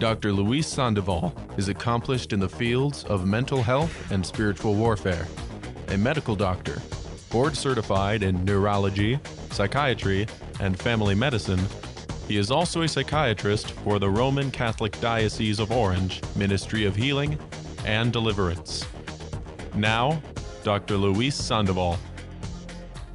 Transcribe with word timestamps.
Dr. 0.00 0.32
Luis 0.32 0.66
Sandoval 0.66 1.34
is 1.58 1.68
accomplished 1.68 2.32
in 2.32 2.40
the 2.40 2.48
fields 2.48 3.04
of 3.04 3.26
mental 3.26 3.62
health 3.62 4.10
and 4.10 4.24
spiritual 4.24 4.74
warfare, 4.74 5.28
a 5.88 5.98
medical 5.98 6.34
doctor, 6.34 6.80
board 7.28 7.54
certified 7.54 8.22
in 8.22 8.42
neurology, 8.46 9.20
psychiatry, 9.50 10.26
and 10.58 10.78
family 10.78 11.14
medicine. 11.14 11.60
He 12.26 12.38
is 12.38 12.50
also 12.50 12.80
a 12.80 12.88
psychiatrist 12.88 13.72
for 13.72 13.98
the 13.98 14.08
Roman 14.08 14.50
Catholic 14.50 14.98
Diocese 15.02 15.60
of 15.60 15.70
Orange 15.70 16.22
Ministry 16.34 16.86
of 16.86 16.96
Healing 16.96 17.38
and 17.84 18.10
Deliverance. 18.10 18.86
Now, 19.74 20.22
Dr. 20.64 20.96
Luis 20.96 21.34
Sandoval. 21.34 21.98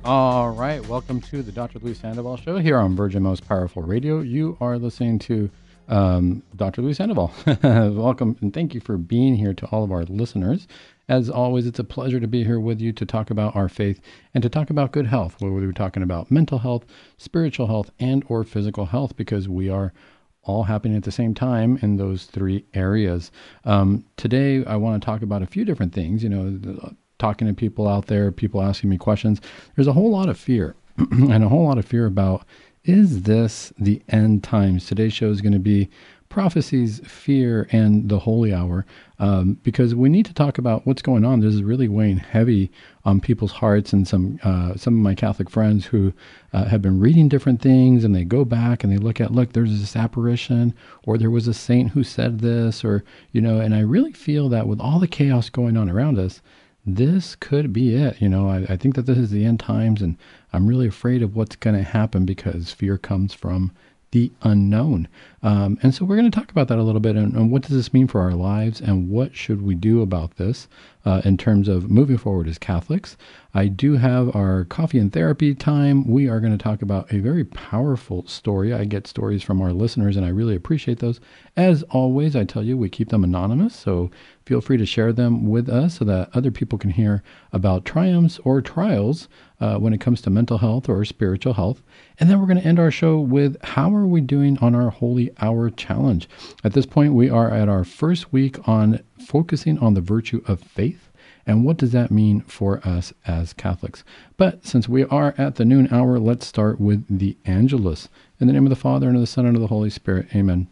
All 0.04 0.52
right, 0.52 0.86
welcome 0.88 1.20
to 1.22 1.42
the 1.42 1.52
Dr. 1.52 1.80
Luis 1.80 2.00
Sandoval 2.00 2.38
Show 2.38 2.60
here 2.60 2.78
on 2.78 2.96
Virgin 2.96 3.24
Most 3.24 3.48
Powerful 3.48 3.82
Radio. 3.82 4.20
You 4.20 4.56
are 4.62 4.78
listening 4.78 5.18
to 5.20 5.50
um, 5.88 6.44
Dr. 6.56 6.82
Luis 6.82 6.98
Sandoval. 6.98 7.32
welcome 7.64 8.38
and 8.42 8.54
thank 8.54 8.74
you 8.74 8.82
for 8.82 8.98
being 8.98 9.36
here 9.36 9.54
to 9.54 9.66
all 9.68 9.84
of 9.84 9.92
our 9.92 10.04
listeners. 10.06 10.68
As 11.08 11.30
always, 11.30 11.68
it's 11.68 11.80
a 11.80 11.84
pleasure 11.84 12.20
to 12.20 12.28
be 12.28 12.44
here 12.44 12.60
with 12.60 12.82
you 12.82 12.92
to 12.94 13.06
talk 13.06 13.30
about 13.30 13.56
our 13.56 13.70
faith 13.70 14.02
and 14.34 14.42
to 14.42 14.50
talk 14.50 14.70
about 14.70 14.92
good 14.92 15.06
health. 15.06 15.36
Whether 15.40 15.54
we're 15.54 15.72
talking 15.72 16.02
about 16.02 16.32
mental 16.32 16.58
health, 16.58 16.86
spiritual 17.18 17.68
health, 17.68 17.92
and 18.00 18.24
or 18.28 18.44
physical 18.44 18.88
health, 18.88 19.16
because 19.16 19.48
we 19.48 19.70
are 19.70 19.94
all 20.42 20.64
happening 20.64 20.98
at 20.98 21.04
the 21.04 21.12
same 21.12 21.34
time 21.34 21.78
in 21.82 21.98
those 21.98 22.26
three 22.26 22.66
areas. 22.74 23.32
Um, 23.66 24.06
today, 24.18 24.66
I 24.66 24.76
want 24.78 25.02
to 25.02 25.06
talk 25.06 25.22
about 25.22 25.44
a 25.44 25.48
few 25.48 25.64
different 25.66 25.94
things. 25.94 26.24
You 26.24 26.30
know, 26.30 26.96
talking 27.20 27.48
to 27.48 27.54
people 27.54 27.88
out 27.88 28.08
there, 28.08 28.32
people 28.32 28.62
asking 28.62 28.90
me 28.90 28.98
questions. 28.98 29.42
There's 29.76 29.88
a 29.88 29.94
whole 29.94 30.12
lot 30.12 30.30
of 30.30 30.38
fear 30.38 30.76
and 30.98 31.44
a 31.44 31.50
whole 31.50 31.66
lot 31.66 31.78
of 31.78 31.86
fear 31.86 32.06
about 32.06 32.46
is 32.86 33.24
this 33.24 33.74
the 33.80 34.02
end 34.10 34.44
times? 34.44 34.86
Today's 34.86 35.14
show 35.14 35.30
is 35.30 35.42
going 35.42 35.54
to 35.54 35.60
be 35.60 35.90
prophecies, 36.30 37.00
fear, 37.06 37.68
and 37.72 38.10
the 38.10 38.20
holy 38.20 38.54
hour, 38.54 38.86
um, 39.20 39.58
because 39.64 39.96
we 39.96 40.10
need 40.10 40.26
to 40.26 40.34
talk 40.34 40.58
about 40.58 40.86
what's 40.86 41.02
going 41.02 41.24
on. 41.24 41.40
This 41.40 41.54
is 41.54 41.64
really 41.64 41.88
weighing 41.88 42.18
heavy 42.18 42.70
on 43.06 43.22
people's 43.22 43.54
hearts, 43.54 43.94
and 43.94 44.08
some 44.08 44.40
uh, 44.44 44.76
some 44.76 44.96
of 44.96 45.00
my 45.00 45.16
Catholic 45.16 45.50
friends 45.50 45.86
who 45.86 46.14
uh, 46.54 46.66
have 46.66 46.82
been 46.82 47.00
reading 47.00 47.30
different 47.30 47.62
things, 47.62 48.04
and 48.04 48.14
they 48.14 48.24
go 48.24 48.46
back 48.46 48.84
and 48.84 48.92
they 48.92 48.98
look 48.98 49.22
at, 49.22 49.32
look, 49.32 49.54
there's 49.54 49.80
this 49.80 49.96
apparition, 49.96 50.74
or 51.06 51.18
there 51.18 51.32
was 51.32 51.48
a 51.48 51.54
saint 51.54 51.92
who 51.92 52.04
said 52.04 52.40
this, 52.40 52.84
or 52.84 53.04
you 53.32 53.42
know, 53.42 53.60
and 53.60 53.74
I 53.74 53.80
really 53.80 54.14
feel 54.14 54.50
that 54.50 54.68
with 54.68 54.80
all 54.80 55.00
the 55.00 55.08
chaos 55.08 55.50
going 55.50 55.78
on 55.78 55.90
around 55.90 56.20
us, 56.20 56.42
this 56.86 57.36
could 57.36 57.74
be 57.74 57.96
it. 57.96 58.22
You 58.22 58.30
know, 58.30 58.50
I, 58.50 58.74
I 58.74 58.78
think 58.78 58.96
that 58.96 59.06
this 59.06 59.18
is 59.18 59.32
the 59.32 59.46
end 59.46 59.60
times, 59.60 60.02
and 60.02 60.18
I'm 60.56 60.68
really 60.68 60.88
afraid 60.88 61.22
of 61.22 61.36
what's 61.36 61.58
going 61.58 61.76
to 61.76 61.84
happen 61.84 62.26
because 62.26 62.72
fear 62.72 62.98
comes 62.98 63.34
from 63.34 63.74
the 64.12 64.32
unknown. 64.42 65.10
Um, 65.46 65.78
and 65.84 65.94
so 65.94 66.06
we're 66.06 66.16
going 66.16 66.32
to 66.32 66.36
talk 66.36 66.50
about 66.50 66.70
that 66.70 66.80
a 66.80 66.84
little 66.84 67.00
bit 67.00 67.16
and, 67.16 67.36
and, 67.36 67.52
what 67.52 67.62
does 67.62 67.76
this 67.76 67.94
mean 67.94 68.08
for 68.08 68.20
our 68.20 68.34
lives 68.34 68.82
and 68.82 69.12
what 69.12 69.36
should 69.36 69.62
we 69.62 69.76
do 69.76 70.02
about 70.02 70.38
this 70.38 70.68
uh, 71.06 71.22
in 71.24 71.38
terms 71.38 71.68
of 71.68 71.90
moving 71.90 72.18
forward 72.18 72.48
as 72.48 72.58
Catholics. 72.58 73.16
I 73.54 73.68
do 73.68 73.94
have 73.94 74.36
our 74.36 74.66
coffee 74.66 74.98
and 74.98 75.14
therapy 75.14 75.54
time. 75.54 76.10
We 76.10 76.28
are 76.28 76.40
going 76.40 76.58
to 76.58 76.62
talk 76.62 76.82
about 76.82 77.14
a 77.14 77.20
very 77.20 77.46
powerful 77.46 78.26
story. 78.28 78.74
I 78.74 78.86
get 78.86 79.08
stories 79.08 79.44
from 79.44 79.62
our 79.62 79.72
listeners 79.72 80.18
and 80.18 80.26
I 80.26 80.30
really 80.30 80.56
appreciate 80.56 81.00
those. 81.00 81.22
As 81.56 81.84
always, 81.84 82.36
I 82.36 82.44
tell 82.44 82.64
you, 82.64 82.76
we 82.76 82.90
keep 82.90 83.10
them 83.10 83.24
anonymous. 83.24 83.76
So 83.76 84.10
feel 84.46 84.62
free 84.62 84.78
to 84.78 84.86
share 84.86 85.14
them 85.14 85.48
with 85.48 85.70
us 85.70 86.00
so 86.00 86.06
that 86.06 86.30
other 86.34 86.52
people 86.52 86.78
can 86.78 86.90
hear 86.90 87.24
about 87.54 87.86
triumphs 87.86 88.40
or 88.44 88.62
trials 88.62 89.30
uh, 89.62 89.78
when 89.78 89.94
it 89.94 90.02
comes 90.02 90.22
to 90.22 90.30
mental 90.30 90.58
health 90.58 90.90
or 90.90 91.06
spiritual 91.06 91.54
health. 91.54 91.82
And 92.20 92.30
then 92.30 92.40
we're 92.40 92.48
going 92.48 92.60
to 92.62 92.68
end 92.68 92.80
our 92.80 92.92
show 92.92 93.20
with 93.20 93.56
how 93.64 93.96
are 93.96 94.08
we 94.08 94.22
doing 94.22 94.58
on 94.58 94.76
our 94.76 94.90
Holy 94.90 95.32
Hour 95.40 95.70
Challenge? 95.70 96.28
At 96.64 96.74
this 96.74 96.86
point, 96.86 97.14
we 97.14 97.30
are 97.30 97.52
at 97.52 97.70
our 97.70 97.84
first 97.84 98.32
week 98.32 98.68
on 98.68 99.02
focusing 99.20 99.78
on 99.80 99.94
the 99.94 100.02
virtue 100.02 100.42
of 100.48 100.62
faith. 100.62 101.10
And 101.48 101.64
what 101.64 101.78
does 101.78 101.92
that 101.92 102.10
mean 102.10 102.42
for 102.42 102.80
us 102.88 103.14
as 103.28 103.54
Catholics? 103.54 104.04
But 104.36 104.66
since 104.66 104.90
we 104.90 105.04
are 105.06 105.36
at 105.38 105.56
the 105.56 105.66
noon 105.66 105.88
hour, 105.92 106.18
let's 106.18 106.48
start 106.48 106.80
with 106.80 107.06
the 107.08 107.38
Angelus. 107.46 108.10
In 108.40 108.48
the 108.48 108.54
name 108.54 108.66
of 108.66 108.72
the 108.72 108.76
Father, 108.76 109.08
and 109.08 109.16
of 109.16 109.22
the 109.22 109.28
Son, 109.28 109.46
and 109.46 109.56
of 109.56 109.62
the 109.62 109.68
Holy 109.68 109.92
Spirit. 109.92 110.28
Amen. 110.36 110.68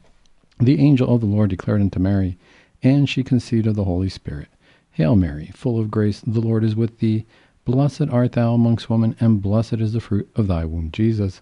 The 0.60 0.80
angel 0.80 1.14
of 1.14 1.22
the 1.22 1.28
Lord 1.28 1.50
declared 1.50 1.82
unto 1.82 2.00
Mary, 2.00 2.38
and 2.82 3.08
she 3.08 3.24
conceived 3.24 3.68
of 3.68 3.76
the 3.76 3.84
Holy 3.84 4.10
Spirit. 4.10 4.48
Hail 4.92 5.16
Mary, 5.16 5.52
full 5.54 5.80
of 5.80 5.92
grace, 5.92 6.22
the 6.22 6.42
Lord 6.42 6.64
is 6.64 6.76
with 6.76 7.00
thee. 7.00 7.26
Blessed 7.66 8.10
art 8.12 8.34
thou 8.34 8.54
amongst 8.54 8.90
women, 8.90 9.16
and 9.20 9.42
blessed 9.42 9.74
is 9.74 9.94
the 9.94 10.00
fruit 10.00 10.30
of 10.36 10.48
thy 10.48 10.66
womb, 10.66 10.92
Jesus. 10.92 11.42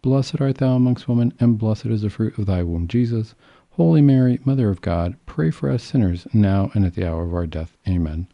Blessed 0.00 0.40
art 0.40 0.58
thou 0.58 0.76
amongst 0.76 1.08
women, 1.08 1.32
and 1.40 1.58
blessed 1.58 1.86
is 1.86 2.02
the 2.02 2.10
fruit 2.10 2.38
of 2.38 2.46
thy 2.46 2.62
womb, 2.62 2.86
Jesus. 2.86 3.34
Holy 3.70 4.00
Mary, 4.00 4.38
Mother 4.44 4.70
of 4.70 4.80
God, 4.80 5.16
pray 5.26 5.50
for 5.50 5.68
us 5.68 5.82
sinners, 5.82 6.26
now 6.32 6.70
and 6.74 6.84
at 6.84 6.94
the 6.94 7.04
hour 7.04 7.24
of 7.24 7.34
our 7.34 7.46
death. 7.46 7.76
Amen. 7.88 8.28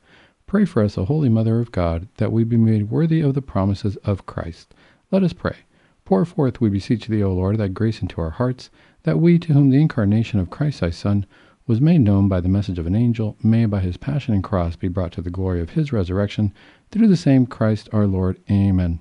Pray 0.46 0.66
for 0.66 0.82
us, 0.82 0.98
O 0.98 1.06
Holy 1.06 1.30
Mother 1.30 1.60
of 1.60 1.72
God, 1.72 2.06
that 2.18 2.32
we 2.32 2.44
be 2.44 2.58
made 2.58 2.90
worthy 2.90 3.22
of 3.22 3.32
the 3.32 3.40
promises 3.40 3.96
of 4.04 4.26
Christ. 4.26 4.74
Let 5.10 5.22
us 5.22 5.32
pray. 5.32 5.56
Pour 6.04 6.26
forth, 6.26 6.60
we 6.60 6.68
beseech 6.68 7.06
thee, 7.06 7.22
O 7.22 7.32
Lord, 7.32 7.56
thy 7.56 7.68
grace 7.68 8.02
into 8.02 8.20
our 8.20 8.30
hearts, 8.30 8.68
that 9.04 9.18
we, 9.18 9.38
to 9.38 9.54
whom 9.54 9.70
the 9.70 9.80
incarnation 9.80 10.40
of 10.40 10.50
Christ 10.50 10.80
thy 10.80 10.90
Son 10.90 11.24
was 11.66 11.80
made 11.80 12.02
known 12.02 12.28
by 12.28 12.40
the 12.40 12.48
message 12.48 12.78
of 12.78 12.86
an 12.86 12.94
angel, 12.94 13.38
may 13.42 13.64
by 13.64 13.80
his 13.80 13.96
passion 13.96 14.34
and 14.34 14.44
cross 14.44 14.76
be 14.76 14.88
brought 14.88 15.12
to 15.12 15.22
the 15.22 15.30
glory 15.30 15.62
of 15.62 15.70
his 15.70 15.94
resurrection, 15.94 16.52
through 16.90 17.08
the 17.08 17.16
same 17.16 17.46
Christ 17.46 17.88
our 17.90 18.06
Lord. 18.06 18.38
Amen. 18.50 19.00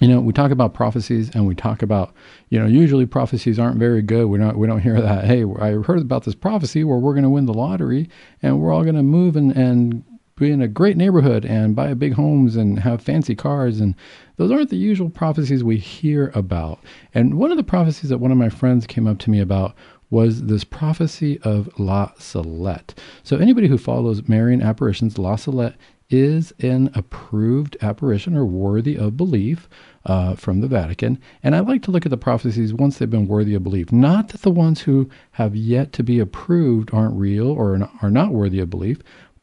you 0.00 0.08
know, 0.08 0.20
we 0.20 0.32
talk 0.32 0.50
about 0.50 0.74
prophecies 0.74 1.30
and 1.30 1.46
we 1.46 1.54
talk 1.54 1.82
about, 1.82 2.14
you 2.50 2.58
know, 2.58 2.66
usually 2.66 3.06
prophecies 3.06 3.58
aren't 3.58 3.78
very 3.78 4.02
good. 4.02 4.26
We're 4.26 4.38
not, 4.38 4.56
we 4.56 4.66
don't 4.66 4.80
hear 4.80 5.00
that, 5.00 5.24
hey, 5.24 5.44
I 5.58 5.82
heard 5.82 6.00
about 6.00 6.24
this 6.24 6.34
prophecy 6.34 6.84
where 6.84 6.98
we're 6.98 7.14
going 7.14 7.24
to 7.24 7.30
win 7.30 7.46
the 7.46 7.54
lottery 7.54 8.10
and 8.42 8.60
we're 8.60 8.72
all 8.72 8.82
going 8.82 8.96
to 8.96 9.02
move 9.02 9.36
and, 9.36 9.56
and 9.56 10.04
be 10.36 10.50
in 10.50 10.60
a 10.60 10.68
great 10.68 10.98
neighborhood 10.98 11.46
and 11.46 11.74
buy 11.74 11.94
big 11.94 12.12
homes 12.12 12.56
and 12.56 12.80
have 12.80 13.00
fancy 13.00 13.34
cars. 13.34 13.80
And 13.80 13.94
those 14.36 14.52
aren't 14.52 14.68
the 14.68 14.76
usual 14.76 15.08
prophecies 15.08 15.64
we 15.64 15.78
hear 15.78 16.30
about. 16.34 16.78
And 17.14 17.38
one 17.38 17.50
of 17.50 17.56
the 17.56 17.64
prophecies 17.64 18.10
that 18.10 18.18
one 18.18 18.32
of 18.32 18.36
my 18.36 18.50
friends 18.50 18.86
came 18.86 19.06
up 19.06 19.18
to 19.20 19.30
me 19.30 19.40
about 19.40 19.74
was 20.10 20.42
this 20.42 20.62
prophecy 20.62 21.40
of 21.40 21.68
La 21.78 22.12
Salette. 22.18 22.94
So, 23.24 23.38
anybody 23.38 23.66
who 23.66 23.78
follows 23.78 24.28
Marian 24.28 24.62
apparitions, 24.62 25.18
La 25.18 25.34
Salette 25.34 25.74
is 26.08 26.52
an 26.60 26.90
approved 26.94 27.76
apparition 27.80 28.36
or 28.36 28.44
worthy 28.44 28.96
of 28.96 29.16
belief 29.16 29.68
uh, 30.04 30.34
from 30.34 30.60
the 30.60 30.68
Vatican. 30.68 31.18
And 31.42 31.56
I 31.56 31.60
like 31.60 31.82
to 31.82 31.90
look 31.90 32.06
at 32.06 32.10
the 32.10 32.16
prophecies 32.16 32.72
once 32.72 32.98
they've 32.98 33.10
been 33.10 33.26
worthy 33.26 33.54
of 33.54 33.64
belief. 33.64 33.90
Not 33.90 34.28
that 34.28 34.42
the 34.42 34.50
ones 34.50 34.82
who 34.82 35.08
have 35.32 35.56
yet 35.56 35.92
to 35.94 36.02
be 36.02 36.18
approved 36.18 36.90
aren't 36.92 37.16
real 37.16 37.48
or 37.48 37.90
are 38.02 38.10
not 38.10 38.32
worthy 38.32 38.60
of 38.60 38.70
belief, 38.70 38.98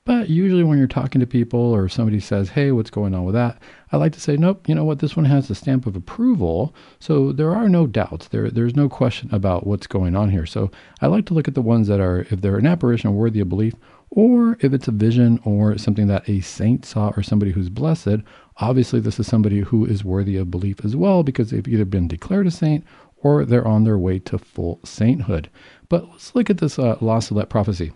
but 0.06 0.30
usually, 0.30 0.66
when 0.66 0.78
you're 0.78 0.88
talking 0.88 1.22
to 1.22 1.28
people 1.28 1.62
or 1.62 1.88
somebody 1.88 2.20
says, 2.20 2.50
Hey, 2.50 2.74
what's 2.74 2.90
going 2.90 3.16
on 3.16 3.24
with 3.24 3.36
that? 3.36 3.62
I 3.90 3.96
like 3.96 4.12
to 4.14 4.20
say, 4.20 4.36
Nope, 4.36 4.68
you 4.68 4.76
know 4.76 4.84
what? 4.84 5.00
This 5.00 5.16
one 5.16 5.26
has 5.26 5.48
the 5.48 5.56
stamp 5.56 5.86
of 5.86 5.96
approval. 5.96 6.76
So 7.00 7.32
there 7.32 7.56
are 7.56 7.70
no 7.70 7.88
doubts. 7.88 8.28
There, 8.28 8.52
there's 8.52 8.76
no 8.76 8.90
question 8.90 9.30
about 9.32 9.66
what's 9.66 9.88
going 9.88 10.14
on 10.14 10.30
here. 10.30 10.46
So 10.46 10.72
I 11.00 11.08
like 11.08 11.26
to 11.28 11.34
look 11.34 11.48
at 11.48 11.54
the 11.54 11.62
ones 11.62 11.88
that 11.88 12.02
are, 12.02 12.28
if 12.30 12.42
they're 12.42 12.58
an 12.58 12.68
apparition 12.68 13.16
worthy 13.16 13.40
of 13.40 13.48
belief, 13.48 13.76
or 14.16 14.58
if 14.60 14.74
it's 14.74 14.88
a 14.88 14.92
vision 14.92 15.40
or 15.44 15.76
something 15.80 16.06
that 16.06 16.30
a 16.30 16.40
saint 16.42 16.86
saw 16.86 17.12
or 17.18 17.24
somebody 17.24 17.52
who's 17.52 17.70
blessed, 17.70 18.18
obviously 18.58 19.00
this 19.00 19.20
is 19.20 19.26
somebody 19.26 19.62
who 19.62 19.86
is 19.86 20.06
worthy 20.06 20.38
of 20.38 20.52
belief 20.52 20.86
as 20.86 20.96
well 20.96 21.24
because 21.24 21.50
they've 21.50 21.68
either 21.68 21.84
been 21.84 22.08
declared 22.08 22.46
a 22.46 22.52
saint 22.52 22.86
or 23.18 23.44
they're 23.44 23.68
on 23.68 23.86
their 23.86 23.98
way 23.98 24.20
to 24.20 24.38
full 24.38 24.80
sainthood. 24.86 25.50
But 25.90 26.08
let's 26.12 26.36
look 26.36 26.52
at 26.52 26.60
this 26.60 26.78
uh, 26.78 26.96
La 27.02 27.20
Salette 27.20 27.50
prophecy. 27.50 27.92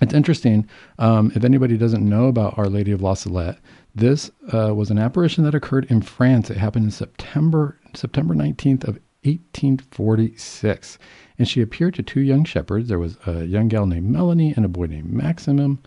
It's 0.00 0.14
interesting. 0.14 0.66
Um, 0.98 1.30
if 1.34 1.44
anybody 1.44 1.76
doesn't 1.76 2.08
know 2.08 2.28
about 2.28 2.56
Our 2.56 2.70
Lady 2.70 2.92
of 2.92 3.02
La 3.02 3.12
Salette, 3.12 3.58
this 3.94 4.30
uh, 4.54 4.74
was 4.74 4.90
an 4.90 4.98
apparition 4.98 5.44
that 5.44 5.54
occurred 5.54 5.84
in 5.90 6.00
France. 6.00 6.48
It 6.48 6.56
happened 6.56 6.86
in 6.86 6.90
September 6.90 7.78
September 7.94 8.34
19th 8.34 8.88
of 8.88 8.98
1846. 9.24 10.98
And 11.38 11.48
she 11.48 11.60
appeared 11.60 11.94
to 11.94 12.02
two 12.02 12.20
young 12.20 12.44
shepherds. 12.44 12.88
There 12.88 12.98
was 12.98 13.16
a 13.26 13.44
young 13.44 13.68
gal 13.68 13.86
named 13.86 14.08
Melanie 14.10 14.52
and 14.56 14.64
a 14.64 14.68
boy 14.68 14.86
named 14.86 15.12
Maximin. 15.12 15.78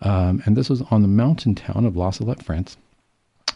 Um, 0.00 0.42
and 0.44 0.56
this 0.56 0.68
was 0.68 0.82
on 0.90 1.02
the 1.02 1.08
mountain 1.08 1.54
town 1.54 1.84
of 1.84 1.96
La 1.96 2.10
Salette, 2.10 2.42
France. 2.42 2.76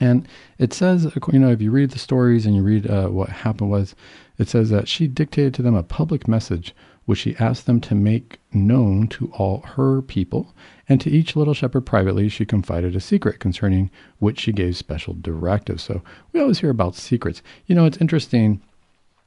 And 0.00 0.28
it 0.58 0.72
says, 0.72 1.12
you 1.32 1.38
know, 1.38 1.50
if 1.50 1.60
you 1.60 1.70
read 1.70 1.90
the 1.90 1.98
stories 1.98 2.46
and 2.46 2.54
you 2.54 2.62
read 2.62 2.88
uh, 2.88 3.08
what 3.08 3.28
happened 3.28 3.70
was, 3.70 3.94
it 4.38 4.48
says 4.48 4.70
that 4.70 4.86
she 4.88 5.08
dictated 5.08 5.54
to 5.54 5.62
them 5.62 5.74
a 5.74 5.82
public 5.82 6.28
message 6.28 6.74
which 7.08 7.20
she 7.20 7.34
asked 7.36 7.64
them 7.64 7.80
to 7.80 7.94
make 7.94 8.38
known 8.52 9.08
to 9.08 9.32
all 9.32 9.60
her 9.60 10.02
people, 10.02 10.54
and 10.90 11.00
to 11.00 11.08
each 11.08 11.34
little 11.34 11.54
shepherd 11.54 11.80
privately 11.80 12.28
she 12.28 12.44
confided 12.44 12.94
a 12.94 13.00
secret 13.00 13.40
concerning 13.40 13.90
which 14.18 14.38
she 14.38 14.52
gave 14.52 14.76
special 14.76 15.16
directives. 15.18 15.82
So 15.82 16.02
we 16.32 16.40
always 16.40 16.58
hear 16.58 16.68
about 16.68 16.94
secrets. 16.94 17.40
You 17.64 17.74
know, 17.74 17.86
it's 17.86 17.96
interesting 17.96 18.60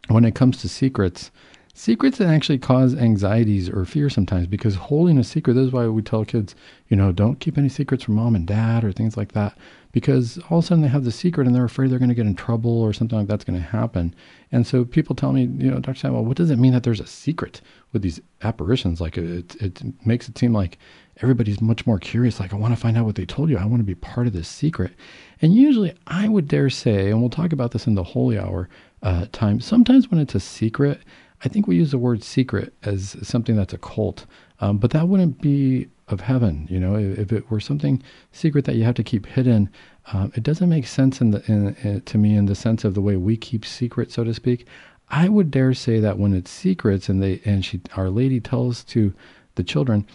when 0.07 0.25
it 0.25 0.35
comes 0.35 0.57
to 0.61 0.69
secrets. 0.69 1.31
Secrets 1.73 2.17
that 2.17 2.27
actually 2.27 2.57
cause 2.57 2.93
anxieties 2.95 3.69
or 3.69 3.85
fear 3.85 4.09
sometimes 4.09 4.45
because 4.45 4.75
holding 4.75 5.17
a 5.17 5.23
secret, 5.23 5.53
this 5.53 5.67
is 5.67 5.71
why 5.71 5.87
we 5.87 6.01
tell 6.01 6.25
kids, 6.25 6.53
you 6.89 6.97
know, 6.97 7.13
don't 7.13 7.39
keep 7.39 7.57
any 7.57 7.69
secrets 7.69 8.03
from 8.03 8.15
mom 8.15 8.35
and 8.35 8.45
dad 8.45 8.83
or 8.83 8.91
things 8.91 9.15
like 9.15 9.31
that 9.31 9.57
because 9.91 10.37
all 10.49 10.59
of 10.59 10.65
a 10.65 10.67
sudden 10.67 10.81
they 10.81 10.89
have 10.89 11.05
the 11.05 11.11
secret 11.11 11.47
and 11.47 11.55
they're 11.55 11.65
afraid 11.65 11.89
they're 11.89 11.99
going 11.99 12.09
to 12.09 12.15
get 12.15 12.25
in 12.25 12.35
trouble 12.35 12.81
or 12.81 12.91
something 12.91 13.17
like 13.17 13.27
that's 13.27 13.45
going 13.45 13.59
to 13.59 13.65
happen. 13.65 14.13
And 14.51 14.67
so 14.67 14.83
people 14.83 15.15
tell 15.15 15.31
me, 15.31 15.43
you 15.43 15.71
know, 15.71 15.79
Dr. 15.79 15.97
Sandoval, 15.97 16.25
what 16.25 16.37
does 16.37 16.49
it 16.51 16.59
mean 16.59 16.73
that 16.73 16.83
there's 16.83 16.99
a 16.99 17.07
secret 17.07 17.61
with 17.93 18.01
these 18.01 18.19
apparitions? 18.41 18.99
Like 18.99 19.17
it, 19.17 19.55
it 19.61 19.81
makes 20.05 20.27
it 20.27 20.37
seem 20.37 20.53
like 20.53 20.77
everybody's 21.21 21.61
much 21.61 21.85
more 21.85 21.99
curious. 21.99 22.39
Like, 22.39 22.53
I 22.53 22.57
want 22.57 22.73
to 22.73 22.79
find 22.79 22.97
out 22.97 23.05
what 23.05 23.15
they 23.15 23.25
told 23.25 23.49
you. 23.49 23.57
I 23.57 23.65
want 23.65 23.79
to 23.79 23.85
be 23.85 23.95
part 23.95 24.27
of 24.27 24.33
this 24.33 24.47
secret. 24.47 24.91
And 25.41 25.53
usually 25.53 25.93
I 26.07 26.27
would 26.27 26.47
dare 26.47 26.69
say, 26.69 27.09
and 27.09 27.19
we'll 27.19 27.29
talk 27.29 27.53
about 27.53 27.71
this 27.71 27.87
in 27.87 27.95
the 27.95 28.03
holy 28.03 28.37
hour 28.37 28.69
uh, 29.03 29.25
time, 29.31 29.59
sometimes 29.59 30.09
when 30.09 30.19
it's 30.19 30.35
a 30.35 30.39
secret, 30.39 31.01
I 31.43 31.49
think 31.49 31.67
we 31.67 31.75
use 31.75 31.91
the 31.91 31.97
word 31.97 32.23
secret 32.23 32.73
as 32.83 33.15
something 33.23 33.55
that's 33.55 33.73
a 33.73 33.77
cult. 33.77 34.25
Um, 34.59 34.77
but 34.77 34.91
that 34.91 35.07
wouldn't 35.07 35.41
be 35.41 35.87
of 36.07 36.21
heaven. 36.21 36.67
You 36.69 36.79
know, 36.79 36.95
if 36.95 37.31
it 37.31 37.49
were 37.49 37.59
something 37.59 38.01
secret 38.31 38.65
that 38.65 38.75
you 38.75 38.83
have 38.83 38.95
to 38.95 39.03
keep 39.03 39.25
hidden, 39.25 39.69
um, 40.13 40.31
it 40.35 40.43
doesn't 40.43 40.69
make 40.69 40.85
sense 40.85 41.21
in 41.21 41.31
the 41.31 41.43
in, 41.51 41.75
in, 41.83 42.01
to 42.01 42.17
me 42.17 42.35
in 42.35 42.45
the 42.45 42.55
sense 42.55 42.83
of 42.83 42.93
the 42.93 43.01
way 43.01 43.15
we 43.15 43.37
keep 43.37 43.65
secret, 43.65 44.11
so 44.11 44.23
to 44.23 44.33
speak. 44.33 44.67
I 45.09 45.29
would 45.29 45.51
dare 45.51 45.73
say 45.73 45.99
that 45.99 46.17
when 46.17 46.33
it's 46.33 46.51
secrets 46.51 47.09
and 47.09 47.21
they 47.21 47.41
and 47.43 47.65
she, 47.65 47.81
Our 47.95 48.09
Lady 48.09 48.39
tells 48.39 48.83
to 48.85 49.13
the 49.55 49.63
children, 49.63 50.05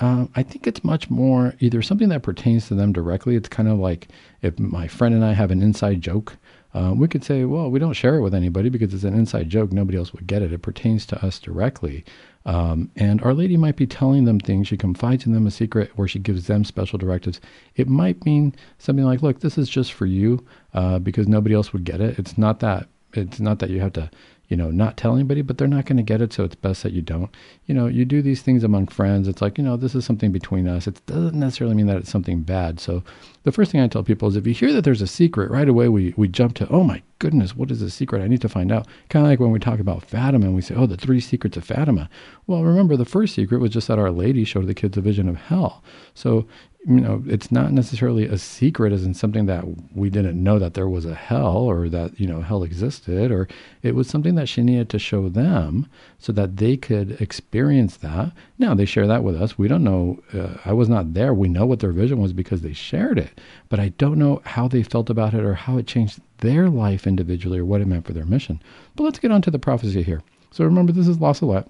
um, 0.00 0.30
I 0.34 0.42
think 0.42 0.66
it's 0.66 0.84
much 0.84 1.10
more 1.10 1.54
either 1.58 1.82
something 1.82 2.08
that 2.10 2.22
pertains 2.22 2.68
to 2.68 2.74
them 2.74 2.92
directly. 2.92 3.36
It's 3.36 3.48
kind 3.48 3.68
of 3.68 3.78
like 3.78 4.08
if 4.42 4.58
my 4.58 4.86
friend 4.86 5.14
and 5.14 5.24
I 5.24 5.32
have 5.32 5.50
an 5.50 5.62
inside 5.62 6.00
joke. 6.00 6.36
Uh, 6.76 6.92
we 6.92 7.08
could 7.08 7.24
say, 7.24 7.44
well, 7.44 7.70
we 7.70 7.78
don't 7.78 7.94
share 7.94 8.16
it 8.16 8.20
with 8.20 8.34
anybody 8.34 8.68
because 8.68 8.92
it's 8.92 9.02
an 9.02 9.14
inside 9.14 9.48
joke. 9.48 9.72
Nobody 9.72 9.96
else 9.96 10.12
would 10.12 10.26
get 10.26 10.42
it. 10.42 10.52
It 10.52 10.60
pertains 10.60 11.06
to 11.06 11.24
us 11.24 11.38
directly. 11.38 12.04
Um, 12.44 12.90
and 12.96 13.22
Our 13.22 13.32
Lady 13.32 13.56
might 13.56 13.76
be 13.76 13.86
telling 13.86 14.26
them 14.26 14.38
things. 14.38 14.68
She 14.68 14.76
confides 14.76 15.24
in 15.24 15.32
them 15.32 15.46
a 15.46 15.50
secret 15.50 15.90
where 15.96 16.06
she 16.06 16.18
gives 16.18 16.48
them 16.48 16.64
special 16.64 16.98
directives. 16.98 17.40
It 17.76 17.88
might 17.88 18.26
mean 18.26 18.54
something 18.76 19.06
like, 19.06 19.22
look, 19.22 19.40
this 19.40 19.56
is 19.56 19.70
just 19.70 19.94
for 19.94 20.04
you 20.04 20.44
uh, 20.74 20.98
because 20.98 21.26
nobody 21.26 21.54
else 21.54 21.72
would 21.72 21.84
get 21.84 22.02
it. 22.02 22.18
It's 22.18 22.36
not 22.36 22.60
that. 22.60 22.88
It's 23.14 23.40
not 23.40 23.58
that 23.60 23.70
you 23.70 23.80
have 23.80 23.94
to 23.94 24.10
you 24.48 24.56
know, 24.56 24.70
not 24.70 24.96
tell 24.96 25.14
anybody, 25.14 25.42
but 25.42 25.58
they're 25.58 25.66
not 25.66 25.86
going 25.86 25.96
to 25.96 26.02
get 26.02 26.20
it, 26.20 26.32
so 26.32 26.44
it's 26.44 26.54
best 26.54 26.82
that 26.84 26.92
you 26.92 27.02
don't. 27.02 27.30
You 27.66 27.74
know, 27.74 27.86
you 27.86 28.04
do 28.04 28.22
these 28.22 28.42
things 28.42 28.62
among 28.62 28.88
friends. 28.88 29.26
It's 29.26 29.42
like, 29.42 29.58
you 29.58 29.64
know, 29.64 29.76
this 29.76 29.94
is 29.94 30.04
something 30.04 30.30
between 30.30 30.68
us. 30.68 30.86
It 30.86 31.04
doesn't 31.06 31.34
necessarily 31.34 31.74
mean 31.74 31.86
that 31.86 31.96
it's 31.96 32.10
something 32.10 32.42
bad. 32.42 32.78
So 32.78 33.02
the 33.46 33.52
first 33.52 33.70
thing 33.70 33.80
I 33.80 33.86
tell 33.86 34.02
people 34.02 34.26
is 34.26 34.34
if 34.34 34.44
you 34.44 34.52
hear 34.52 34.72
that 34.72 34.82
there's 34.82 35.00
a 35.00 35.06
secret, 35.06 35.52
right 35.52 35.68
away 35.68 35.88
we, 35.88 36.12
we 36.16 36.26
jump 36.26 36.56
to, 36.56 36.68
oh 36.68 36.82
my 36.82 37.00
goodness, 37.20 37.54
what 37.54 37.70
is 37.70 37.78
the 37.78 37.90
secret? 37.90 38.20
I 38.20 38.26
need 38.26 38.40
to 38.40 38.48
find 38.48 38.72
out. 38.72 38.88
Kind 39.08 39.24
of 39.24 39.30
like 39.30 39.38
when 39.38 39.52
we 39.52 39.60
talk 39.60 39.78
about 39.78 40.04
Fatima 40.04 40.46
and 40.46 40.54
we 40.56 40.62
say, 40.62 40.74
oh, 40.74 40.86
the 40.86 40.96
three 40.96 41.20
secrets 41.20 41.56
of 41.56 41.62
Fatima. 41.62 42.10
Well, 42.48 42.64
remember, 42.64 42.96
the 42.96 43.04
first 43.04 43.36
secret 43.36 43.60
was 43.60 43.70
just 43.70 43.86
that 43.86 44.00
Our 44.00 44.10
Lady 44.10 44.42
showed 44.42 44.66
the 44.66 44.74
kids 44.74 44.98
a 44.98 45.00
vision 45.00 45.28
of 45.28 45.36
hell. 45.36 45.84
So 46.12 46.48
you 46.88 47.00
know, 47.00 47.20
it's 47.26 47.50
not 47.50 47.72
necessarily 47.72 48.26
a 48.26 48.38
secret 48.38 48.92
as 48.92 49.04
in 49.04 49.12
something 49.12 49.46
that 49.46 49.64
we 49.96 50.08
didn't 50.08 50.40
know 50.40 50.60
that 50.60 50.74
there 50.74 50.88
was 50.88 51.04
a 51.04 51.16
hell 51.16 51.56
or 51.56 51.88
that, 51.88 52.18
you 52.20 52.28
know, 52.28 52.42
hell 52.42 52.62
existed, 52.62 53.32
or 53.32 53.48
it 53.82 53.96
was 53.96 54.06
something 54.06 54.36
that 54.36 54.48
she 54.48 54.62
needed 54.62 54.88
to 54.90 54.98
show 55.00 55.28
them 55.28 55.88
so 56.18 56.30
that 56.32 56.58
they 56.58 56.76
could 56.76 57.20
experience 57.20 57.96
that. 57.96 58.30
Now, 58.56 58.72
they 58.72 58.84
share 58.84 59.08
that 59.08 59.24
with 59.24 59.34
us. 59.34 59.58
We 59.58 59.66
don't 59.66 59.82
know, 59.82 60.22
uh, 60.32 60.58
I 60.64 60.74
was 60.74 60.88
not 60.88 61.14
there. 61.14 61.34
We 61.34 61.48
know 61.48 61.66
what 61.66 61.80
their 61.80 61.90
vision 61.90 62.18
was 62.20 62.32
because 62.32 62.62
they 62.62 62.72
shared 62.72 63.18
it, 63.18 63.35
but 63.68 63.80
I 63.80 63.90
don't 63.90 64.18
know 64.18 64.42
how 64.44 64.68
they 64.68 64.82
felt 64.82 65.10
about 65.10 65.34
it 65.34 65.44
or 65.44 65.54
how 65.54 65.78
it 65.78 65.86
changed 65.86 66.20
their 66.38 66.68
life 66.68 67.06
individually 67.06 67.58
or 67.58 67.64
what 67.64 67.80
it 67.80 67.86
meant 67.86 68.06
for 68.06 68.12
their 68.12 68.26
mission. 68.26 68.62
But 68.94 69.04
let's 69.04 69.18
get 69.18 69.30
on 69.30 69.42
to 69.42 69.50
the 69.50 69.58
prophecy 69.58 70.02
here. 70.02 70.22
So 70.50 70.64
remember, 70.64 70.92
this 70.92 71.08
is 71.08 71.20
La 71.20 71.32
Salette, 71.32 71.68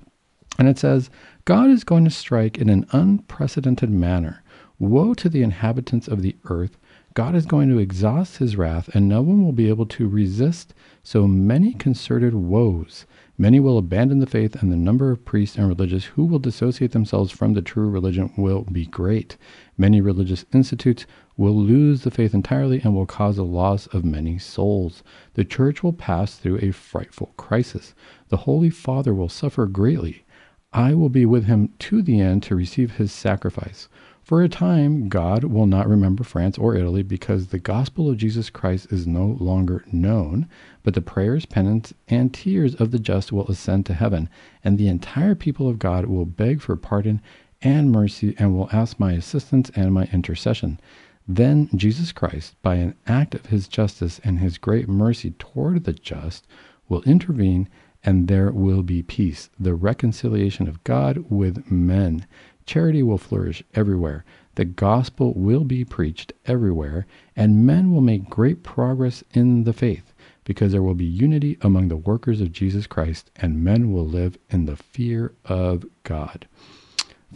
and 0.59 0.69
it 0.69 0.79
says, 0.79 1.11
God 1.45 1.71
is 1.71 1.85
going 1.85 2.05
to 2.05 2.11
strike 2.11 2.59
in 2.59 2.69
an 2.69 2.87
unprecedented 2.93 3.91
manner 3.91 4.43
Woe 4.79 5.15
to 5.15 5.31
the 5.31 5.43
inhabitants 5.43 6.07
of 6.07 6.21
the 6.21 6.37
earth! 6.51 6.77
God 7.15 7.35
is 7.35 7.47
going 7.47 7.71
to 7.71 7.79
exhaust 7.79 8.37
his 8.37 8.59
wrath, 8.59 8.91
and 8.95 9.09
no 9.09 9.23
one 9.23 9.43
will 9.43 9.53
be 9.53 9.71
able 9.71 9.87
to 9.87 10.07
resist 10.07 10.75
so 11.03 11.27
many 11.27 11.73
concerted 11.73 12.35
woes. 12.35 13.07
Many 13.39 13.59
will 13.59 13.79
abandon 13.79 14.19
the 14.19 14.27
faith, 14.27 14.55
and 14.61 14.71
the 14.71 14.77
number 14.77 15.11
of 15.11 15.25
priests 15.25 15.57
and 15.57 15.67
religious 15.67 16.05
who 16.05 16.27
will 16.27 16.39
dissociate 16.39 16.93
themselves 16.93 17.33
from 17.33 17.55
the 17.55 17.63
true 17.63 17.89
religion 17.89 18.31
will 18.37 18.65
be 18.65 18.85
great. 18.85 19.39
Many 19.79 20.03
religious 20.03 20.45
institutes 20.53 21.07
will 21.37 21.57
lose 21.57 22.03
the 22.03 22.11
faith 22.11 22.33
entirely 22.33 22.81
and 22.83 22.95
will 22.95 23.07
cause 23.07 23.39
a 23.39 23.43
loss 23.43 23.87
of 23.89 24.05
many 24.05 24.39
souls. 24.39 25.03
The 25.35 25.45
church 25.45 25.83
will 25.83 25.93
pass 25.93 26.37
through 26.37 26.59
a 26.63 26.73
frightful 26.73 27.35
crisis. 27.37 27.95
The 28.29 28.39
Holy 28.39 28.71
Father 28.71 29.13
will 29.15 29.29
suffer 29.29 29.67
greatly. 29.67 30.25
I 30.73 30.95
will 30.95 31.09
be 31.09 31.27
with 31.27 31.45
him 31.45 31.73
to 31.81 32.03
the 32.03 32.21
end 32.21 32.43
to 32.45 32.57
receive 32.57 32.97
his 32.97 33.13
sacrifice. 33.13 33.89
For 34.27 34.43
a 34.43 34.49
time, 34.49 35.09
God 35.09 35.45
will 35.45 35.67
not 35.67 35.89
remember 35.89 36.25
France 36.25 36.59
or 36.59 36.75
Italy 36.75 37.05
because 37.05 37.47
the 37.47 37.61
gospel 37.61 38.11
of 38.11 38.17
Jesus 38.17 38.51
Christ 38.51 38.93
is 38.93 39.07
no 39.07 39.37
longer 39.39 39.85
known, 39.93 40.49
but 40.83 40.95
the 40.95 41.01
prayers, 41.01 41.47
penance, 41.47 41.95
and 42.09 42.35
tears 42.35 42.75
of 42.75 42.91
the 42.91 42.99
just 42.99 43.31
will 43.31 43.47
ascend 43.47 43.87
to 43.87 43.95
heaven, 43.95 44.29
and 44.65 44.79
the 44.79 44.89
entire 44.89 45.37
people 45.37 45.69
of 45.69 45.79
God 45.79 46.07
will 46.07 46.27
beg 46.27 46.61
for 46.61 46.75
pardon 46.75 47.23
and 47.63 47.93
mercy 47.93 48.35
and 48.37 48.57
will 48.57 48.69
ask 48.73 48.99
my 48.99 49.13
assistance 49.13 49.71
and 49.77 49.95
my 49.95 50.09
intercession. 50.13 50.81
Then 51.29 51.69
Jesus 51.75 52.13
Christ, 52.13 52.55
by 52.63 52.77
an 52.77 52.95
act 53.07 53.35
of 53.35 53.47
his 53.47 53.67
justice 53.67 54.21
and 54.23 54.39
his 54.39 54.59
great 54.59 54.89
mercy 54.89 55.33
toward 55.33 55.85
the 55.85 55.93
just, 55.93 56.47
will 56.89 57.03
intervene 57.03 57.69
and 58.05 58.29
there 58.29 58.53
will 58.53 58.85
be 58.85 59.03
peace, 59.03 59.51
the 59.59 59.75
reconciliation 59.75 60.69
of 60.69 60.85
God 60.85 61.25
with 61.29 61.69
men. 61.71 62.27
Charity 62.65 63.03
will 63.03 63.19
flourish 63.19 63.65
everywhere. 63.75 64.25
The 64.55 64.65
gospel 64.65 65.35
will 65.35 65.65
be 65.65 65.85
preached 65.85 66.33
everywhere, 66.47 67.07
and 67.35 67.67
men 67.67 67.91
will 67.91 68.01
make 68.01 68.31
great 68.31 68.63
progress 68.63 69.25
in 69.33 69.65
the 69.65 69.73
faith 69.73 70.15
because 70.45 70.71
there 70.71 70.83
will 70.83 70.95
be 70.95 71.05
unity 71.05 71.59
among 71.61 71.89
the 71.89 71.97
workers 71.97 72.41
of 72.41 72.53
Jesus 72.53 72.87
Christ, 72.87 73.33
and 73.35 73.65
men 73.65 73.93
will 73.93 74.07
live 74.07 74.39
in 74.49 74.67
the 74.67 74.77
fear 74.77 75.35
of 75.45 75.85
God. 76.05 76.47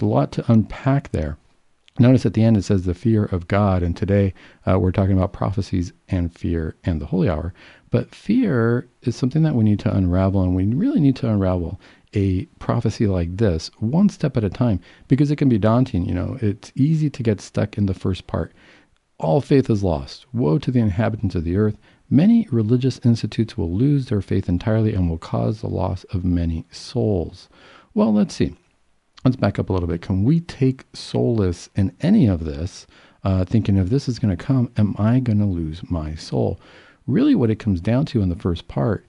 A 0.01 0.05
lot 0.05 0.31
to 0.33 0.53
unpack 0.53 1.11
there. 1.11 1.37
Notice 1.99 2.25
at 2.25 2.35
the 2.35 2.45
end 2.45 2.57
it 2.57 2.63
says 2.63 2.85
the 2.85 2.95
fear 2.95 3.25
of 3.25 3.49
God, 3.49 3.83
and 3.83 3.97
today 3.97 4.33
uh, 4.67 4.79
we're 4.79 4.93
talking 4.93 5.17
about 5.17 5.33
prophecies 5.33 5.93
and 6.09 6.33
fear 6.33 6.77
and 6.85 7.01
the 7.01 7.07
holy 7.07 7.29
hour. 7.29 7.53
But 7.91 8.15
fear 8.15 8.89
is 9.03 9.17
something 9.17 9.43
that 9.43 9.55
we 9.57 9.65
need 9.65 9.81
to 9.81 9.95
unravel, 9.95 10.43
and 10.43 10.55
we 10.55 10.67
really 10.67 11.01
need 11.01 11.17
to 11.17 11.29
unravel 11.29 11.81
a 12.15 12.47
prophecy 12.59 13.07
like 13.07 13.37
this 13.37 13.71
one 13.79 14.09
step 14.09 14.37
at 14.37 14.45
a 14.45 14.51
time 14.51 14.81
because 15.09 15.31
it 15.31 15.37
can 15.37 15.49
be 15.49 15.59
daunting. 15.59 16.05
You 16.05 16.15
know, 16.15 16.39
it's 16.41 16.73
easy 16.75 17.11
to 17.11 17.23
get 17.23 17.41
stuck 17.41 17.77
in 17.77 17.87
the 17.87 17.95
first 17.95 18.27
part. 18.27 18.53
All 19.19 19.41
faith 19.41 19.69
is 19.69 19.83
lost. 19.83 20.27
Woe 20.33 20.59
to 20.59 20.71
the 20.71 20.81
inhabitants 20.81 21.35
of 21.35 21.45
the 21.45 21.57
earth. 21.57 21.77
Many 22.09 22.49
religious 22.51 22.99
institutes 23.05 23.59
will 23.59 23.73
lose 23.73 24.07
their 24.07 24.23
faith 24.23 24.49
entirely 24.49 24.95
and 24.95 25.09
will 25.09 25.19
cause 25.19 25.61
the 25.61 25.69
loss 25.69 26.05
of 26.05 26.25
many 26.25 26.65
souls. 26.71 27.49
Well, 27.95 28.13
let's 28.13 28.35
see. 28.35 28.57
Let's 29.25 29.37
back 29.37 29.59
up 29.59 29.69
a 29.69 29.73
little 29.73 29.89
bit. 29.89 30.03
Can 30.03 30.25
we 30.25 30.41
take 30.41 30.85
solace 30.95 31.69
in 31.77 31.95
any 32.01 32.27
of 32.27 32.45
this, 32.45 32.87
uh, 33.23 33.45
thinking 33.45 33.77
if 33.77 33.91
this 33.91 34.09
is 34.09 34.19
going 34.19 34.37
to 34.37 34.45
come, 34.45 34.71
am 34.77 34.95
I 34.99 35.21
going 35.21 35.39
to 35.39 35.45
lose 35.45 35.89
my 35.91 36.15
soul? 36.15 36.59
Really, 37.07 37.35
what 37.35 37.51
it 37.51 37.59
comes 37.59 37.81
down 37.81 38.07
to 38.07 38.23
in 38.23 38.29
the 38.29 38.37
first 38.37 38.69
part, 38.69 39.05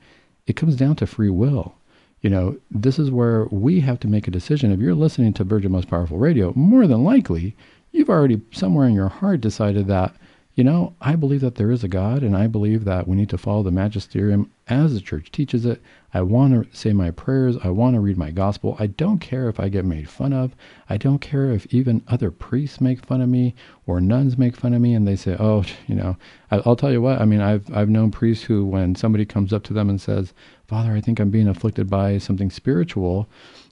it 0.48 0.56
comes 0.56 0.76
down 0.76 0.96
to 0.98 1.08
free 1.08 1.30
will 1.30 1.76
you 2.22 2.30
know, 2.30 2.58
this 2.70 3.00
is 3.00 3.10
where 3.10 3.46
we 3.46 3.80
have 3.80 4.00
to 4.02 4.08
make 4.08 4.28
a 4.28 4.32
decision. 4.32 4.72
If 4.72 4.80
you're 4.80 4.94
listening 4.94 5.34
to 5.34 5.44
Virgin 5.44 5.72
Most 5.72 5.90
Powerful 5.90 6.18
Radio, 6.18 6.54
more 6.56 6.86
than 6.86 7.04
likely, 7.04 7.56
you've 7.92 8.10
already 8.10 8.42
somewhere 8.52 8.88
in 8.88 8.94
your 8.94 9.10
heart 9.10 9.42
decided 9.42 9.88
that 9.88 10.16
you 10.54 10.66
know, 10.66 10.94
I 11.00 11.16
believe 11.16 11.42
that 11.42 11.56
there 11.56 11.72
is 11.72 11.84
a 11.84 11.88
God, 11.88 12.24
and 12.24 12.36
I 12.36 12.48
believe 12.48 12.84
that 12.84 13.08
we 13.08 13.16
need 13.16 13.30
to 13.30 13.38
follow 13.38 13.64
the 13.64 13.72
magisterium 13.72 14.52
as 14.68 14.94
the 14.94 15.00
church 15.00 15.32
teaches 15.32 15.66
it. 15.66 15.82
I 16.14 16.22
want 16.24 16.72
to 16.72 16.78
say 16.78 16.92
my 16.92 17.10
prayers. 17.10 17.56
I 17.64 17.70
want 17.70 17.96
to 17.96 18.02
read 18.02 18.18
my 18.18 18.32
gospel. 18.32 18.76
I 18.78 18.88
don't 18.88 19.20
care 19.20 19.48
if 19.48 19.62
I 19.62 19.70
get 19.70 19.86
made 19.86 20.10
fun 20.10 20.34
of. 20.34 20.54
I 20.90 20.98
don't 20.98 21.20
care 21.20 21.52
if 21.52 21.66
even 21.74 22.04
other 22.10 22.32
priests 22.32 22.82
make 22.82 23.06
fun 23.06 23.22
of 23.22 23.30
me 23.30 23.56
or 23.88 24.02
nuns 24.02 24.38
make 24.38 24.58
fun 24.58 24.74
of 24.74 24.82
me 24.82 24.94
and 24.94 25.08
they 25.08 25.16
say, 25.16 25.38
"Oh, 25.40 25.64
you 25.88 25.96
know." 25.96 26.18
I'll 26.52 26.76
tell 26.76 26.92
you 26.92 27.02
what. 27.02 27.22
I 27.22 27.26
mean, 27.26 27.40
I've 27.40 27.74
I've 27.74 27.90
known 27.90 28.12
priests 28.12 28.44
who, 28.44 28.66
when 28.66 28.96
somebody 28.96 29.24
comes 29.26 29.54
up 29.54 29.64
to 29.64 29.74
them 29.74 29.90
and 29.90 30.02
says, 30.02 30.34
"Father, 30.68 30.92
I 30.92 31.00
think 31.00 31.20
I'm 31.22 31.30
being 31.30 31.48
afflicted 31.48 31.90
by 31.90 32.18
something 32.18 32.50
spiritual," 32.50 33.30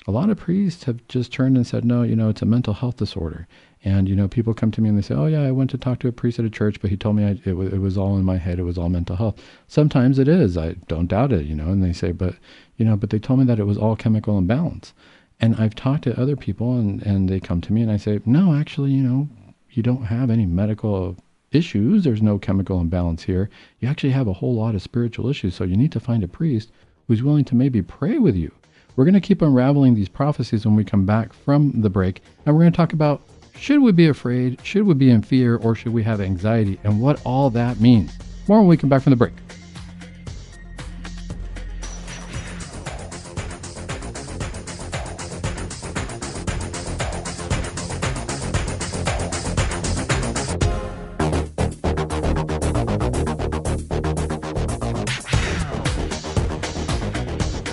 a 0.08 0.12
lot 0.12 0.30
of 0.30 0.38
priests 0.38 0.86
have 0.86 1.06
just 1.10 1.34
turned 1.34 1.58
and 1.58 1.68
said, 1.68 1.84
"No, 1.84 2.04
you 2.04 2.16
know, 2.16 2.30
it's 2.30 2.42
a 2.42 2.46
mental 2.46 2.74
health 2.74 2.96
disorder." 2.96 3.48
And 3.84 4.10
you 4.10 4.16
know, 4.16 4.28
people 4.28 4.54
come 4.54 4.72
to 4.72 4.82
me 4.82 4.90
and 4.90 4.98
they 4.98 5.02
say, 5.02 5.16
"Oh 5.16 5.28
yeah, 5.28 5.44
I 5.44 5.52
went 5.52 5.70
to 5.70 5.78
talk 5.78 6.00
to 6.00 6.10
a 6.10 6.12
priest 6.12 6.38
at 6.38 6.46
a 6.46 6.50
church, 6.50 6.82
but 6.82 6.90
he 6.90 6.98
told 6.98 7.16
me 7.16 7.24
I, 7.24 7.30
it, 7.46 7.48
it 7.48 7.80
was 7.80 7.98
all 7.98 8.18
in 8.18 8.26
my 8.26 8.36
head. 8.38 8.60
It 8.60 8.64
was 8.64 8.78
all 8.78 8.90
mental 8.90 9.16
health." 9.16 9.42
Sometimes 9.68 10.20
it 10.20 10.28
is. 10.28 10.58
I 10.58 10.74
don't 10.88 11.08
doubt 11.08 11.32
it. 11.32 11.46
You 11.46 11.56
know, 11.56 11.70
and 11.70 11.82
they 11.82 11.94
say, 11.94 12.12
"But 12.12 12.36
you 12.76 12.84
know, 12.84 12.98
but 12.98 13.10
they 13.10 13.20
told 13.20 13.40
me 13.40 13.46
that 13.46 13.60
it 13.60 13.66
was 13.66 13.78
all 13.78 13.96
chemical 13.96 14.38
imbalance." 14.38 14.94
And 15.40 15.56
I've 15.56 15.76
talked 15.76 16.04
to 16.04 16.20
other 16.20 16.36
people, 16.36 16.78
and 16.78 17.02
and 17.04 17.30
they 17.30 17.40
come 17.40 17.62
to 17.62 17.74
me 17.74 17.82
and 17.82 17.92
I 17.92 17.96
say, 17.96 18.20
"No, 18.26 18.54
actually, 18.54 18.92
you 18.92 19.02
know, 19.02 19.30
you 19.72 19.82
don't 19.82 20.04
have 20.04 20.30
any 20.30 20.46
medical 20.46 21.16
issues. 21.52 22.04
There's 22.04 22.22
no 22.22 22.38
chemical 22.38 22.82
imbalance 22.82 23.24
here. 23.24 23.50
You 23.80 23.88
actually 23.88 24.12
have 24.12 24.28
a 24.28 24.34
whole 24.34 24.56
lot 24.56 24.76
of 24.76 24.82
spiritual 24.82 25.30
issues. 25.30 25.56
So 25.56 25.64
you 25.64 25.78
need 25.78 25.94
to 25.94 26.02
find 26.02 26.22
a 26.22 26.28
priest 26.28 26.70
who's 27.08 27.24
willing 27.24 27.46
to 27.46 27.56
maybe 27.56 27.82
pray 27.82 28.18
with 28.18 28.36
you." 28.36 28.52
We're 28.98 29.06
going 29.06 29.14
to 29.14 29.22
keep 29.22 29.42
unraveling 29.42 29.96
these 29.96 30.10
prophecies 30.10 30.66
when 30.66 30.76
we 30.76 30.84
come 30.84 31.06
back 31.06 31.32
from 31.32 31.80
the 31.80 31.90
break, 31.90 32.22
and 32.46 32.54
we're 32.54 32.64
going 32.64 32.74
to 32.74 32.78
talk 32.78 32.92
about 32.92 33.22
should 33.60 33.82
we 33.82 33.92
be 33.92 34.08
afraid? 34.08 34.60
Should 34.64 34.84
we 34.84 34.94
be 34.94 35.10
in 35.10 35.22
fear? 35.22 35.58
Or 35.58 35.76
should 35.76 35.94
we 35.94 36.04
have 36.04 36.22
anxiety? 36.22 36.80
And 36.84 37.02
what 37.02 37.22
all 37.26 37.50
that 37.52 37.80
means. 37.80 38.12
More 38.48 38.60
when 38.60 38.68
we 38.68 38.78
come 38.78 38.90
back 38.90 39.02
from 39.04 39.12
the 39.12 39.18
break. 39.18 39.34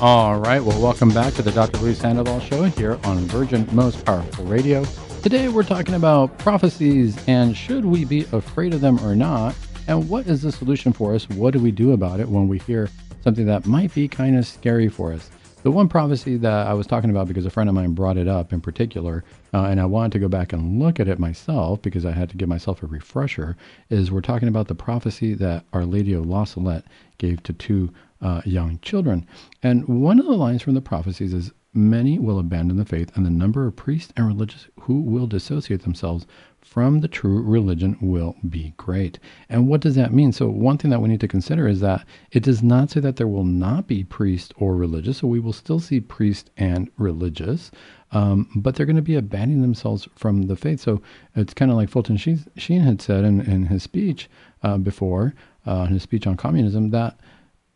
All 0.02 0.38
right. 0.38 0.62
Well, 0.62 0.80
welcome 0.80 1.08
back 1.08 1.32
to 1.34 1.42
the 1.42 1.52
Dr. 1.52 1.78
Luis 1.78 1.98
Sandoval 1.98 2.40
Show 2.40 2.64
here 2.64 2.98
on 3.04 3.18
Virgin 3.26 3.66
Most 3.72 4.04
Powerful 4.04 4.44
Radio. 4.44 4.84
Today 5.26 5.48
we're 5.48 5.64
talking 5.64 5.96
about 5.96 6.38
prophecies 6.38 7.18
and 7.26 7.56
should 7.56 7.84
we 7.84 8.04
be 8.04 8.20
afraid 8.30 8.72
of 8.72 8.80
them 8.80 8.96
or 9.00 9.16
not? 9.16 9.56
And 9.88 10.08
what 10.08 10.28
is 10.28 10.42
the 10.42 10.52
solution 10.52 10.92
for 10.92 11.16
us? 11.16 11.28
What 11.30 11.52
do 11.52 11.58
we 11.58 11.72
do 11.72 11.90
about 11.90 12.20
it 12.20 12.28
when 12.28 12.46
we 12.46 12.58
hear 12.58 12.88
something 13.24 13.44
that 13.46 13.66
might 13.66 13.92
be 13.92 14.06
kind 14.06 14.38
of 14.38 14.46
scary 14.46 14.88
for 14.88 15.12
us? 15.12 15.28
The 15.64 15.72
one 15.72 15.88
prophecy 15.88 16.36
that 16.36 16.68
I 16.68 16.74
was 16.74 16.86
talking 16.86 17.10
about 17.10 17.26
because 17.26 17.44
a 17.44 17.50
friend 17.50 17.68
of 17.68 17.74
mine 17.74 17.90
brought 17.90 18.16
it 18.16 18.28
up 18.28 18.52
in 18.52 18.60
particular, 18.60 19.24
uh, 19.52 19.64
and 19.64 19.80
I 19.80 19.84
wanted 19.86 20.12
to 20.12 20.20
go 20.20 20.28
back 20.28 20.52
and 20.52 20.80
look 20.80 21.00
at 21.00 21.08
it 21.08 21.18
myself 21.18 21.82
because 21.82 22.06
I 22.06 22.12
had 22.12 22.30
to 22.30 22.36
give 22.36 22.48
myself 22.48 22.84
a 22.84 22.86
refresher, 22.86 23.56
is 23.90 24.12
we're 24.12 24.20
talking 24.20 24.46
about 24.46 24.68
the 24.68 24.76
prophecy 24.76 25.34
that 25.34 25.64
Our 25.72 25.84
Lady 25.84 26.12
of 26.12 26.24
La 26.24 26.44
Salette 26.44 26.84
gave 27.18 27.42
to 27.42 27.52
two 27.52 27.92
uh, 28.22 28.42
young 28.44 28.78
children. 28.78 29.26
And 29.60 29.88
one 29.88 30.20
of 30.20 30.26
the 30.26 30.36
lines 30.36 30.62
from 30.62 30.74
the 30.74 30.80
prophecies 30.80 31.34
is 31.34 31.50
many 31.76 32.18
will 32.18 32.38
abandon 32.38 32.76
the 32.76 32.84
faith, 32.84 33.12
and 33.14 33.24
the 33.24 33.30
number 33.30 33.66
of 33.66 33.76
priests 33.76 34.12
and 34.16 34.26
religious 34.26 34.68
who 34.80 35.00
will 35.00 35.26
dissociate 35.26 35.82
themselves 35.82 36.26
from 36.66 37.00
the 37.00 37.08
true 37.08 37.40
religion 37.42 37.96
will 38.00 38.34
be 38.48 38.74
great. 38.76 39.20
And 39.48 39.68
what 39.68 39.80
does 39.80 39.94
that 39.94 40.12
mean? 40.12 40.32
So, 40.32 40.48
one 40.48 40.78
thing 40.78 40.90
that 40.90 41.00
we 41.00 41.08
need 41.08 41.20
to 41.20 41.28
consider 41.28 41.68
is 41.68 41.80
that 41.80 42.04
it 42.32 42.42
does 42.42 42.62
not 42.62 42.90
say 42.90 43.00
that 43.00 43.16
there 43.16 43.28
will 43.28 43.44
not 43.44 43.86
be 43.86 44.02
priest 44.02 44.52
or 44.56 44.74
religious. 44.74 45.18
So, 45.18 45.28
we 45.28 45.38
will 45.38 45.52
still 45.52 45.78
see 45.78 46.00
priest 46.00 46.50
and 46.56 46.90
religious, 46.98 47.70
um, 48.10 48.50
but 48.56 48.74
they're 48.74 48.86
going 48.86 48.96
to 48.96 49.02
be 49.02 49.14
abandoning 49.14 49.62
themselves 49.62 50.08
from 50.16 50.42
the 50.42 50.56
faith. 50.56 50.80
So, 50.80 51.00
it's 51.36 51.54
kind 51.54 51.70
of 51.70 51.76
like 51.76 51.88
Fulton 51.88 52.16
Sheen 52.16 52.80
had 52.80 53.00
said 53.00 53.24
in, 53.24 53.40
in 53.40 53.66
his 53.66 53.84
speech 53.84 54.28
uh, 54.62 54.78
before, 54.78 55.34
uh, 55.66 55.86
his 55.86 56.02
speech 56.02 56.26
on 56.26 56.36
communism, 56.36 56.90
that 56.90 57.16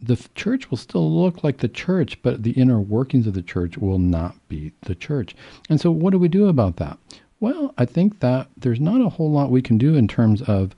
the 0.02 0.16
church 0.34 0.70
will 0.70 0.78
still 0.78 1.10
look 1.10 1.44
like 1.44 1.58
the 1.58 1.68
church, 1.68 2.20
but 2.22 2.42
the 2.42 2.52
inner 2.52 2.80
workings 2.80 3.26
of 3.26 3.34
the 3.34 3.42
church 3.42 3.76
will 3.78 3.98
not 3.98 4.36
be 4.48 4.72
the 4.82 4.94
church. 4.94 5.34
And 5.68 5.80
so, 5.80 5.90
what 5.90 6.10
do 6.10 6.18
we 6.18 6.28
do 6.28 6.48
about 6.48 6.76
that? 6.76 6.98
Well, 7.38 7.74
I 7.78 7.84
think 7.86 8.20
that 8.20 8.48
there's 8.56 8.80
not 8.80 9.00
a 9.00 9.08
whole 9.08 9.30
lot 9.30 9.50
we 9.50 9.62
can 9.62 9.78
do 9.78 9.94
in 9.96 10.08
terms 10.08 10.42
of 10.42 10.74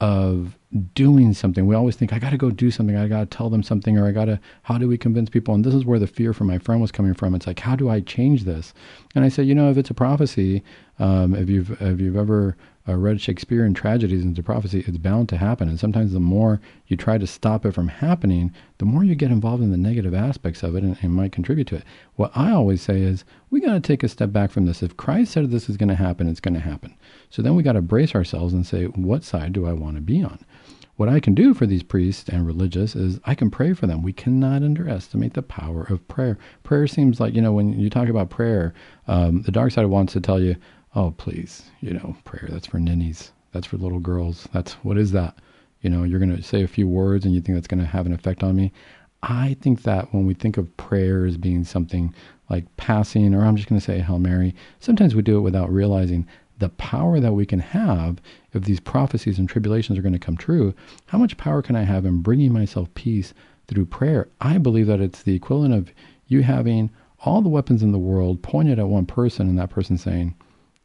of 0.00 0.56
doing 0.94 1.34
something. 1.34 1.66
We 1.66 1.74
always 1.74 1.94
think 1.96 2.12
I 2.12 2.18
got 2.18 2.30
to 2.30 2.38
go 2.38 2.50
do 2.50 2.70
something. 2.70 2.96
I 2.96 3.06
got 3.06 3.20
to 3.20 3.36
tell 3.36 3.50
them 3.50 3.62
something, 3.62 3.98
or 3.98 4.06
I 4.06 4.12
got 4.12 4.26
to. 4.26 4.40
How 4.62 4.78
do 4.78 4.88
we 4.88 4.96
convince 4.96 5.28
people? 5.28 5.54
And 5.54 5.64
this 5.64 5.74
is 5.74 5.84
where 5.84 5.98
the 5.98 6.06
fear 6.06 6.32
from 6.32 6.46
my 6.46 6.58
friend 6.58 6.80
was 6.80 6.92
coming 6.92 7.14
from. 7.14 7.34
It's 7.34 7.46
like, 7.46 7.60
how 7.60 7.76
do 7.76 7.88
I 7.90 8.00
change 8.00 8.44
this? 8.44 8.72
And 9.14 9.24
I 9.24 9.28
said, 9.28 9.46
you 9.46 9.54
know, 9.54 9.70
if 9.70 9.76
it's 9.76 9.90
a 9.90 9.94
prophecy, 9.94 10.62
um, 10.98 11.34
if 11.34 11.48
you've 11.48 11.70
if 11.82 12.00
you've 12.00 12.16
ever 12.16 12.56
uh, 12.90 12.96
read 12.96 13.20
Shakespearean 13.20 13.74
tragedies 13.74 14.24
into 14.24 14.42
prophecy, 14.42 14.84
it's 14.86 14.98
bound 14.98 15.28
to 15.28 15.36
happen. 15.36 15.68
And 15.68 15.78
sometimes 15.78 16.12
the 16.12 16.20
more 16.20 16.60
you 16.88 16.96
try 16.96 17.18
to 17.18 17.26
stop 17.26 17.64
it 17.64 17.72
from 17.72 17.88
happening, 17.88 18.52
the 18.78 18.84
more 18.84 19.04
you 19.04 19.14
get 19.14 19.30
involved 19.30 19.62
in 19.62 19.70
the 19.70 19.76
negative 19.76 20.14
aspects 20.14 20.62
of 20.62 20.74
it 20.74 20.82
and, 20.82 20.96
and 21.02 21.12
might 21.12 21.32
contribute 21.32 21.68
to 21.68 21.76
it. 21.76 21.84
What 22.16 22.32
I 22.34 22.50
always 22.52 22.82
say 22.82 23.00
is, 23.02 23.24
we 23.50 23.60
got 23.60 23.74
to 23.74 23.80
take 23.80 24.02
a 24.02 24.08
step 24.08 24.32
back 24.32 24.50
from 24.50 24.66
this. 24.66 24.82
If 24.82 24.96
Christ 24.96 25.32
said 25.32 25.50
this 25.50 25.68
is 25.68 25.76
going 25.76 25.88
to 25.88 25.94
happen, 25.94 26.28
it's 26.28 26.40
going 26.40 26.54
to 26.54 26.60
happen. 26.60 26.96
So 27.30 27.42
then 27.42 27.54
we 27.54 27.62
got 27.62 27.72
to 27.72 27.82
brace 27.82 28.14
ourselves 28.14 28.52
and 28.52 28.66
say, 28.66 28.84
what 28.86 29.24
side 29.24 29.52
do 29.52 29.66
I 29.66 29.72
want 29.72 29.96
to 29.96 30.02
be 30.02 30.22
on? 30.22 30.44
What 30.96 31.08
I 31.08 31.18
can 31.18 31.34
do 31.34 31.54
for 31.54 31.64
these 31.64 31.82
priests 31.82 32.28
and 32.28 32.46
religious 32.46 32.94
is 32.94 33.20
I 33.24 33.34
can 33.34 33.50
pray 33.50 33.72
for 33.72 33.86
them. 33.86 34.02
We 34.02 34.12
cannot 34.12 34.62
underestimate 34.62 35.32
the 35.32 35.40
power 35.40 35.84
of 35.84 36.06
prayer. 36.08 36.36
Prayer 36.62 36.86
seems 36.86 37.18
like, 37.18 37.34
you 37.34 37.40
know, 37.40 37.54
when 37.54 37.72
you 37.78 37.88
talk 37.88 38.08
about 38.08 38.28
prayer, 38.28 38.74
um, 39.08 39.40
the 39.42 39.50
dark 39.50 39.72
side 39.72 39.86
wants 39.86 40.12
to 40.12 40.20
tell 40.20 40.38
you, 40.38 40.56
oh, 40.94 41.12
please, 41.12 41.64
you 41.80 41.92
know, 41.92 42.16
prayer, 42.24 42.48
that's 42.50 42.66
for 42.66 42.78
ninnies. 42.78 43.32
That's 43.52 43.66
for 43.66 43.76
little 43.76 44.00
girls. 44.00 44.48
That's 44.52 44.72
what 44.84 44.98
is 44.98 45.12
that? 45.12 45.36
You 45.82 45.90
know, 45.90 46.04
you're 46.04 46.20
going 46.20 46.36
to 46.36 46.42
say 46.42 46.62
a 46.62 46.68
few 46.68 46.86
words 46.86 47.24
and 47.24 47.34
you 47.34 47.40
think 47.40 47.56
that's 47.56 47.66
going 47.66 47.80
to 47.80 47.86
have 47.86 48.06
an 48.06 48.12
effect 48.12 48.42
on 48.42 48.56
me. 48.56 48.72
I 49.22 49.56
think 49.60 49.82
that 49.82 50.12
when 50.14 50.26
we 50.26 50.34
think 50.34 50.56
of 50.56 50.74
prayer 50.76 51.26
as 51.26 51.36
being 51.36 51.64
something 51.64 52.14
like 52.48 52.64
passing, 52.76 53.34
or 53.34 53.44
I'm 53.44 53.56
just 53.56 53.68
going 53.68 53.78
to 53.78 53.84
say 53.84 53.98
Hail 54.00 54.18
Mary, 54.18 54.54
sometimes 54.78 55.14
we 55.14 55.22
do 55.22 55.36
it 55.36 55.42
without 55.42 55.70
realizing 55.70 56.26
the 56.58 56.70
power 56.70 57.20
that 57.20 57.32
we 57.32 57.46
can 57.46 57.58
have 57.58 58.18
if 58.52 58.64
these 58.64 58.80
prophecies 58.80 59.38
and 59.38 59.48
tribulations 59.48 59.98
are 59.98 60.02
going 60.02 60.12
to 60.12 60.18
come 60.18 60.36
true. 60.36 60.74
How 61.06 61.18
much 61.18 61.36
power 61.36 61.62
can 61.62 61.76
I 61.76 61.82
have 61.82 62.04
in 62.04 62.22
bringing 62.22 62.52
myself 62.52 62.92
peace 62.94 63.34
through 63.66 63.86
prayer? 63.86 64.28
I 64.40 64.58
believe 64.58 64.86
that 64.86 65.00
it's 65.00 65.22
the 65.22 65.34
equivalent 65.34 65.74
of 65.74 65.92
you 66.26 66.42
having 66.42 66.90
all 67.20 67.42
the 67.42 67.48
weapons 67.48 67.82
in 67.82 67.92
the 67.92 67.98
world 67.98 68.42
pointed 68.42 68.78
at 68.78 68.88
one 68.88 69.06
person 69.06 69.48
and 69.48 69.58
that 69.58 69.70
person 69.70 69.98
saying, 69.98 70.34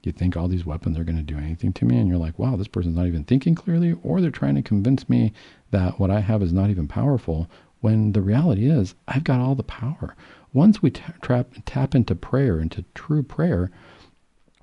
you 0.05 0.11
think 0.11 0.35
all 0.35 0.47
these 0.47 0.65
weapons 0.65 0.97
are 0.97 1.03
going 1.03 1.17
to 1.17 1.21
do 1.23 1.37
anything 1.37 1.73
to 1.73 1.85
me? 1.85 1.97
And 1.97 2.07
you're 2.07 2.17
like, 2.17 2.37
wow, 2.39 2.55
this 2.55 2.67
person's 2.67 2.95
not 2.95 3.07
even 3.07 3.23
thinking 3.23 3.55
clearly, 3.55 3.95
or 4.03 4.21
they're 4.21 4.31
trying 4.31 4.55
to 4.55 4.61
convince 4.61 5.09
me 5.09 5.33
that 5.71 5.99
what 5.99 6.11
I 6.11 6.19
have 6.21 6.41
is 6.41 6.53
not 6.53 6.69
even 6.69 6.87
powerful. 6.87 7.49
When 7.81 8.13
the 8.13 8.21
reality 8.21 8.69
is, 8.69 8.95
I've 9.07 9.23
got 9.23 9.39
all 9.39 9.55
the 9.55 9.63
power. 9.63 10.15
Once 10.53 10.81
we 10.81 10.89
tap, 10.89 11.53
tap 11.65 11.93
into 11.95 12.15
prayer, 12.15 12.59
into 12.59 12.85
true 12.93 13.23
prayer, 13.23 13.71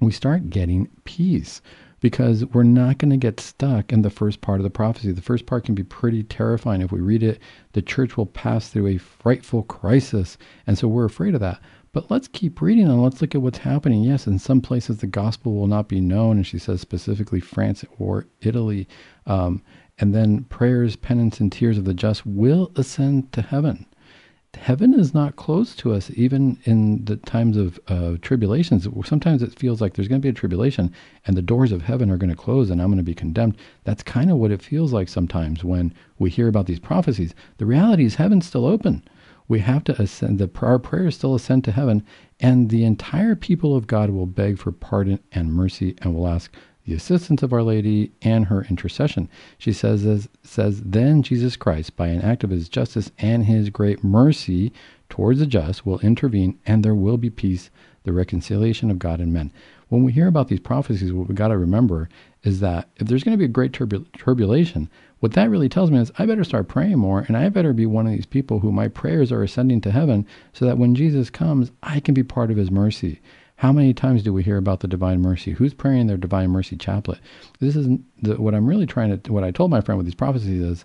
we 0.00 0.10
start 0.10 0.50
getting 0.50 0.88
peace 1.04 1.60
because 2.00 2.44
we're 2.46 2.64
not 2.64 2.98
going 2.98 3.10
to 3.10 3.16
get 3.16 3.38
stuck 3.38 3.92
in 3.92 4.02
the 4.02 4.10
first 4.10 4.40
part 4.40 4.58
of 4.58 4.64
the 4.64 4.70
prophecy. 4.70 5.12
The 5.12 5.22
first 5.22 5.46
part 5.46 5.64
can 5.64 5.76
be 5.76 5.84
pretty 5.84 6.24
terrifying. 6.24 6.82
If 6.82 6.90
we 6.90 7.00
read 7.00 7.22
it, 7.22 7.38
the 7.72 7.82
church 7.82 8.16
will 8.16 8.26
pass 8.26 8.68
through 8.68 8.88
a 8.88 8.98
frightful 8.98 9.62
crisis. 9.62 10.36
And 10.66 10.76
so 10.76 10.88
we're 10.88 11.04
afraid 11.04 11.34
of 11.34 11.40
that. 11.40 11.60
But 11.92 12.10
let's 12.10 12.26
keep 12.26 12.62
reading 12.62 12.88
and 12.88 13.02
let's 13.02 13.20
look 13.20 13.34
at 13.34 13.42
what's 13.42 13.58
happening. 13.58 14.02
Yes, 14.02 14.26
in 14.26 14.38
some 14.38 14.62
places 14.62 14.98
the 14.98 15.06
gospel 15.06 15.54
will 15.54 15.66
not 15.66 15.88
be 15.88 16.00
known, 16.00 16.38
and 16.38 16.46
she 16.46 16.58
says 16.58 16.80
specifically 16.80 17.38
France 17.38 17.84
or 17.98 18.26
Italy. 18.40 18.88
Um, 19.26 19.62
and 19.98 20.14
then 20.14 20.44
prayers, 20.44 20.96
penance, 20.96 21.38
and 21.38 21.52
tears 21.52 21.76
of 21.76 21.84
the 21.84 21.92
just 21.92 22.24
will 22.24 22.72
ascend 22.76 23.30
to 23.32 23.42
heaven. 23.42 23.84
Heaven 24.54 24.94
is 24.94 25.12
not 25.12 25.36
close 25.36 25.74
to 25.76 25.92
us, 25.92 26.10
even 26.14 26.58
in 26.64 27.04
the 27.04 27.16
times 27.16 27.58
of 27.58 27.78
uh, 27.88 28.16
tribulations. 28.22 28.88
Sometimes 29.04 29.42
it 29.42 29.58
feels 29.58 29.80
like 29.82 29.94
there's 29.94 30.08
going 30.08 30.20
to 30.20 30.24
be 30.24 30.30
a 30.30 30.32
tribulation 30.32 30.92
and 31.26 31.36
the 31.36 31.42
doors 31.42 31.72
of 31.72 31.82
heaven 31.82 32.10
are 32.10 32.18
going 32.18 32.30
to 32.30 32.36
close 32.36 32.70
and 32.70 32.80
I'm 32.80 32.88
going 32.88 32.98
to 32.98 33.02
be 33.02 33.14
condemned. 33.14 33.56
That's 33.84 34.02
kind 34.02 34.30
of 34.30 34.36
what 34.38 34.50
it 34.50 34.62
feels 34.62 34.92
like 34.92 35.08
sometimes 35.08 35.64
when 35.64 35.94
we 36.18 36.30
hear 36.30 36.48
about 36.48 36.66
these 36.66 36.80
prophecies. 36.80 37.34
The 37.58 37.66
reality 37.66 38.04
is 38.04 38.14
heaven's 38.14 38.46
still 38.46 38.66
open 38.66 39.02
we 39.52 39.60
have 39.60 39.84
to 39.84 40.00
ascend, 40.00 40.38
the, 40.38 40.50
our 40.62 40.78
prayers 40.78 41.14
still 41.14 41.34
ascend 41.34 41.62
to 41.62 41.72
heaven, 41.72 42.02
and 42.40 42.70
the 42.70 42.84
entire 42.84 43.34
people 43.34 43.76
of 43.76 43.86
God 43.86 44.08
will 44.08 44.24
beg 44.24 44.58
for 44.58 44.72
pardon 44.72 45.20
and 45.30 45.52
mercy 45.52 45.94
and 45.98 46.14
will 46.14 46.26
ask 46.26 46.50
the 46.86 46.94
assistance 46.94 47.42
of 47.42 47.52
Our 47.52 47.62
Lady 47.62 48.12
and 48.22 48.46
her 48.46 48.64
intercession. 48.70 49.28
She 49.58 49.74
says, 49.74 50.26
says, 50.42 50.80
Then 50.80 51.22
Jesus 51.22 51.56
Christ, 51.56 51.96
by 51.96 52.06
an 52.06 52.22
act 52.22 52.44
of 52.44 52.48
his 52.48 52.70
justice 52.70 53.12
and 53.18 53.44
his 53.44 53.68
great 53.68 54.02
mercy 54.02 54.72
towards 55.10 55.40
the 55.40 55.46
just, 55.46 55.84
will 55.84 56.00
intervene, 56.00 56.58
and 56.64 56.82
there 56.82 56.94
will 56.94 57.18
be 57.18 57.28
peace, 57.28 57.68
the 58.04 58.12
reconciliation 58.14 58.90
of 58.90 58.98
God 58.98 59.20
and 59.20 59.34
men. 59.34 59.52
When 59.90 60.02
we 60.02 60.12
hear 60.12 60.28
about 60.28 60.48
these 60.48 60.60
prophecies, 60.60 61.12
what 61.12 61.28
we've 61.28 61.36
got 61.36 61.48
to 61.48 61.58
remember 61.58 62.08
is 62.42 62.60
that 62.60 62.88
if 62.96 63.06
there's 63.06 63.22
going 63.22 63.34
to 63.34 63.38
be 63.38 63.44
a 63.44 63.48
great 63.48 63.72
turbul- 63.72 64.10
tribulation, 64.12 64.88
what 65.22 65.34
that 65.34 65.50
really 65.50 65.68
tells 65.68 65.92
me 65.92 66.00
is 66.00 66.10
I 66.18 66.26
better 66.26 66.42
start 66.42 66.66
praying 66.66 66.98
more 66.98 67.20
and 67.28 67.36
I 67.36 67.48
better 67.48 67.72
be 67.72 67.86
one 67.86 68.08
of 68.08 68.12
these 68.12 68.26
people 68.26 68.58
who 68.58 68.72
my 68.72 68.88
prayers 68.88 69.30
are 69.30 69.44
ascending 69.44 69.80
to 69.82 69.92
heaven 69.92 70.26
so 70.52 70.64
that 70.64 70.78
when 70.78 70.96
Jesus 70.96 71.30
comes, 71.30 71.70
I 71.80 72.00
can 72.00 72.12
be 72.12 72.24
part 72.24 72.50
of 72.50 72.56
his 72.56 72.72
mercy. 72.72 73.20
How 73.54 73.70
many 73.70 73.94
times 73.94 74.24
do 74.24 74.32
we 74.32 74.42
hear 74.42 74.56
about 74.56 74.80
the 74.80 74.88
divine 74.88 75.22
mercy? 75.22 75.52
Who's 75.52 75.74
praying 75.74 76.08
their 76.08 76.16
divine 76.16 76.50
mercy 76.50 76.76
chaplet? 76.76 77.20
This 77.60 77.76
is 77.76 77.86
the, 78.20 78.34
what 78.34 78.52
I'm 78.52 78.66
really 78.66 78.84
trying 78.84 79.16
to, 79.16 79.32
what 79.32 79.44
I 79.44 79.52
told 79.52 79.70
my 79.70 79.80
friend 79.80 79.96
with 79.96 80.06
these 80.06 80.16
prophecies 80.16 80.60
is 80.60 80.84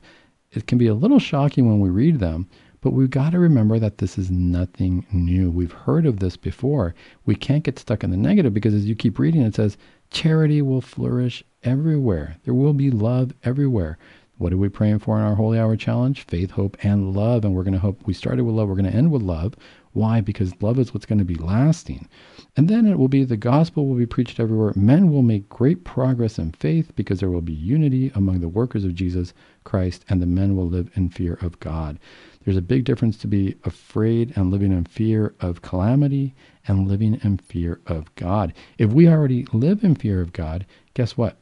it 0.52 0.68
can 0.68 0.78
be 0.78 0.86
a 0.86 0.94
little 0.94 1.18
shocking 1.18 1.68
when 1.68 1.80
we 1.80 1.90
read 1.90 2.20
them, 2.20 2.48
but 2.82 2.92
we've 2.92 3.10
got 3.10 3.32
to 3.32 3.40
remember 3.40 3.80
that 3.80 3.98
this 3.98 4.20
is 4.20 4.30
nothing 4.30 5.04
new. 5.12 5.50
We've 5.50 5.72
heard 5.72 6.06
of 6.06 6.20
this 6.20 6.38
before. 6.38 6.94
We 7.26 7.34
can't 7.34 7.64
get 7.64 7.80
stuck 7.80 8.04
in 8.04 8.12
the 8.12 8.18
negative 8.18 8.54
because 8.54 8.76
as 8.76 8.86
you 8.86 8.96
keep 8.96 9.18
reading, 9.18 9.42
it 9.42 9.56
says, 9.56 9.78
charity 10.12 10.62
will 10.62 10.82
flourish 10.82 11.44
everywhere. 11.64 12.38
There 12.46 12.54
will 12.54 12.74
be 12.74 12.92
love 12.92 13.34
everywhere. 13.44 13.98
What 14.40 14.54
are 14.54 14.58
we 14.58 14.70
praying 14.70 15.00
for 15.00 15.18
in 15.18 15.24
our 15.24 15.34
Holy 15.34 15.58
Hour 15.58 15.76
Challenge? 15.76 16.22
Faith, 16.22 16.52
hope, 16.52 16.78
and 16.84 17.16
love. 17.16 17.44
And 17.44 17.56
we're 17.56 17.64
going 17.64 17.74
to 17.74 17.80
hope 17.80 18.06
we 18.06 18.14
started 18.14 18.44
with 18.44 18.54
love, 18.54 18.68
we're 18.70 18.76
going 18.76 18.92
to 18.92 18.96
end 18.96 19.12
with 19.12 19.24
love. 19.24 19.56
Why? 19.94 20.22
Because 20.22 20.62
love 20.62 20.78
is 20.78 20.94
what's 20.94 21.08
going 21.08 21.18
to 21.18 21.26
be 21.26 21.34
lasting. 21.34 22.08
And 22.56 22.70
then 22.70 22.86
it 22.86 23.00
will 23.00 23.08
be 23.08 23.24
the 23.24 23.36
gospel 23.36 23.88
will 23.88 23.96
be 23.96 24.06
preached 24.06 24.40
everywhere. 24.40 24.74
Men 24.76 25.10
will 25.12 25.24
make 25.24 25.50
great 25.50 25.84
progress 25.84 26.38
in 26.38 26.52
faith 26.52 26.96
because 26.96 27.20
there 27.20 27.32
will 27.32 27.42
be 27.42 27.52
unity 27.52 28.12
among 28.14 28.42
the 28.42 28.48
workers 28.48 28.84
of 28.84 28.94
Jesus 28.94 29.34
Christ, 29.64 30.06
and 30.08 30.22
the 30.22 30.28
men 30.28 30.56
will 30.56 30.70
live 30.70 30.92
in 30.94 31.10
fear 31.10 31.40
of 31.42 31.60
God. 31.60 31.98
There's 32.46 32.58
a 32.58 32.62
big 32.62 32.84
difference 32.84 33.18
to 33.18 33.28
be 33.28 33.56
afraid 33.64 34.34
and 34.36 34.52
living 34.52 34.72
in 34.72 34.86
fear 34.86 35.34
of 35.40 35.64
calamity 35.64 36.36
and 36.68 36.88
living 36.88 37.20
in 37.24 37.40
fear 37.40 37.80
of 37.88 38.14
God. 38.14 38.54
If 38.78 38.92
we 38.92 39.08
already 39.08 39.48
live 39.52 39.84
in 39.84 39.96
fear 39.96 40.22
of 40.22 40.32
God, 40.32 40.68
guess 40.94 41.18
what? 41.18 41.40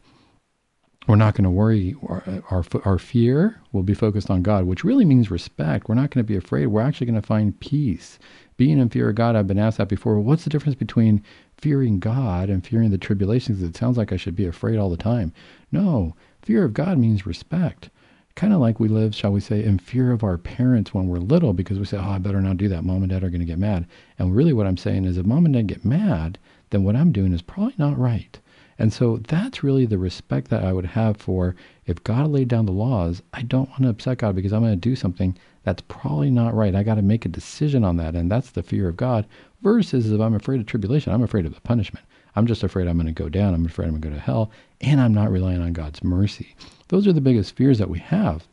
We're 1.08 1.16
not 1.16 1.36
going 1.36 1.44
to 1.44 1.52
worry. 1.52 1.96
Our, 2.08 2.24
our, 2.50 2.66
our 2.84 2.98
fear 2.98 3.62
will 3.72 3.84
be 3.84 3.94
focused 3.94 4.30
on 4.30 4.42
God, 4.42 4.66
which 4.66 4.84
really 4.84 5.06
means 5.06 5.30
respect. 5.30 5.88
We're 5.88 5.96
not 5.96 6.10
going 6.10 6.26
to 6.26 6.28
be 6.28 6.36
afraid. 6.36 6.68
We're 6.68 6.82
actually 6.82 7.08
going 7.08 7.22
to 7.22 7.28
find 7.28 7.60
peace. 7.60 8.18
Being 8.58 8.80
in 8.80 8.90
fear 8.90 9.10
of 9.10 9.16
God, 9.16 9.36
I've 9.36 9.48
been 9.48 9.60
asked 9.60 9.78
that 9.78 9.90
before. 9.90 10.20
what's 10.20 10.46
the 10.46 10.50
difference 10.50 10.76
between 10.76 11.22
fearing 11.58 12.00
God 12.00 12.50
and 12.50 12.66
fearing 12.66 12.90
the 12.90 12.98
tribulations? 12.98 13.62
It 13.62 13.76
sounds 13.76 13.98
like 13.98 14.12
I 14.12 14.18
should 14.18 14.36
be 14.36 14.46
afraid 14.46 14.78
all 14.78 14.90
the 14.90 14.98
time. 14.98 15.34
No, 15.72 16.16
fear 16.42 16.64
of 16.64 16.74
God 16.74 16.98
means 16.98 17.26
respect. 17.26 17.90
Kind 18.36 18.54
of 18.54 18.60
like 18.60 18.80
we 18.80 18.88
live, 18.88 19.14
shall 19.14 19.32
we 19.32 19.40
say, 19.40 19.64
in 19.64 19.78
fear 19.78 20.12
of 20.12 20.24
our 20.24 20.38
parents 20.38 20.94
when 20.94 21.08
we're 21.08 21.18
little 21.18 21.54
because 21.54 21.80
we 21.80 21.86
say, 21.86 21.98
oh, 21.98 22.10
I 22.12 22.18
better 22.18 22.42
not 22.42 22.58
do 22.58 22.68
that. 22.70 22.84
Mom 22.84 23.04
and 23.04 23.10
dad 23.10 23.24
are 23.24 23.30
going 23.30 23.40
to 23.40 23.46
get 23.46 23.60
mad. 23.60 23.86
And 24.18 24.36
really, 24.36 24.54
what 24.54 24.68
I'm 24.68 24.78
saying 24.78 25.06
is, 25.06 25.18
if 25.18 25.26
mom 25.26 25.46
and 25.46 25.54
dad 25.54 25.68
get 25.68 25.86
mad, 25.86 26.38
then 26.72 26.84
what 26.84 26.96
I'm 26.96 27.12
doing 27.12 27.32
is 27.32 27.42
probably 27.42 27.76
not 27.78 27.98
right. 27.98 28.40
And 28.78 28.92
so 28.92 29.18
that's 29.18 29.64
really 29.64 29.86
the 29.86 29.98
respect 29.98 30.50
that 30.50 30.64
I 30.64 30.74
would 30.74 30.86
have 30.86 31.18
for 31.18 31.56
if 31.86 32.04
God 32.04 32.30
laid 32.30 32.48
down 32.48 32.66
the 32.66 32.72
laws, 32.72 33.22
I 33.34 33.42
don't 33.42 33.70
want 33.70 33.84
to 33.84 33.90
upset 33.90 34.18
God 34.18 34.36
because 34.36 34.52
I'm 34.52 34.62
going 34.62 34.74
to 34.74 34.90
do 34.90 34.96
something 34.96 35.38
that's 35.64 35.84
probably 35.88 36.30
not 36.30 36.54
right. 36.54 36.76
I 36.76 36.84
got 36.84 36.96
to 36.96 37.02
make 37.02 37.26
a 37.26 37.30
decision 37.30 37.84
on 37.84 37.98
that. 37.98 38.16
And 38.16 38.30
that's 38.30 38.52
the 38.52 38.64
fear 38.64 38.88
of 38.90 38.98
God 38.98 39.26
versus 39.62 40.12
if 40.12 40.20
I'm 40.20 40.36
afraid 40.36 40.60
of 40.60 40.66
tribulation, 40.66 41.14
I'm 41.14 41.24
afraid 41.24 41.46
of 41.46 41.56
the 41.56 41.62
punishment. 41.62 42.06
I'm 42.36 42.48
just 42.48 42.64
afraid 42.64 42.88
I'm 42.88 42.98
going 42.98 43.08
to 43.08 43.14
go 43.14 43.30
down. 43.30 43.54
I'm 43.54 43.66
afraid 43.66 43.86
I'm 43.86 43.92
going 43.92 44.02
to 44.02 44.10
go 44.10 44.16
to 44.16 44.22
hell. 44.22 44.52
And 44.82 45.00
I'm 45.00 45.14
not 45.14 45.32
relying 45.32 45.62
on 45.62 45.74
God's 45.74 46.04
mercy. 46.04 46.56
Those 46.90 47.08
are 47.08 47.14
the 47.14 47.22
biggest 47.22 47.56
fears 47.56 47.80
that 47.80 47.90
we 47.90 48.00
have. 48.00 48.46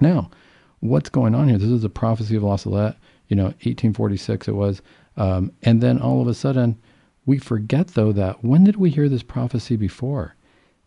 Now, 0.00 0.30
what's 0.80 1.10
going 1.10 1.34
on 1.34 1.48
here? 1.48 1.58
This 1.58 1.68
is 1.68 1.84
a 1.84 1.88
prophecy 1.88 2.36
of 2.36 2.44
La 2.44 2.56
Salette, 2.56 2.96
you 3.28 3.36
know, 3.36 3.44
1846 3.44 4.48
it 4.48 4.52
was. 4.52 4.80
Um, 5.16 5.50
and 5.62 5.80
then 5.82 6.00
all 6.00 6.22
of 6.22 6.28
a 6.28 6.34
sudden, 6.34 6.78
we 7.26 7.38
forget, 7.38 7.88
though, 7.88 8.12
that 8.12 8.44
when 8.44 8.64
did 8.64 8.76
we 8.76 8.90
hear 8.90 9.08
this 9.08 9.24
prophecy 9.24 9.76
before? 9.76 10.36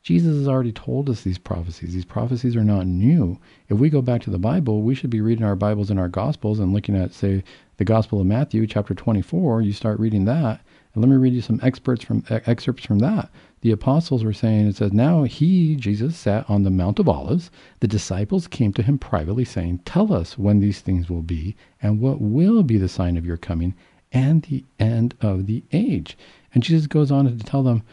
Jesus 0.01 0.37
has 0.37 0.47
already 0.47 0.71
told 0.71 1.09
us 1.09 1.21
these 1.21 1.37
prophecies. 1.37 1.93
These 1.93 2.05
prophecies 2.05 2.55
are 2.55 2.63
not 2.63 2.87
new. 2.87 3.37
If 3.67 3.77
we 3.77 3.89
go 3.89 4.01
back 4.01 4.21
to 4.21 4.29
the 4.29 4.39
Bible, 4.39 4.81
we 4.81 4.95
should 4.95 5.09
be 5.09 5.19
reading 5.19 5.43
our 5.43 5.57
Bibles 5.57 5.89
and 5.89 5.99
our 5.99 6.07
Gospels 6.07 6.59
and 6.59 6.71
looking 6.71 6.95
at, 6.95 7.13
say, 7.13 7.43
the 7.75 7.83
Gospel 7.83 8.21
of 8.21 8.25
Matthew, 8.25 8.65
chapter 8.65 8.93
24. 8.93 9.61
You 9.61 9.73
start 9.73 9.99
reading 9.99 10.23
that, 10.25 10.61
and 10.93 11.03
let 11.03 11.09
me 11.09 11.17
read 11.17 11.33
you 11.33 11.41
some 11.41 11.59
excerpts 11.61 12.05
from 12.05 12.23
excerpts 12.29 12.85
from 12.85 12.99
that. 12.99 13.29
The 13.59 13.71
apostles 13.71 14.23
were 14.23 14.31
saying, 14.31 14.67
it 14.67 14.77
says, 14.77 14.93
Now 14.93 15.23
he, 15.23 15.75
Jesus, 15.75 16.15
sat 16.15 16.49
on 16.49 16.63
the 16.63 16.69
Mount 16.69 16.99
of 16.99 17.09
Olives. 17.09 17.51
The 17.81 17.87
disciples 17.87 18.47
came 18.47 18.71
to 18.73 18.81
him 18.81 18.97
privately, 18.97 19.43
saying, 19.43 19.79
Tell 19.79 20.13
us 20.13 20.37
when 20.37 20.61
these 20.61 20.79
things 20.79 21.09
will 21.09 21.21
be, 21.21 21.57
and 21.81 21.99
what 21.99 22.21
will 22.21 22.63
be 22.63 22.77
the 22.77 22.87
sign 22.87 23.17
of 23.17 23.25
your 23.25 23.37
coming 23.37 23.75
and 24.11 24.43
the 24.43 24.63
end 24.79 25.15
of 25.21 25.45
the 25.45 25.63
age. 25.71 26.17
And 26.53 26.63
Jesus 26.63 26.87
goes 26.87 27.11
on 27.11 27.25
to 27.25 27.43
tell 27.43 27.63
them, 27.63 27.83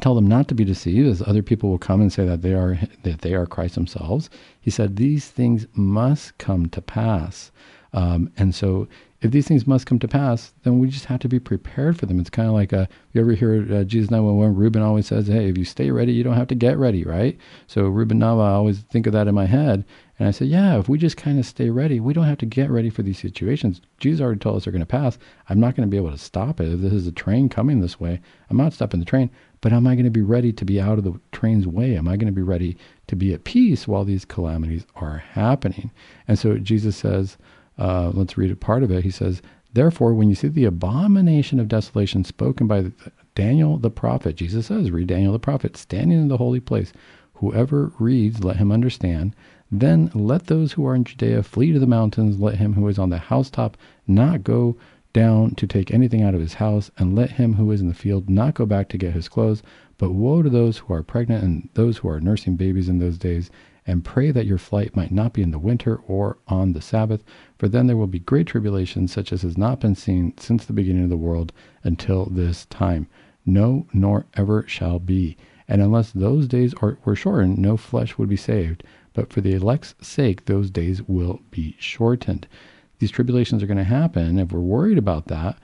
tell 0.00 0.14
them 0.14 0.26
not 0.26 0.48
to 0.48 0.54
be 0.54 0.64
deceived, 0.64 1.08
as 1.08 1.22
other 1.22 1.42
people 1.42 1.70
will 1.70 1.78
come 1.78 2.00
and 2.00 2.12
say 2.12 2.24
that 2.26 2.42
they 2.42 2.54
are 2.54 2.78
that 3.02 3.20
they 3.20 3.34
are 3.34 3.46
Christ 3.46 3.74
themselves. 3.74 4.30
He 4.60 4.70
said 4.70 4.96
these 4.96 5.28
things 5.28 5.66
must 5.74 6.36
come 6.38 6.68
to 6.70 6.80
pass, 6.80 7.50
um, 7.92 8.30
and 8.36 8.54
so 8.54 8.88
if 9.22 9.30
these 9.30 9.48
things 9.48 9.66
must 9.66 9.86
come 9.86 9.98
to 9.98 10.08
pass, 10.08 10.52
then 10.62 10.78
we 10.78 10.88
just 10.88 11.06
have 11.06 11.20
to 11.20 11.28
be 11.28 11.40
prepared 11.40 11.98
for 11.98 12.06
them. 12.06 12.20
It's 12.20 12.30
kind 12.30 12.48
of 12.48 12.54
like 12.54 12.72
a, 12.72 12.88
you 13.12 13.20
ever 13.20 13.32
hear 13.32 13.54
uh, 13.74 13.84
Jesus 13.84 14.10
911, 14.10 14.54
Ruben 14.54 14.82
always 14.82 15.06
says, 15.06 15.26
hey, 15.26 15.48
if 15.48 15.56
you 15.56 15.64
stay 15.64 15.90
ready, 15.90 16.12
you 16.12 16.22
don't 16.22 16.36
have 16.36 16.48
to 16.48 16.54
get 16.54 16.76
ready, 16.76 17.02
right? 17.02 17.38
So 17.66 17.84
Ruben 17.84 18.20
Nava, 18.20 18.42
I 18.46 18.52
always 18.52 18.80
think 18.80 19.06
of 19.06 19.14
that 19.14 19.26
in 19.26 19.34
my 19.34 19.46
head. 19.46 19.84
And 20.18 20.26
I 20.26 20.30
said, 20.30 20.48
yeah, 20.48 20.78
if 20.78 20.88
we 20.88 20.96
just 20.96 21.18
kind 21.18 21.38
of 21.38 21.44
stay 21.44 21.68
ready, 21.68 22.00
we 22.00 22.14
don't 22.14 22.24
have 22.24 22.38
to 22.38 22.46
get 22.46 22.70
ready 22.70 22.88
for 22.88 23.02
these 23.02 23.18
situations. 23.18 23.82
Jesus 23.98 24.22
already 24.22 24.38
told 24.38 24.56
us 24.56 24.64
they're 24.64 24.72
going 24.72 24.80
to 24.80 24.86
pass. 24.86 25.18
I'm 25.48 25.60
not 25.60 25.76
going 25.76 25.86
to 25.86 25.90
be 25.90 25.98
able 25.98 26.10
to 26.10 26.18
stop 26.18 26.58
it. 26.58 26.72
If 26.72 26.80
this 26.80 26.92
is 26.92 27.06
a 27.06 27.12
train 27.12 27.50
coming 27.50 27.80
this 27.80 28.00
way, 28.00 28.20
I'm 28.48 28.56
not 28.56 28.72
stopping 28.72 29.00
the 29.00 29.06
train. 29.06 29.30
But 29.60 29.72
am 29.72 29.86
I 29.86 29.94
going 29.94 30.04
to 30.04 30.10
be 30.10 30.22
ready 30.22 30.52
to 30.54 30.64
be 30.64 30.80
out 30.80 30.96
of 30.98 31.04
the 31.04 31.20
train's 31.32 31.66
way? 31.66 31.96
Am 31.96 32.08
I 32.08 32.16
going 32.16 32.32
to 32.32 32.32
be 32.32 32.42
ready 32.42 32.78
to 33.08 33.16
be 33.16 33.34
at 33.34 33.44
peace 33.44 33.86
while 33.86 34.04
these 34.04 34.24
calamities 34.24 34.86
are 34.96 35.18
happening? 35.18 35.90
And 36.26 36.38
so 36.38 36.56
Jesus 36.56 36.96
says, 36.96 37.36
uh, 37.78 38.10
let's 38.14 38.38
read 38.38 38.50
a 38.50 38.56
part 38.56 38.82
of 38.82 38.90
it. 38.90 39.04
He 39.04 39.10
says, 39.10 39.42
Therefore, 39.76 40.14
when 40.14 40.30
you 40.30 40.34
see 40.34 40.48
the 40.48 40.64
abomination 40.64 41.60
of 41.60 41.68
desolation 41.68 42.24
spoken 42.24 42.66
by 42.66 42.92
Daniel 43.34 43.76
the 43.76 43.90
prophet, 43.90 44.36
Jesus 44.36 44.66
says, 44.66 44.90
read 44.90 45.08
Daniel 45.08 45.34
the 45.34 45.38
prophet, 45.38 45.76
standing 45.76 46.18
in 46.18 46.28
the 46.28 46.38
holy 46.38 46.60
place, 46.60 46.94
whoever 47.34 47.92
reads, 47.98 48.42
let 48.42 48.56
him 48.56 48.72
understand. 48.72 49.36
Then 49.70 50.10
let 50.14 50.46
those 50.46 50.72
who 50.72 50.86
are 50.86 50.94
in 50.94 51.04
Judea 51.04 51.42
flee 51.42 51.72
to 51.72 51.78
the 51.78 51.86
mountains. 51.86 52.38
Let 52.38 52.56
him 52.56 52.74
who 52.74 52.86
is 52.88 52.98
on 52.98 53.10
the 53.10 53.18
housetop 53.18 53.76
not 54.06 54.44
go 54.44 54.76
down 55.12 55.54
to 55.56 55.66
take 55.66 55.90
anything 55.90 56.22
out 56.22 56.34
of 56.34 56.40
his 56.40 56.54
house, 56.54 56.90
and 56.98 57.16
let 57.16 57.32
him 57.32 57.54
who 57.54 57.70
is 57.72 57.80
in 57.80 57.88
the 57.88 57.94
field 57.94 58.28
not 58.28 58.54
go 58.54 58.66
back 58.66 58.88
to 58.90 58.98
get 58.98 59.14
his 59.14 59.28
clothes. 59.28 59.62
But 59.98 60.12
woe 60.12 60.42
to 60.42 60.50
those 60.50 60.78
who 60.78 60.92
are 60.92 61.02
pregnant 61.02 61.42
and 61.42 61.68
those 61.74 61.98
who 61.98 62.08
are 62.08 62.20
nursing 62.20 62.56
babies 62.56 62.88
in 62.88 62.98
those 62.98 63.18
days, 63.18 63.50
and 63.86 64.04
pray 64.04 64.30
that 64.30 64.46
your 64.46 64.58
flight 64.58 64.94
might 64.94 65.12
not 65.12 65.32
be 65.32 65.42
in 65.42 65.52
the 65.52 65.58
winter 65.58 65.96
or 66.06 66.38
on 66.48 66.72
the 66.72 66.82
Sabbath, 66.82 67.24
for 67.56 67.66
then 67.66 67.86
there 67.86 67.96
will 67.96 68.06
be 68.06 68.18
great 68.18 68.46
tribulation, 68.46 69.08
such 69.08 69.32
as 69.32 69.42
has 69.42 69.56
not 69.56 69.80
been 69.80 69.94
seen 69.94 70.34
since 70.38 70.64
the 70.64 70.72
beginning 70.72 71.04
of 71.04 71.10
the 71.10 71.16
world 71.16 71.52
until 71.82 72.26
this 72.26 72.66
time. 72.66 73.06
No, 73.46 73.86
nor 73.92 74.26
ever 74.34 74.64
shall 74.68 74.98
be. 74.98 75.36
And 75.68 75.80
unless 75.80 76.12
those 76.12 76.46
days 76.46 76.74
are, 76.82 76.98
were 77.04 77.16
shortened, 77.16 77.58
no 77.58 77.76
flesh 77.76 78.18
would 78.18 78.28
be 78.28 78.36
saved. 78.36 78.84
But 79.16 79.32
for 79.32 79.40
the 79.40 79.54
elect's 79.54 79.94
sake, 80.02 80.44
those 80.44 80.70
days 80.70 81.00
will 81.02 81.40
be 81.50 81.74
shortened. 81.78 82.46
These 82.98 83.10
tribulations 83.10 83.62
are 83.62 83.66
going 83.66 83.78
to 83.78 83.84
happen. 83.84 84.38
If 84.38 84.52
we're 84.52 84.60
worried 84.60 84.98
about 84.98 85.28
that, 85.28 85.56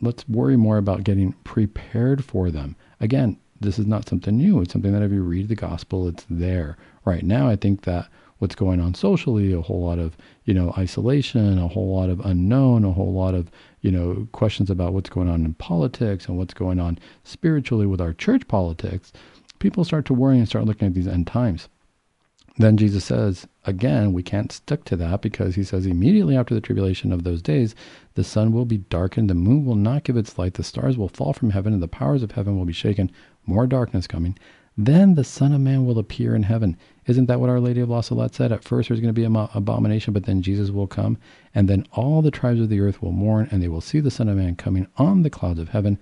let's 0.00 0.26
worry 0.30 0.56
more 0.56 0.78
about 0.78 1.04
getting 1.04 1.34
prepared 1.44 2.24
for 2.24 2.50
them. 2.50 2.74
Again, 2.98 3.38
this 3.60 3.78
is 3.78 3.86
not 3.86 4.08
something 4.08 4.34
new. 4.34 4.62
It's 4.62 4.72
something 4.72 4.92
that 4.92 5.02
if 5.02 5.12
you 5.12 5.22
read 5.22 5.48
the 5.48 5.54
gospel, 5.54 6.08
it's 6.08 6.24
there. 6.30 6.78
Right 7.04 7.22
now, 7.22 7.46
I 7.50 7.56
think 7.56 7.82
that 7.82 8.08
what's 8.38 8.54
going 8.54 8.80
on 8.80 8.94
socially, 8.94 9.52
a 9.52 9.60
whole 9.60 9.84
lot 9.84 9.98
of, 9.98 10.16
you 10.46 10.54
know, 10.54 10.72
isolation, 10.78 11.58
a 11.58 11.68
whole 11.68 11.94
lot 11.94 12.08
of 12.08 12.20
unknown, 12.20 12.82
a 12.82 12.92
whole 12.92 13.12
lot 13.12 13.34
of, 13.34 13.50
you 13.82 13.90
know, 13.90 14.26
questions 14.32 14.70
about 14.70 14.94
what's 14.94 15.10
going 15.10 15.28
on 15.28 15.44
in 15.44 15.52
politics 15.52 16.28
and 16.28 16.38
what's 16.38 16.54
going 16.54 16.80
on 16.80 16.98
spiritually 17.24 17.84
with 17.84 18.00
our 18.00 18.14
church 18.14 18.48
politics, 18.48 19.12
people 19.58 19.84
start 19.84 20.06
to 20.06 20.14
worry 20.14 20.38
and 20.38 20.48
start 20.48 20.64
looking 20.64 20.88
at 20.88 20.94
these 20.94 21.06
end 21.06 21.26
times. 21.26 21.68
Then 22.58 22.78
Jesus 22.78 23.04
says, 23.04 23.46
again, 23.64 24.14
we 24.14 24.22
can't 24.22 24.50
stick 24.50 24.84
to 24.84 24.96
that 24.96 25.20
because 25.20 25.56
he 25.56 25.64
says, 25.64 25.84
immediately 25.84 26.36
after 26.36 26.54
the 26.54 26.60
tribulation 26.60 27.12
of 27.12 27.22
those 27.22 27.42
days, 27.42 27.74
the 28.14 28.24
sun 28.24 28.52
will 28.52 28.64
be 28.64 28.78
darkened, 28.78 29.28
the 29.28 29.34
moon 29.34 29.66
will 29.66 29.74
not 29.74 30.04
give 30.04 30.16
its 30.16 30.38
light, 30.38 30.54
the 30.54 30.64
stars 30.64 30.96
will 30.96 31.08
fall 31.08 31.34
from 31.34 31.50
heaven, 31.50 31.74
and 31.74 31.82
the 31.82 31.88
powers 31.88 32.22
of 32.22 32.32
heaven 32.32 32.56
will 32.56 32.64
be 32.64 32.72
shaken. 32.72 33.10
More 33.44 33.66
darkness 33.66 34.06
coming. 34.06 34.38
Then 34.78 35.14
the 35.14 35.24
Son 35.24 35.52
of 35.52 35.60
Man 35.60 35.86
will 35.86 35.98
appear 35.98 36.34
in 36.34 36.42
heaven. 36.42 36.76
Isn't 37.06 37.26
that 37.26 37.40
what 37.40 37.48
Our 37.48 37.60
Lady 37.60 37.80
of 37.80 37.88
La 37.88 38.02
Salette 38.02 38.34
said? 38.34 38.52
At 38.52 38.64
first 38.64 38.88
there's 38.88 39.00
going 39.00 39.14
to 39.14 39.18
be 39.18 39.24
an 39.24 39.48
abomination, 39.54 40.12
but 40.12 40.24
then 40.24 40.42
Jesus 40.42 40.70
will 40.70 40.86
come, 40.86 41.16
and 41.54 41.68
then 41.68 41.86
all 41.92 42.20
the 42.20 42.30
tribes 42.30 42.60
of 42.60 42.68
the 42.68 42.80
earth 42.80 43.00
will 43.00 43.12
mourn, 43.12 43.48
and 43.50 43.62
they 43.62 43.68
will 43.68 43.80
see 43.80 44.00
the 44.00 44.10
Son 44.10 44.28
of 44.28 44.36
Man 44.36 44.54
coming 44.54 44.86
on 44.96 45.22
the 45.22 45.30
clouds 45.30 45.60
of 45.60 45.70
heaven 45.70 45.98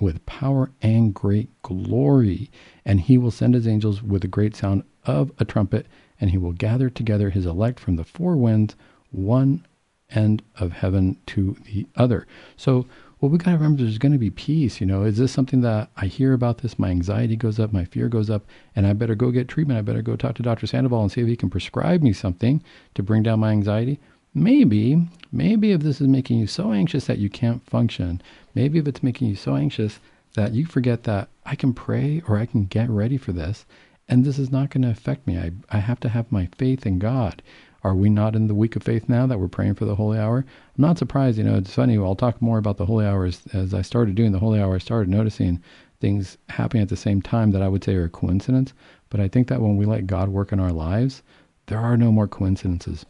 with 0.00 0.24
power 0.26 0.70
and 0.82 1.14
great 1.14 1.50
glory. 1.62 2.50
And 2.84 3.00
he 3.00 3.18
will 3.18 3.30
send 3.30 3.54
his 3.54 3.66
angels 3.66 4.02
with 4.02 4.24
a 4.24 4.28
great 4.28 4.56
sound 4.56 4.84
of 5.04 5.32
a 5.38 5.44
trumpet, 5.44 5.86
and 6.20 6.30
he 6.30 6.38
will 6.38 6.52
gather 6.52 6.90
together 6.90 7.30
his 7.30 7.46
elect 7.46 7.80
from 7.80 7.96
the 7.96 8.04
four 8.04 8.36
winds, 8.36 8.76
one 9.10 9.66
end 10.10 10.42
of 10.58 10.72
heaven 10.72 11.18
to 11.26 11.56
the 11.64 11.86
other. 11.96 12.26
So 12.56 12.86
what 13.18 13.32
we 13.32 13.38
got 13.38 13.50
to 13.50 13.56
remember 13.56 13.82
there's 13.82 13.98
going 13.98 14.12
to 14.12 14.18
be 14.18 14.30
peace. 14.30 14.80
You 14.80 14.86
know, 14.86 15.02
is 15.02 15.18
this 15.18 15.32
something 15.32 15.60
that 15.62 15.90
I 15.96 16.06
hear 16.06 16.32
about 16.32 16.58
this? 16.58 16.78
My 16.78 16.90
anxiety 16.90 17.36
goes 17.36 17.58
up, 17.58 17.72
my 17.72 17.84
fear 17.84 18.08
goes 18.08 18.30
up, 18.30 18.46
and 18.76 18.86
I 18.86 18.92
better 18.92 19.14
go 19.14 19.30
get 19.30 19.48
treatment. 19.48 19.78
I 19.78 19.82
better 19.82 20.02
go 20.02 20.16
talk 20.16 20.36
to 20.36 20.42
Dr. 20.42 20.66
Sandoval 20.66 21.02
and 21.02 21.12
see 21.12 21.22
if 21.22 21.26
he 21.26 21.36
can 21.36 21.50
prescribe 21.50 22.02
me 22.02 22.12
something 22.12 22.62
to 22.94 23.02
bring 23.02 23.22
down 23.22 23.40
my 23.40 23.50
anxiety. 23.50 23.98
Maybe, 24.34 25.08
maybe 25.32 25.72
if 25.72 25.80
this 25.80 26.00
is 26.00 26.08
making 26.08 26.38
you 26.38 26.46
so 26.46 26.72
anxious 26.72 27.06
that 27.06 27.18
you 27.18 27.30
can't 27.30 27.64
function, 27.68 28.22
maybe 28.54 28.78
if 28.78 28.86
it's 28.86 29.02
making 29.02 29.28
you 29.28 29.36
so 29.36 29.56
anxious 29.56 30.00
that 30.34 30.52
you 30.52 30.66
forget 30.66 31.04
that 31.04 31.28
I 31.44 31.54
can 31.54 31.72
pray 31.72 32.22
or 32.28 32.38
I 32.38 32.46
can 32.46 32.66
get 32.66 32.90
ready 32.90 33.16
for 33.16 33.32
this, 33.32 33.66
and 34.08 34.24
this 34.24 34.38
is 34.38 34.50
not 34.50 34.70
going 34.70 34.82
to 34.82 34.90
affect 34.90 35.26
me. 35.26 35.38
I, 35.38 35.52
I 35.70 35.78
have 35.78 36.00
to 36.00 36.08
have 36.08 36.30
my 36.30 36.48
faith 36.56 36.86
in 36.86 36.98
God. 36.98 37.42
Are 37.84 37.94
we 37.94 38.10
not 38.10 38.34
in 38.34 38.48
the 38.48 38.54
week 38.54 38.76
of 38.76 38.82
faith 38.82 39.08
now 39.08 39.26
that 39.26 39.38
we're 39.38 39.48
praying 39.48 39.74
for 39.74 39.84
the 39.84 39.94
holy 39.94 40.18
hour? 40.18 40.38
I'm 40.38 40.82
not 40.82 40.98
surprised. 40.98 41.38
You 41.38 41.44
know, 41.44 41.56
it's 41.56 41.74
funny. 41.74 41.96
I'll 41.96 42.16
talk 42.16 42.42
more 42.42 42.58
about 42.58 42.76
the 42.76 42.86
holy 42.86 43.06
hours 43.06 43.42
as 43.52 43.72
I 43.72 43.82
started 43.82 44.14
doing 44.14 44.32
the 44.32 44.40
holy 44.40 44.60
hour. 44.60 44.74
I 44.74 44.78
started 44.78 45.08
noticing 45.08 45.62
things 46.00 46.38
happening 46.48 46.82
at 46.82 46.88
the 46.88 46.96
same 46.96 47.22
time 47.22 47.50
that 47.52 47.62
I 47.62 47.68
would 47.68 47.84
say 47.84 47.94
are 47.94 48.04
a 48.04 48.08
coincidence. 48.10 48.72
But 49.10 49.20
I 49.20 49.28
think 49.28 49.48
that 49.48 49.60
when 49.60 49.76
we 49.76 49.86
let 49.86 50.06
God 50.06 50.28
work 50.28 50.52
in 50.52 50.60
our 50.60 50.72
lives, 50.72 51.22
there 51.66 51.78
are 51.78 51.96
no 51.96 52.10
more 52.10 52.28
coincidences. 52.28 53.06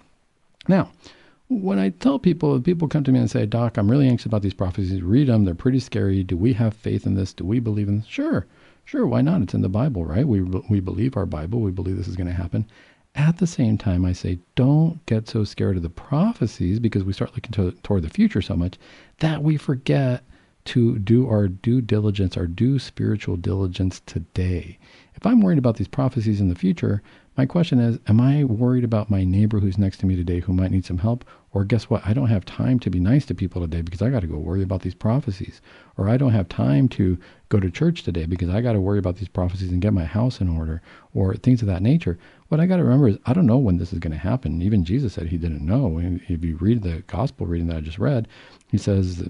Now, 0.68 0.92
when 1.48 1.78
I 1.78 1.88
tell 1.88 2.18
people, 2.18 2.60
people 2.60 2.88
come 2.88 3.04
to 3.04 3.12
me 3.12 3.18
and 3.18 3.30
say, 3.30 3.46
Doc, 3.46 3.78
I'm 3.78 3.90
really 3.90 4.06
anxious 4.06 4.26
about 4.26 4.42
these 4.42 4.54
prophecies. 4.54 5.02
Read 5.02 5.28
them. 5.28 5.44
They're 5.44 5.54
pretty 5.54 5.80
scary. 5.80 6.22
Do 6.22 6.36
we 6.36 6.52
have 6.52 6.74
faith 6.74 7.06
in 7.06 7.14
this? 7.14 7.32
Do 7.32 7.44
we 7.44 7.58
believe 7.58 7.88
in 7.88 8.00
this? 8.00 8.06
Sure. 8.06 8.46
Sure. 8.84 9.06
Why 9.06 9.22
not? 9.22 9.42
It's 9.42 9.54
in 9.54 9.62
the 9.62 9.68
Bible, 9.68 10.04
right? 10.04 10.28
We, 10.28 10.42
we 10.42 10.80
believe 10.80 11.16
our 11.16 11.26
Bible. 11.26 11.60
We 11.60 11.70
believe 11.70 11.96
this 11.96 12.08
is 12.08 12.16
going 12.16 12.26
to 12.26 12.32
happen. 12.32 12.66
At 13.14 13.38
the 13.38 13.46
same 13.46 13.78
time, 13.78 14.04
I 14.04 14.12
say, 14.12 14.38
don't 14.54 15.04
get 15.06 15.26
so 15.26 15.42
scared 15.42 15.76
of 15.76 15.82
the 15.82 15.90
prophecies 15.90 16.78
because 16.78 17.02
we 17.02 17.12
start 17.14 17.34
looking 17.34 17.52
to, 17.52 17.72
toward 17.82 18.02
the 18.02 18.10
future 18.10 18.42
so 18.42 18.54
much 18.54 18.78
that 19.18 19.42
we 19.42 19.56
forget 19.56 20.22
to 20.66 20.98
do 20.98 21.26
our 21.26 21.48
due 21.48 21.80
diligence, 21.80 22.36
our 22.36 22.46
due 22.46 22.78
spiritual 22.78 23.36
diligence 23.36 24.02
today. 24.04 24.78
If 25.14 25.24
I'm 25.24 25.40
worried 25.40 25.58
about 25.58 25.78
these 25.78 25.88
prophecies 25.88 26.42
in 26.42 26.50
the 26.50 26.54
future, 26.54 27.02
my 27.38 27.46
question 27.46 27.78
is 27.78 28.00
Am 28.08 28.20
I 28.20 28.42
worried 28.42 28.82
about 28.82 29.10
my 29.10 29.22
neighbor 29.22 29.60
who's 29.60 29.78
next 29.78 29.98
to 29.98 30.06
me 30.06 30.16
today 30.16 30.40
who 30.40 30.52
might 30.52 30.72
need 30.72 30.84
some 30.84 30.98
help? 30.98 31.24
Or 31.52 31.64
guess 31.64 31.84
what? 31.84 32.04
I 32.04 32.12
don't 32.12 32.26
have 32.26 32.44
time 32.44 32.80
to 32.80 32.90
be 32.90 32.98
nice 32.98 33.24
to 33.26 33.34
people 33.34 33.62
today 33.62 33.80
because 33.80 34.02
I 34.02 34.10
got 34.10 34.20
to 34.20 34.26
go 34.26 34.36
worry 34.36 34.62
about 34.62 34.82
these 34.82 34.94
prophecies. 34.94 35.62
Or 35.96 36.08
I 36.08 36.16
don't 36.16 36.32
have 36.32 36.48
time 36.48 36.88
to 36.90 37.16
go 37.48 37.60
to 37.60 37.70
church 37.70 38.02
today 38.02 38.26
because 38.26 38.48
I 38.48 38.60
got 38.60 38.72
to 38.72 38.80
worry 38.80 38.98
about 38.98 39.16
these 39.16 39.28
prophecies 39.28 39.70
and 39.70 39.80
get 39.80 39.92
my 39.94 40.04
house 40.04 40.40
in 40.40 40.48
order 40.48 40.82
or 41.14 41.36
things 41.36 41.62
of 41.62 41.68
that 41.68 41.80
nature. 41.80 42.18
What 42.48 42.60
I 42.60 42.66
got 42.66 42.78
to 42.78 42.84
remember 42.84 43.08
is 43.08 43.18
I 43.24 43.34
don't 43.34 43.46
know 43.46 43.56
when 43.56 43.78
this 43.78 43.92
is 43.92 44.00
going 44.00 44.12
to 44.12 44.18
happen. 44.18 44.60
Even 44.60 44.84
Jesus 44.84 45.12
said 45.12 45.28
he 45.28 45.38
didn't 45.38 45.64
know. 45.64 45.98
And 45.98 46.20
if 46.28 46.44
you 46.44 46.56
read 46.56 46.82
the 46.82 47.04
gospel 47.06 47.46
reading 47.46 47.68
that 47.68 47.76
I 47.76 47.80
just 47.82 48.00
read, 48.00 48.26
he 48.66 48.78
says, 48.78 49.22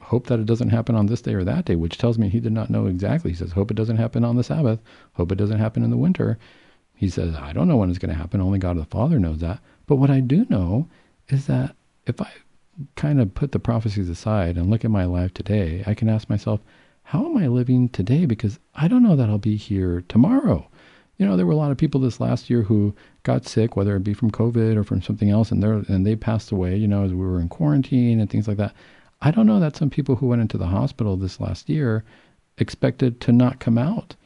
hope 0.00 0.26
that 0.26 0.38
it 0.38 0.46
doesn't 0.46 0.68
happen 0.68 0.94
on 0.94 1.06
this 1.06 1.22
day 1.22 1.32
or 1.32 1.44
that 1.44 1.64
day, 1.64 1.76
which 1.76 1.96
tells 1.96 2.18
me 2.18 2.28
he 2.28 2.40
did 2.40 2.52
not 2.52 2.68
know 2.68 2.86
exactly. 2.86 3.30
He 3.30 3.36
says, 3.36 3.52
hope 3.52 3.70
it 3.70 3.76
doesn't 3.76 3.96
happen 3.96 4.22
on 4.22 4.36
the 4.36 4.44
Sabbath. 4.44 4.80
Hope 5.14 5.32
it 5.32 5.38
doesn't 5.38 5.60
happen 5.60 5.82
in 5.82 5.90
the 5.90 5.96
winter. 5.96 6.38
He 6.94 7.08
says, 7.08 7.34
I 7.34 7.52
don't 7.52 7.68
know 7.68 7.76
when 7.76 7.90
it's 7.90 7.98
going 7.98 8.12
to 8.12 8.20
happen. 8.20 8.40
Only 8.40 8.58
God 8.58 8.78
the 8.78 8.84
Father 8.84 9.18
knows 9.18 9.38
that. 9.40 9.60
But 9.86 9.96
what 9.96 10.10
I 10.10 10.20
do 10.20 10.46
know 10.48 10.88
is 11.28 11.46
that 11.46 11.74
if 12.06 12.20
I 12.20 12.30
kind 12.96 13.20
of 13.20 13.34
put 13.34 13.52
the 13.52 13.58
prophecies 13.58 14.08
aside 14.08 14.56
and 14.56 14.70
look 14.70 14.84
at 14.84 14.90
my 14.90 15.04
life 15.04 15.34
today, 15.34 15.82
I 15.86 15.94
can 15.94 16.08
ask 16.08 16.30
myself, 16.30 16.60
how 17.02 17.26
am 17.26 17.36
I 17.36 17.48
living 17.48 17.88
today? 17.88 18.26
Because 18.26 18.58
I 18.74 18.88
don't 18.88 19.02
know 19.02 19.16
that 19.16 19.28
I'll 19.28 19.38
be 19.38 19.56
here 19.56 20.04
tomorrow 20.08 20.68
you 21.16 21.26
know, 21.26 21.36
there 21.36 21.46
were 21.46 21.52
a 21.52 21.56
lot 21.56 21.70
of 21.70 21.76
people 21.76 22.00
this 22.00 22.20
last 22.20 22.50
year 22.50 22.62
who 22.62 22.94
got 23.22 23.46
sick, 23.46 23.76
whether 23.76 23.94
it 23.96 24.04
be 24.04 24.14
from 24.14 24.30
COVID 24.30 24.76
or 24.76 24.82
from 24.82 25.00
something 25.00 25.30
else, 25.30 25.52
and 25.52 25.62
they 25.62 25.68
and 25.92 26.04
they 26.04 26.16
passed 26.16 26.50
away. 26.50 26.76
You 26.76 26.88
know, 26.88 27.04
as 27.04 27.12
we 27.12 27.24
were 27.24 27.40
in 27.40 27.48
quarantine 27.48 28.20
and 28.20 28.28
things 28.28 28.48
like 28.48 28.56
that. 28.56 28.74
I 29.22 29.30
don't 29.30 29.46
know 29.46 29.60
that 29.60 29.76
some 29.76 29.90
people 29.90 30.16
who 30.16 30.26
went 30.26 30.42
into 30.42 30.58
the 30.58 30.66
hospital 30.66 31.16
this 31.16 31.40
last 31.40 31.68
year 31.68 32.04
expected 32.58 33.20
to 33.22 33.32
not 33.32 33.60
come 33.60 33.78
out, 33.78 34.16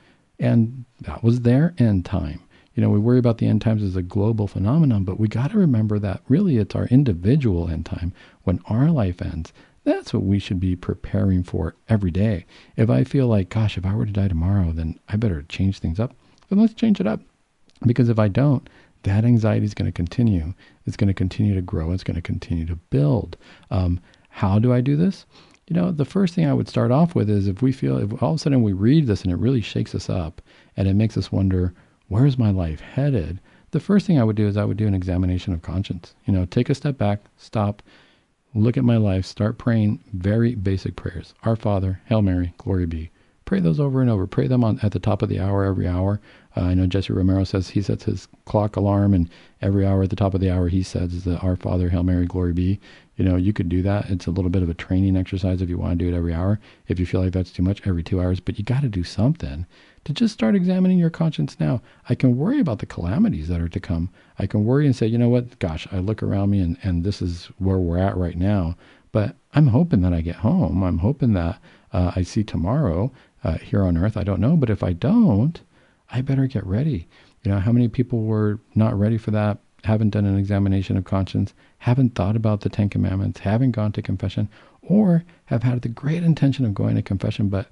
and 0.40 0.84
that 1.02 1.22
was 1.22 1.42
their 1.42 1.74
end 1.78 2.04
time. 2.04 2.40
You 2.78 2.84
know, 2.84 2.90
we 2.90 3.00
worry 3.00 3.18
about 3.18 3.38
the 3.38 3.48
end 3.48 3.60
times 3.60 3.82
as 3.82 3.96
a 3.96 4.02
global 4.02 4.46
phenomenon, 4.46 5.02
but 5.02 5.18
we 5.18 5.26
got 5.26 5.50
to 5.50 5.58
remember 5.58 5.98
that 5.98 6.22
really 6.28 6.58
it's 6.58 6.76
our 6.76 6.86
individual 6.86 7.68
end 7.68 7.86
time 7.86 8.12
when 8.44 8.60
our 8.66 8.92
life 8.92 9.20
ends. 9.20 9.52
That's 9.82 10.14
what 10.14 10.22
we 10.22 10.38
should 10.38 10.60
be 10.60 10.76
preparing 10.76 11.42
for 11.42 11.74
every 11.88 12.12
day. 12.12 12.46
If 12.76 12.88
I 12.88 13.02
feel 13.02 13.26
like, 13.26 13.48
gosh, 13.48 13.76
if 13.76 13.84
I 13.84 13.96
were 13.96 14.06
to 14.06 14.12
die 14.12 14.28
tomorrow, 14.28 14.70
then 14.70 14.96
I 15.08 15.16
better 15.16 15.42
change 15.48 15.80
things 15.80 15.98
up 15.98 16.14
then 16.48 16.60
let's 16.60 16.72
change 16.72 17.00
it 17.00 17.06
up. 17.08 17.20
Because 17.84 18.08
if 18.08 18.18
I 18.20 18.28
don't, 18.28 18.70
that 19.02 19.24
anxiety 19.24 19.64
is 19.64 19.74
going 19.74 19.86
to 19.86 19.92
continue. 19.92 20.54
It's 20.86 20.96
going 20.96 21.08
to 21.08 21.14
continue 21.14 21.54
to 21.54 21.62
grow. 21.62 21.90
It's 21.90 22.04
going 22.04 22.14
to 22.14 22.22
continue 22.22 22.64
to 22.66 22.76
build. 22.76 23.36
Um, 23.72 23.98
how 24.28 24.60
do 24.60 24.72
I 24.72 24.80
do 24.80 24.96
this? 24.96 25.26
You 25.68 25.74
know, 25.74 25.90
the 25.90 26.04
first 26.04 26.34
thing 26.34 26.46
I 26.46 26.54
would 26.54 26.68
start 26.68 26.90
off 26.90 27.14
with 27.14 27.28
is 27.28 27.48
if 27.48 27.60
we 27.60 27.72
feel, 27.72 27.98
if 27.98 28.22
all 28.22 28.30
of 28.30 28.36
a 28.36 28.38
sudden 28.38 28.62
we 28.62 28.72
read 28.72 29.08
this 29.08 29.22
and 29.22 29.32
it 29.32 29.36
really 29.38 29.60
shakes 29.60 29.94
us 29.94 30.08
up 30.08 30.40
and 30.76 30.88
it 30.88 30.94
makes 30.94 31.16
us 31.16 31.30
wonder, 31.30 31.74
where's 32.08 32.38
my 32.38 32.50
life 32.50 32.80
headed? 32.80 33.40
The 33.70 33.80
first 33.80 34.06
thing 34.06 34.18
I 34.18 34.24
would 34.24 34.36
do 34.36 34.48
is 34.48 34.56
I 34.56 34.64
would 34.64 34.76
do 34.76 34.86
an 34.86 34.94
examination 34.94 35.52
of 35.52 35.62
conscience. 35.62 36.14
You 36.24 36.32
know, 36.32 36.46
take 36.46 36.70
a 36.70 36.74
step 36.74 36.96
back, 36.98 37.20
stop, 37.36 37.82
look 38.54 38.76
at 38.76 38.84
my 38.84 38.96
life, 38.96 39.26
start 39.26 39.58
praying 39.58 40.02
very 40.12 40.54
basic 40.54 40.96
prayers. 40.96 41.34
Our 41.42 41.56
Father, 41.56 42.00
Hail 42.06 42.22
Mary, 42.22 42.54
glory 42.56 42.86
be. 42.86 43.10
Pray 43.44 43.60
those 43.60 43.80
over 43.80 44.02
and 44.02 44.10
over. 44.10 44.26
Pray 44.26 44.46
them 44.46 44.62
on 44.62 44.78
at 44.82 44.92
the 44.92 44.98
top 44.98 45.22
of 45.22 45.28
the 45.28 45.40
hour 45.40 45.64
every 45.64 45.88
hour. 45.88 46.20
Uh, 46.56 46.62
I 46.62 46.74
know 46.74 46.86
Jesse 46.86 47.12
Romero 47.12 47.44
says 47.44 47.70
he 47.70 47.80
sets 47.80 48.04
his 48.04 48.28
clock 48.44 48.76
alarm, 48.76 49.14
and 49.14 49.30
every 49.62 49.86
hour 49.86 50.02
at 50.02 50.10
the 50.10 50.16
top 50.16 50.34
of 50.34 50.40
the 50.40 50.50
hour 50.50 50.68
he 50.68 50.82
says 50.82 51.24
the 51.24 51.38
Our 51.38 51.56
Father, 51.56 51.88
Hail 51.88 52.02
Mary, 52.02 52.26
Glory 52.26 52.52
be. 52.52 52.80
You 53.18 53.24
know, 53.24 53.34
you 53.34 53.52
could 53.52 53.68
do 53.68 53.82
that. 53.82 54.08
It's 54.10 54.28
a 54.28 54.30
little 54.30 54.50
bit 54.50 54.62
of 54.62 54.70
a 54.70 54.74
training 54.74 55.16
exercise 55.16 55.60
if 55.60 55.68
you 55.68 55.76
want 55.76 55.98
to 55.98 56.04
do 56.04 56.08
it 56.08 56.16
every 56.16 56.32
hour. 56.32 56.60
If 56.86 57.00
you 57.00 57.04
feel 57.04 57.20
like 57.20 57.32
that's 57.32 57.50
too 57.50 57.64
much, 57.64 57.84
every 57.84 58.04
two 58.04 58.20
hours. 58.20 58.38
But 58.38 58.58
you 58.58 58.64
got 58.64 58.82
to 58.82 58.88
do 58.88 59.02
something 59.02 59.66
to 60.04 60.12
just 60.12 60.32
start 60.32 60.54
examining 60.54 60.98
your 60.98 61.10
conscience 61.10 61.58
now. 61.58 61.82
I 62.08 62.14
can 62.14 62.36
worry 62.36 62.60
about 62.60 62.78
the 62.78 62.86
calamities 62.86 63.48
that 63.48 63.60
are 63.60 63.68
to 63.68 63.80
come. 63.80 64.08
I 64.38 64.46
can 64.46 64.64
worry 64.64 64.86
and 64.86 64.94
say, 64.94 65.08
you 65.08 65.18
know 65.18 65.28
what, 65.28 65.58
gosh, 65.58 65.88
I 65.90 65.98
look 65.98 66.22
around 66.22 66.50
me 66.50 66.60
and, 66.60 66.78
and 66.84 67.02
this 67.02 67.20
is 67.20 67.46
where 67.58 67.78
we're 67.78 67.98
at 67.98 68.16
right 68.16 68.36
now. 68.36 68.76
But 69.10 69.34
I'm 69.52 69.66
hoping 69.66 70.02
that 70.02 70.12
I 70.12 70.20
get 70.20 70.36
home. 70.36 70.84
I'm 70.84 70.98
hoping 70.98 71.32
that 71.32 71.60
uh, 71.92 72.12
I 72.14 72.22
see 72.22 72.44
tomorrow 72.44 73.10
uh, 73.42 73.58
here 73.58 73.82
on 73.82 73.96
earth. 73.96 74.16
I 74.16 74.22
don't 74.22 74.40
know. 74.40 74.56
But 74.56 74.70
if 74.70 74.84
I 74.84 74.92
don't, 74.92 75.60
I 76.10 76.20
better 76.20 76.46
get 76.46 76.64
ready. 76.64 77.08
You 77.42 77.50
know, 77.50 77.58
how 77.58 77.72
many 77.72 77.88
people 77.88 78.22
were 78.22 78.60
not 78.76 78.96
ready 78.96 79.18
for 79.18 79.32
that, 79.32 79.58
haven't 79.84 80.10
done 80.10 80.24
an 80.24 80.38
examination 80.38 80.96
of 80.96 81.04
conscience, 81.04 81.52
haven't 81.78 82.14
thought 82.14 82.36
about 82.36 82.60
the 82.60 82.68
Ten 82.68 82.88
Commandments, 82.88 83.40
haven't 83.40 83.72
gone 83.72 83.92
to 83.92 84.02
confession, 84.02 84.48
or 84.82 85.24
have 85.46 85.62
had 85.62 85.82
the 85.82 85.88
great 85.88 86.22
intention 86.22 86.64
of 86.64 86.74
going 86.74 86.96
to 86.96 87.02
confession, 87.02 87.48
but 87.48 87.68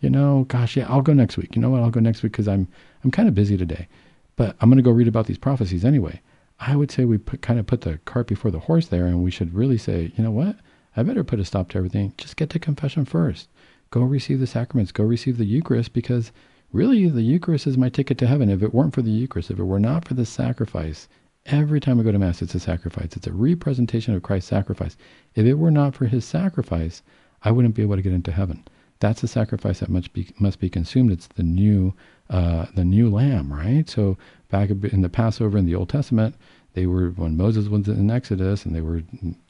you 0.00 0.10
know, 0.10 0.44
gosh, 0.48 0.76
yeah, 0.76 0.86
I'll 0.88 1.02
go 1.02 1.14
next 1.14 1.36
week. 1.36 1.56
You 1.56 1.62
know 1.62 1.70
what? 1.70 1.82
I'll 1.82 1.90
go 1.90 2.00
next 2.00 2.22
week 2.22 2.32
because 2.32 2.48
I'm 2.48 2.68
I'm 3.02 3.10
kind 3.10 3.28
of 3.28 3.34
busy 3.34 3.56
today, 3.56 3.88
but 4.36 4.56
I'm 4.60 4.68
going 4.68 4.76
to 4.76 4.82
go 4.82 4.90
read 4.90 5.08
about 5.08 5.26
these 5.26 5.38
prophecies 5.38 5.84
anyway. 5.84 6.20
I 6.60 6.76
would 6.76 6.90
say 6.90 7.04
we 7.04 7.18
put, 7.18 7.42
kind 7.42 7.58
of 7.58 7.66
put 7.66 7.82
the 7.82 7.98
cart 8.04 8.26
before 8.26 8.50
the 8.50 8.60
horse 8.60 8.88
there, 8.88 9.06
and 9.06 9.22
we 9.22 9.30
should 9.30 9.54
really 9.54 9.78
say, 9.78 10.12
you 10.16 10.24
know 10.24 10.30
what? 10.30 10.56
I 10.96 11.02
better 11.02 11.24
put 11.24 11.40
a 11.40 11.44
stop 11.44 11.70
to 11.70 11.78
everything. 11.78 12.14
Just 12.16 12.36
get 12.36 12.50
to 12.50 12.58
confession 12.58 13.04
first. 13.04 13.48
Go 13.90 14.00
receive 14.02 14.40
the 14.40 14.46
sacraments. 14.46 14.92
Go 14.92 15.04
receive 15.04 15.36
the 15.38 15.44
Eucharist 15.44 15.92
because 15.92 16.32
really 16.72 17.08
the 17.08 17.22
Eucharist 17.22 17.66
is 17.66 17.76
my 17.76 17.88
ticket 17.88 18.18
to 18.18 18.26
heaven. 18.26 18.48
If 18.48 18.62
it 18.62 18.74
weren't 18.74 18.94
for 18.94 19.02
the 19.02 19.10
Eucharist, 19.10 19.50
if 19.50 19.58
it 19.58 19.64
were 19.64 19.80
not 19.80 20.08
for 20.08 20.14
the 20.14 20.26
sacrifice, 20.26 21.08
every 21.46 21.80
time 21.80 21.98
we 21.98 22.04
go 22.04 22.12
to 22.12 22.18
Mass, 22.18 22.42
it's 22.42 22.54
a 22.54 22.60
sacrifice. 22.60 23.16
It's 23.16 23.26
a 23.26 23.32
representation 23.32 24.14
of 24.14 24.22
Christ's 24.22 24.50
sacrifice. 24.50 24.96
If 25.34 25.46
it 25.46 25.54
were 25.54 25.70
not 25.70 25.94
for 25.94 26.06
his 26.06 26.24
sacrifice, 26.24 27.02
I 27.42 27.50
wouldn't 27.50 27.74
be 27.74 27.82
able 27.82 27.96
to 27.96 28.02
get 28.02 28.12
into 28.12 28.32
heaven. 28.32 28.64
That's 28.98 29.22
a 29.22 29.28
sacrifice 29.28 29.80
that 29.80 29.90
must 29.90 30.12
be 30.12 30.28
must 30.38 30.58
be 30.58 30.70
consumed. 30.70 31.12
It's 31.12 31.26
the 31.26 31.42
new 31.42 31.94
uh, 32.30 32.66
the 32.74 32.84
new 32.84 33.10
lamb, 33.10 33.52
right? 33.52 33.88
So 33.88 34.16
back 34.50 34.70
in 34.70 35.02
the 35.02 35.08
Passover 35.08 35.58
in 35.58 35.66
the 35.66 35.74
Old 35.74 35.90
Testament, 35.90 36.34
they 36.72 36.86
were 36.86 37.10
when 37.10 37.36
Moses 37.36 37.68
was 37.68 37.88
in 37.88 38.10
Exodus, 38.10 38.64
and 38.64 38.74
they 38.74 38.80
were 38.80 39.02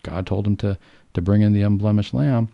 God 0.03 0.27
told 0.27 0.47
him 0.47 0.57
to 0.57 0.77
to 1.15 1.23
bring 1.23 1.43
in 1.43 1.53
the 1.53 1.63
unblemished 1.63 2.13
lamb, 2.13 2.49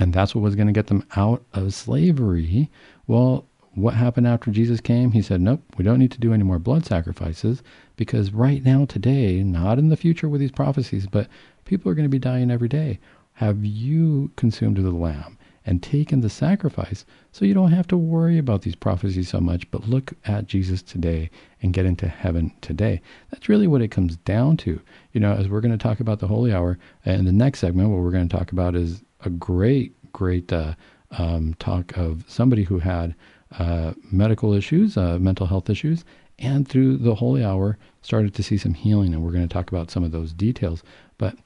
and 0.00 0.12
that's 0.12 0.34
what 0.34 0.42
was 0.42 0.56
going 0.56 0.66
to 0.66 0.72
get 0.72 0.88
them 0.88 1.06
out 1.16 1.44
of 1.52 1.72
slavery. 1.72 2.68
Well, 3.06 3.44
what 3.74 3.94
happened 3.94 4.26
after 4.26 4.50
Jesus 4.50 4.80
came? 4.80 5.12
He 5.12 5.22
said, 5.22 5.40
Nope, 5.40 5.62
we 5.76 5.84
don't 5.84 5.98
need 5.98 6.12
to 6.12 6.20
do 6.20 6.32
any 6.32 6.44
more 6.44 6.58
blood 6.58 6.84
sacrifices 6.86 7.62
because 7.96 8.32
right 8.32 8.64
now, 8.64 8.84
today, 8.84 9.42
not 9.42 9.78
in 9.78 9.88
the 9.88 9.96
future 9.96 10.28
with 10.28 10.40
these 10.40 10.52
prophecies, 10.52 11.06
but 11.06 11.28
people 11.64 11.90
are 11.90 11.94
going 11.94 12.04
to 12.04 12.08
be 12.08 12.18
dying 12.18 12.50
every 12.50 12.68
day. 12.68 12.98
Have 13.34 13.64
you 13.64 14.30
consumed 14.36 14.76
the 14.76 14.90
lamb 14.90 15.38
and 15.66 15.82
taken 15.82 16.20
the 16.20 16.28
sacrifice 16.28 17.04
so 17.32 17.44
you 17.44 17.54
don't 17.54 17.72
have 17.72 17.86
to 17.88 17.96
worry 17.96 18.38
about 18.38 18.62
these 18.62 18.74
prophecies 18.74 19.28
so 19.28 19.40
much, 19.40 19.68
but 19.70 19.88
look 19.88 20.12
at 20.26 20.46
Jesus 20.46 20.82
today 20.82 21.30
and 21.62 21.72
get 21.72 21.86
into 21.86 22.06
heaven 22.06 22.52
today? 22.60 23.00
That's 23.30 23.48
really 23.48 23.66
what 23.66 23.82
it 23.82 23.90
comes 23.90 24.16
down 24.18 24.56
to. 24.58 24.80
You 25.12 25.20
know, 25.20 25.32
as 25.32 25.48
we're 25.48 25.60
going 25.60 25.76
to 25.76 25.82
talk 25.82 26.00
about 26.00 26.20
the 26.20 26.28
holy 26.28 26.52
hour 26.52 26.78
in 27.04 27.24
the 27.24 27.32
next 27.32 27.60
segment, 27.60 27.90
what 27.90 28.00
we're 28.00 28.10
going 28.10 28.28
to 28.28 28.36
talk 28.36 28.52
about 28.52 28.76
is 28.76 29.02
a 29.24 29.30
great, 29.30 29.94
great 30.12 30.52
uh, 30.52 30.74
um, 31.12 31.54
talk 31.58 31.96
of 31.96 32.24
somebody 32.28 32.64
who 32.64 32.78
had 32.78 33.14
uh, 33.58 33.94
medical 34.10 34.52
issues, 34.52 34.96
uh, 34.96 35.18
mental 35.18 35.46
health 35.46 35.70
issues, 35.70 36.04
and 36.38 36.68
through 36.68 36.98
the 36.98 37.14
holy 37.14 37.44
hour 37.44 37.78
started 38.02 38.34
to 38.34 38.42
see 38.42 38.58
some 38.58 38.74
healing. 38.74 39.14
And 39.14 39.22
we're 39.22 39.32
going 39.32 39.46
to 39.48 39.52
talk 39.52 39.70
about 39.70 39.90
some 39.90 40.04
of 40.04 40.12
those 40.12 40.32
details. 40.32 40.82
But 41.18 41.36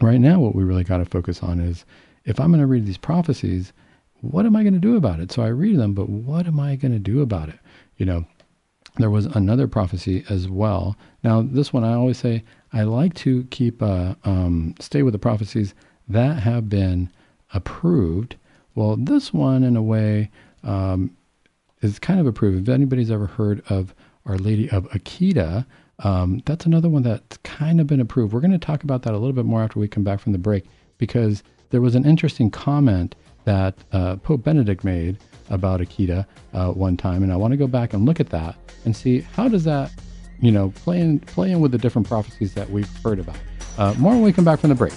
right 0.00 0.20
now, 0.20 0.40
what 0.40 0.54
we 0.54 0.64
really 0.64 0.84
got 0.84 0.98
to 0.98 1.04
focus 1.04 1.42
on 1.42 1.60
is 1.60 1.84
if 2.24 2.40
I'm 2.40 2.50
going 2.50 2.60
to 2.60 2.66
read 2.66 2.86
these 2.86 2.98
prophecies, 2.98 3.72
what 4.20 4.46
am 4.46 4.56
I 4.56 4.62
going 4.62 4.74
to 4.74 4.80
do 4.80 4.96
about 4.96 5.20
it? 5.20 5.30
So 5.30 5.42
I 5.42 5.48
read 5.48 5.78
them, 5.78 5.94
but 5.94 6.08
what 6.08 6.46
am 6.46 6.58
I 6.58 6.76
going 6.76 6.92
to 6.92 6.98
do 6.98 7.22
about 7.22 7.48
it? 7.48 7.58
You 7.96 8.06
know, 8.06 8.24
there 8.96 9.10
was 9.10 9.26
another 9.26 9.68
prophecy 9.68 10.24
as 10.28 10.48
well. 10.48 10.96
Now, 11.22 11.42
this 11.42 11.72
one 11.72 11.84
I 11.84 11.94
always 11.94 12.18
say 12.18 12.44
I 12.72 12.82
like 12.82 13.14
to 13.14 13.44
keep 13.44 13.82
uh, 13.82 14.14
um, 14.24 14.74
stay 14.80 15.02
with 15.02 15.12
the 15.12 15.18
prophecies 15.18 15.74
that 16.08 16.40
have 16.40 16.68
been 16.68 17.10
approved. 17.54 18.36
Well, 18.74 18.96
this 18.96 19.32
one, 19.32 19.64
in 19.64 19.76
a 19.76 19.82
way, 19.82 20.30
um, 20.62 21.16
is 21.82 21.98
kind 21.98 22.20
of 22.20 22.26
approved. 22.26 22.68
If 22.68 22.74
anybody's 22.74 23.10
ever 23.10 23.26
heard 23.26 23.62
of 23.68 23.94
Our 24.26 24.36
Lady 24.36 24.68
of 24.70 24.88
Akita, 24.90 25.64
um, 26.00 26.42
that's 26.44 26.66
another 26.66 26.88
one 26.88 27.02
that's 27.02 27.36
kind 27.38 27.80
of 27.80 27.86
been 27.86 28.00
approved. 28.00 28.32
We're 28.32 28.40
going 28.40 28.50
to 28.52 28.58
talk 28.58 28.82
about 28.82 29.02
that 29.02 29.14
a 29.14 29.18
little 29.18 29.32
bit 29.32 29.44
more 29.44 29.62
after 29.62 29.78
we 29.78 29.88
come 29.88 30.04
back 30.04 30.20
from 30.20 30.32
the 30.32 30.38
break 30.38 30.64
because 30.98 31.42
there 31.70 31.80
was 31.80 31.94
an 31.94 32.04
interesting 32.04 32.50
comment 32.50 33.14
that 33.44 33.74
uh, 33.92 34.16
Pope 34.16 34.42
Benedict 34.42 34.84
made 34.84 35.18
about 35.50 35.80
Akita 35.80 36.26
uh, 36.52 36.72
one 36.72 36.96
time, 36.96 37.22
and 37.22 37.32
I 37.32 37.36
want 37.36 37.52
to 37.52 37.56
go 37.56 37.66
back 37.66 37.92
and 37.92 38.04
look 38.04 38.20
at 38.20 38.30
that 38.30 38.56
and 38.84 38.94
see 38.94 39.20
how 39.20 39.48
does 39.48 39.64
that, 39.64 39.92
you 40.40 40.50
know, 40.50 40.70
play 40.70 41.00
in, 41.00 41.20
play 41.20 41.52
in 41.52 41.60
with 41.60 41.70
the 41.70 41.78
different 41.78 42.08
prophecies 42.08 42.54
that 42.54 42.68
we've 42.68 42.90
heard 43.04 43.20
about. 43.20 43.36
Uh, 43.78 43.94
more 43.98 44.12
when 44.12 44.22
we 44.22 44.32
come 44.32 44.44
back 44.44 44.58
from 44.58 44.70
the 44.70 44.76
break. 44.76 44.92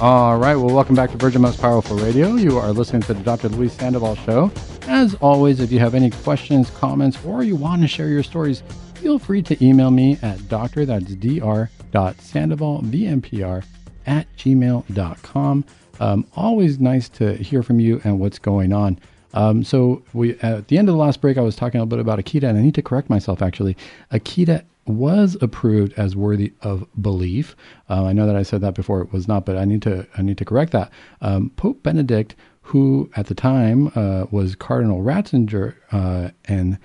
All 0.00 0.38
right. 0.38 0.54
Well, 0.54 0.72
welcome 0.72 0.94
back 0.94 1.10
to 1.10 1.16
Virgin 1.16 1.42
Most 1.42 1.60
Powerful 1.60 1.96
Radio. 1.96 2.36
You 2.36 2.56
are 2.56 2.70
listening 2.70 3.02
to 3.02 3.14
the 3.14 3.22
Dr. 3.24 3.48
Luis 3.48 3.72
Sandoval 3.72 4.14
Show. 4.14 4.52
As 4.82 5.16
always, 5.16 5.58
if 5.58 5.72
you 5.72 5.80
have 5.80 5.96
any 5.96 6.10
questions, 6.10 6.70
comments, 6.70 7.18
or 7.24 7.42
you 7.42 7.56
want 7.56 7.82
to 7.82 7.88
share 7.88 8.06
your 8.06 8.22
stories, 8.22 8.62
feel 8.94 9.18
free 9.18 9.42
to 9.42 9.64
email 9.64 9.90
me 9.90 10.16
at 10.22 10.48
doctor, 10.48 10.86
that's 10.86 11.16
dr. 11.16 11.68
VMPR, 11.90 13.64
at 14.06 14.36
gmail.com. 14.36 15.64
Um, 15.98 16.26
always 16.36 16.78
nice 16.78 17.08
to 17.08 17.34
hear 17.34 17.64
from 17.64 17.80
you 17.80 18.00
and 18.04 18.20
what's 18.20 18.38
going 18.38 18.72
on. 18.72 19.00
Um, 19.38 19.62
so 19.62 20.02
we 20.12 20.36
at 20.40 20.66
the 20.66 20.78
end 20.78 20.88
of 20.88 20.94
the 20.94 21.00
last 21.00 21.20
break, 21.20 21.38
I 21.38 21.42
was 21.42 21.54
talking 21.54 21.80
a 21.80 21.84
little 21.84 21.96
bit 21.96 22.00
about 22.00 22.18
Akita, 22.18 22.48
and 22.48 22.58
I 22.58 22.60
need 22.60 22.74
to 22.74 22.82
correct 22.82 23.08
myself. 23.08 23.40
Actually, 23.40 23.76
Akita 24.10 24.64
was 24.84 25.36
approved 25.40 25.92
as 25.96 26.16
worthy 26.16 26.52
of 26.62 26.84
belief. 27.00 27.54
Uh, 27.88 28.06
I 28.06 28.12
know 28.12 28.26
that 28.26 28.34
I 28.34 28.42
said 28.42 28.62
that 28.62 28.74
before; 28.74 29.00
it 29.00 29.12
was 29.12 29.28
not, 29.28 29.46
but 29.46 29.56
I 29.56 29.64
need 29.64 29.80
to 29.82 30.08
I 30.16 30.22
need 30.22 30.38
to 30.38 30.44
correct 30.44 30.72
that. 30.72 30.90
Um, 31.20 31.50
Pope 31.50 31.84
Benedict, 31.84 32.34
who 32.62 33.08
at 33.14 33.26
the 33.26 33.34
time 33.34 33.92
uh, 33.94 34.26
was 34.32 34.56
Cardinal 34.56 35.02
Ratzinger, 35.02 35.76
uh, 35.92 36.30
in 36.48 36.76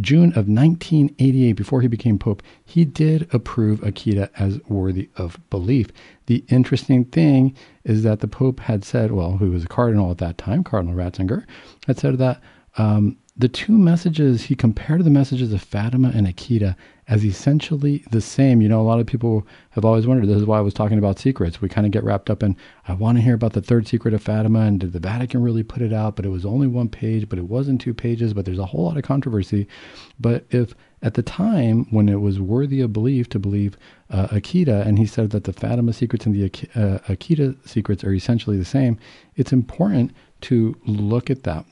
June 0.00 0.30
of 0.30 0.48
1988, 0.48 1.52
before 1.52 1.80
he 1.80 1.88
became 1.88 2.18
Pope, 2.18 2.42
he 2.64 2.84
did 2.84 3.28
approve 3.32 3.80
Akita 3.80 4.30
as 4.38 4.60
worthy 4.68 5.08
of 5.16 5.38
belief. 5.50 5.88
The 6.26 6.44
interesting 6.48 7.04
thing 7.04 7.56
is 7.84 8.02
that 8.04 8.20
the 8.20 8.28
Pope 8.28 8.60
had 8.60 8.84
said, 8.84 9.12
well, 9.12 9.38
who 9.38 9.50
was 9.50 9.64
a 9.64 9.68
cardinal 9.68 10.10
at 10.10 10.18
that 10.18 10.38
time, 10.38 10.62
Cardinal 10.62 10.94
Ratzinger, 10.94 11.44
had 11.86 11.98
said 11.98 12.18
that 12.18 12.40
um, 12.76 13.16
the 13.36 13.48
two 13.48 13.78
messages, 13.78 14.44
he 14.44 14.54
compared 14.54 15.04
the 15.04 15.10
messages 15.10 15.52
of 15.52 15.62
Fatima 15.62 16.12
and 16.14 16.26
Akita 16.26 16.76
as 17.08 17.24
essentially 17.24 18.04
the 18.10 18.20
same. 18.20 18.60
You 18.60 18.68
know, 18.68 18.80
a 18.80 18.82
lot 18.82 19.00
of 19.00 19.06
people 19.06 19.46
have 19.70 19.84
always 19.84 20.06
wondered. 20.06 20.28
This 20.28 20.36
is 20.36 20.44
why 20.44 20.58
I 20.58 20.62
was 20.62 20.74
talking 20.74 20.98
about 20.98 21.18
secrets. 21.18 21.60
We 21.60 21.68
kind 21.68 21.86
of 21.86 21.90
get 21.90 22.04
wrapped 22.04 22.28
up 22.28 22.42
in, 22.42 22.56
I 22.86 22.92
want 22.92 23.16
to 23.16 23.22
hear 23.22 23.34
about 23.34 23.54
the 23.54 23.62
third 23.62 23.88
secret 23.88 24.12
of 24.12 24.22
Fatima, 24.22 24.60
and 24.60 24.78
did 24.78 24.92
the 24.92 25.00
Vatican 25.00 25.42
really 25.42 25.62
put 25.62 25.80
it 25.80 25.92
out? 25.92 26.16
But 26.16 26.26
it 26.26 26.30
was 26.30 26.44
only 26.44 26.66
one 26.66 26.88
page, 26.88 27.28
but 27.28 27.38
it 27.38 27.46
wasn't 27.48 27.80
two 27.80 27.94
pages, 27.94 28.34
but 28.34 28.44
there's 28.44 28.58
a 28.58 28.66
whole 28.66 28.84
lot 28.84 28.98
of 28.98 29.04
controversy. 29.04 29.66
But 30.20 30.44
if 30.50 30.74
at 31.00 31.14
the 31.14 31.22
time 31.22 31.86
when 31.90 32.08
it 32.08 32.20
was 32.20 32.40
worthy 32.40 32.80
of 32.80 32.92
belief 32.92 33.28
to 33.30 33.38
believe 33.38 33.78
uh, 34.10 34.26
Akita, 34.28 34.86
and 34.86 34.98
he 34.98 35.06
said 35.06 35.30
that 35.30 35.44
the 35.44 35.52
Fatima 35.52 35.92
secrets 35.94 36.26
and 36.26 36.34
the 36.34 36.44
uh, 36.74 36.98
Akita 37.08 37.56
secrets 37.66 38.04
are 38.04 38.12
essentially 38.12 38.58
the 38.58 38.64
same, 38.64 38.98
it's 39.36 39.52
important 39.52 40.12
to 40.42 40.76
look 40.84 41.30
at 41.30 41.44
that. 41.44 41.64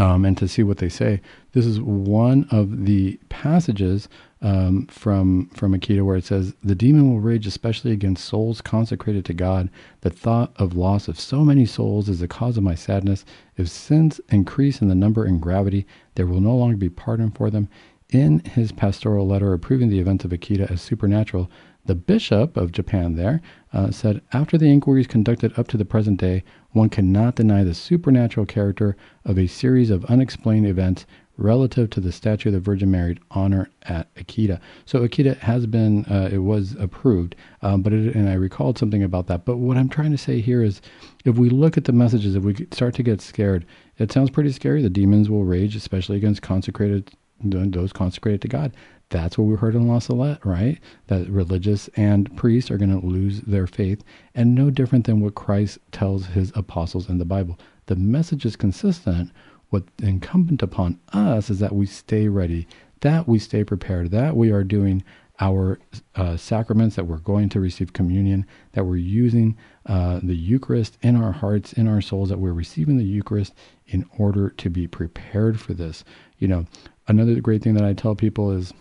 Um, 0.00 0.24
and 0.24 0.38
to 0.38 0.46
see 0.46 0.62
what 0.62 0.78
they 0.78 0.88
say. 0.88 1.20
This 1.54 1.66
is 1.66 1.80
one 1.80 2.46
of 2.52 2.84
the 2.84 3.18
passages 3.30 4.08
um, 4.40 4.86
from 4.86 5.48
from 5.54 5.74
Akita 5.74 6.04
where 6.04 6.16
it 6.16 6.24
says 6.24 6.54
the 6.62 6.74
demon 6.74 7.10
will 7.10 7.20
rage 7.20 7.46
especially 7.46 7.92
against 7.92 8.24
souls 8.24 8.60
consecrated 8.60 9.24
to 9.26 9.34
God. 9.34 9.68
The 10.02 10.10
thought 10.10 10.52
of 10.56 10.76
loss 10.76 11.08
of 11.08 11.18
so 11.18 11.44
many 11.44 11.66
souls 11.66 12.08
is 12.08 12.20
the 12.20 12.28
cause 12.28 12.56
of 12.56 12.62
my 12.62 12.74
sadness. 12.74 13.24
If 13.56 13.68
sins 13.68 14.20
increase 14.28 14.80
in 14.80 14.88
the 14.88 14.94
number 14.94 15.24
and 15.24 15.40
gravity, 15.40 15.86
there 16.14 16.26
will 16.26 16.40
no 16.40 16.56
longer 16.56 16.76
be 16.76 16.90
pardon 16.90 17.30
for 17.30 17.50
them. 17.50 17.68
In 18.10 18.38
his 18.40 18.72
pastoral 18.72 19.26
letter 19.26 19.52
approving 19.52 19.90
the 19.90 19.98
events 19.98 20.24
of 20.24 20.30
Akita 20.30 20.70
as 20.70 20.80
supernatural, 20.80 21.50
the 21.84 21.94
bishop 21.94 22.56
of 22.56 22.72
Japan 22.72 23.16
there 23.16 23.42
uh, 23.72 23.90
said 23.90 24.22
after 24.32 24.56
the 24.56 24.70
inquiries 24.70 25.06
conducted 25.06 25.58
up 25.58 25.68
to 25.68 25.76
the 25.76 25.84
present 25.84 26.20
day, 26.20 26.42
one 26.72 26.88
cannot 26.88 27.34
deny 27.34 27.64
the 27.64 27.74
supernatural 27.74 28.46
character 28.46 28.96
of 29.24 29.38
a 29.38 29.46
series 29.46 29.90
of 29.90 30.04
unexplained 30.06 30.66
events 30.66 31.06
relative 31.38 31.88
to 31.90 32.00
the 32.00 32.12
statue 32.12 32.50
of 32.50 32.52
the 32.52 32.60
Virgin 32.60 32.90
Mary 32.90 33.16
honor 33.30 33.70
at 33.84 34.12
Akita. 34.16 34.60
So 34.84 35.00
Akita 35.00 35.38
has 35.38 35.66
been, 35.66 36.04
uh, 36.06 36.28
it 36.30 36.38
was 36.38 36.74
approved, 36.78 37.36
um, 37.62 37.80
but 37.82 37.92
it, 37.92 38.14
and 38.14 38.28
I 38.28 38.34
recalled 38.34 38.76
something 38.76 39.02
about 39.02 39.28
that. 39.28 39.44
But 39.44 39.56
what 39.56 39.76
I'm 39.76 39.88
trying 39.88 40.10
to 40.10 40.18
say 40.18 40.40
here 40.40 40.62
is, 40.62 40.82
if 41.24 41.36
we 41.36 41.48
look 41.48 41.78
at 41.78 41.84
the 41.84 41.92
messages, 41.92 42.34
if 42.34 42.42
we 42.42 42.66
start 42.72 42.94
to 42.96 43.02
get 43.02 43.20
scared, 43.20 43.64
it 43.98 44.12
sounds 44.12 44.30
pretty 44.30 44.52
scary. 44.52 44.82
The 44.82 44.90
demons 44.90 45.30
will 45.30 45.44
rage, 45.44 45.74
especially 45.76 46.16
against 46.16 46.42
consecrated 46.42 47.10
those 47.40 47.92
consecrated 47.92 48.42
to 48.42 48.48
God. 48.48 48.74
That's 49.10 49.38
what 49.38 49.44
we 49.44 49.54
heard 49.54 49.74
in 49.74 49.88
La 49.88 50.00
Salette, 50.00 50.44
right? 50.44 50.78
That 51.06 51.30
religious 51.30 51.88
and 51.96 52.36
priests 52.36 52.70
are 52.70 52.78
going 52.78 53.00
to 53.00 53.06
lose 53.06 53.40
their 53.42 53.66
faith, 53.66 54.02
and 54.34 54.54
no 54.54 54.70
different 54.70 55.06
than 55.06 55.20
what 55.20 55.36
Christ 55.36 55.78
tells 55.92 56.26
his 56.26 56.52
apostles 56.54 57.08
in 57.08 57.18
the 57.18 57.24
Bible. 57.24 57.58
The 57.86 57.96
message 57.96 58.44
is 58.44 58.56
consistent 58.56 59.30
what 59.70 59.84
incumbent 60.02 60.62
upon 60.62 60.98
us 61.12 61.50
is 61.50 61.58
that 61.58 61.74
we 61.74 61.86
stay 61.86 62.28
ready, 62.28 62.66
that 63.00 63.28
we 63.28 63.38
stay 63.38 63.64
prepared, 63.64 64.10
that 64.10 64.36
we 64.36 64.50
are 64.50 64.64
doing 64.64 65.04
our 65.40 65.78
uh, 66.16 66.36
sacraments, 66.36 66.96
that 66.96 67.04
we're 67.04 67.18
going 67.18 67.48
to 67.48 67.60
receive 67.60 67.92
communion, 67.92 68.44
that 68.72 68.84
we're 68.84 68.96
using 68.96 69.56
uh, 69.86 70.18
the 70.22 70.34
Eucharist 70.34 70.98
in 71.00 71.14
our 71.14 71.32
hearts, 71.32 71.72
in 71.72 71.86
our 71.86 72.00
souls, 72.00 72.28
that 72.28 72.40
we're 72.40 72.52
receiving 72.52 72.98
the 72.98 73.04
Eucharist 73.04 73.54
in 73.86 74.04
order 74.18 74.50
to 74.50 74.68
be 74.68 74.86
prepared 74.86 75.60
for 75.60 75.74
this. 75.74 76.02
You 76.38 76.48
know, 76.48 76.66
another 77.06 77.40
great 77.40 77.62
thing 77.62 77.74
that 77.74 77.84
I 77.84 77.92
tell 77.92 78.16
people 78.16 78.50
is 78.50 78.72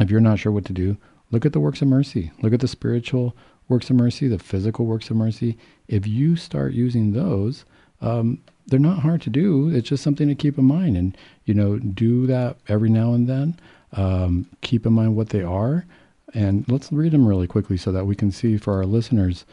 if 0.00 0.10
you're 0.10 0.20
not 0.20 0.38
sure 0.38 0.52
what 0.52 0.64
to 0.66 0.72
do, 0.72 0.96
look 1.30 1.44
at 1.44 1.52
the 1.52 1.60
works 1.60 1.82
of 1.82 1.88
mercy, 1.88 2.32
look 2.40 2.54
at 2.54 2.60
the 2.60 2.68
spiritual 2.68 3.36
works 3.68 3.90
of 3.90 3.96
mercy, 3.96 4.28
the 4.28 4.38
physical 4.38 4.86
works 4.86 5.10
of 5.10 5.16
mercy. 5.16 5.58
If 5.88 6.06
you 6.06 6.36
start 6.36 6.72
using 6.72 7.12
those, 7.12 7.64
um, 8.00 8.40
they're 8.66 8.78
not 8.78 9.00
hard 9.00 9.22
to 9.22 9.30
do. 9.30 9.68
It's 9.68 9.88
just 9.88 10.02
something 10.02 10.28
to 10.28 10.34
keep 10.34 10.58
in 10.58 10.64
mind, 10.64 10.96
and 10.96 11.16
you 11.44 11.54
know, 11.54 11.78
do 11.78 12.26
that 12.26 12.56
every 12.68 12.90
now 12.90 13.14
and 13.14 13.28
then. 13.28 13.58
Um, 13.92 14.46
keep 14.62 14.86
in 14.86 14.92
mind 14.92 15.16
what 15.16 15.30
they 15.30 15.42
are, 15.42 15.84
and 16.34 16.64
let's 16.68 16.90
read 16.92 17.12
them 17.12 17.26
really 17.26 17.46
quickly 17.46 17.76
so 17.76 17.92
that 17.92 18.06
we 18.06 18.14
can 18.14 18.30
see 18.30 18.56
for 18.56 18.74
our 18.74 18.86
listeners 18.86 19.44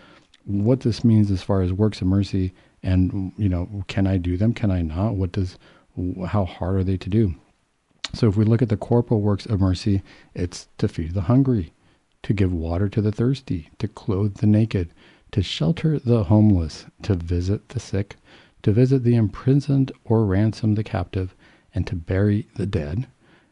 what 0.45 0.81
this 0.81 1.03
means 1.03 1.29
as 1.29 1.43
far 1.43 1.61
as 1.61 1.73
works 1.73 2.01
of 2.01 2.07
mercy. 2.07 2.53
And 2.81 3.33
you 3.37 3.49
know, 3.49 3.83
can 3.87 4.07
I 4.07 4.17
do 4.17 4.37
them? 4.37 4.53
Can 4.53 4.71
I 4.71 4.81
not? 4.81 5.15
What 5.15 5.31
does? 5.31 5.57
How 6.27 6.45
hard 6.45 6.77
are 6.77 6.83
they 6.83 6.97
to 6.97 7.09
do? 7.09 7.35
So 8.13 8.27
if 8.27 8.37
we 8.37 8.45
look 8.45 8.61
at 8.61 8.69
the 8.69 8.77
corporal 8.77 9.21
works 9.21 9.45
of 9.45 9.59
mercy, 9.59 10.01
it's 10.33 10.67
to 10.77 10.87
feed 10.87 11.13
the 11.13 11.21
hungry, 11.21 11.73
to 12.23 12.33
give 12.33 12.51
water 12.51 12.89
to 12.89 13.01
the 13.01 13.11
thirsty, 13.11 13.69
to 13.79 13.87
clothe 13.87 14.37
the 14.37 14.47
naked, 14.47 14.91
to 15.31 15.43
shelter 15.43 15.99
the 15.99 16.23
homeless, 16.23 16.85
to 17.03 17.13
visit 17.15 17.69
the 17.69 17.79
sick, 17.79 18.15
to 18.63 18.71
visit 18.71 19.03
the 19.03 19.15
imprisoned 19.15 19.91
or 20.03 20.25
ransom 20.25 20.75
the 20.75 20.83
captive, 20.83 21.35
and 21.73 21.85
to 21.87 21.95
bury 21.95 22.47
the 22.55 22.65
dead. 22.65 23.07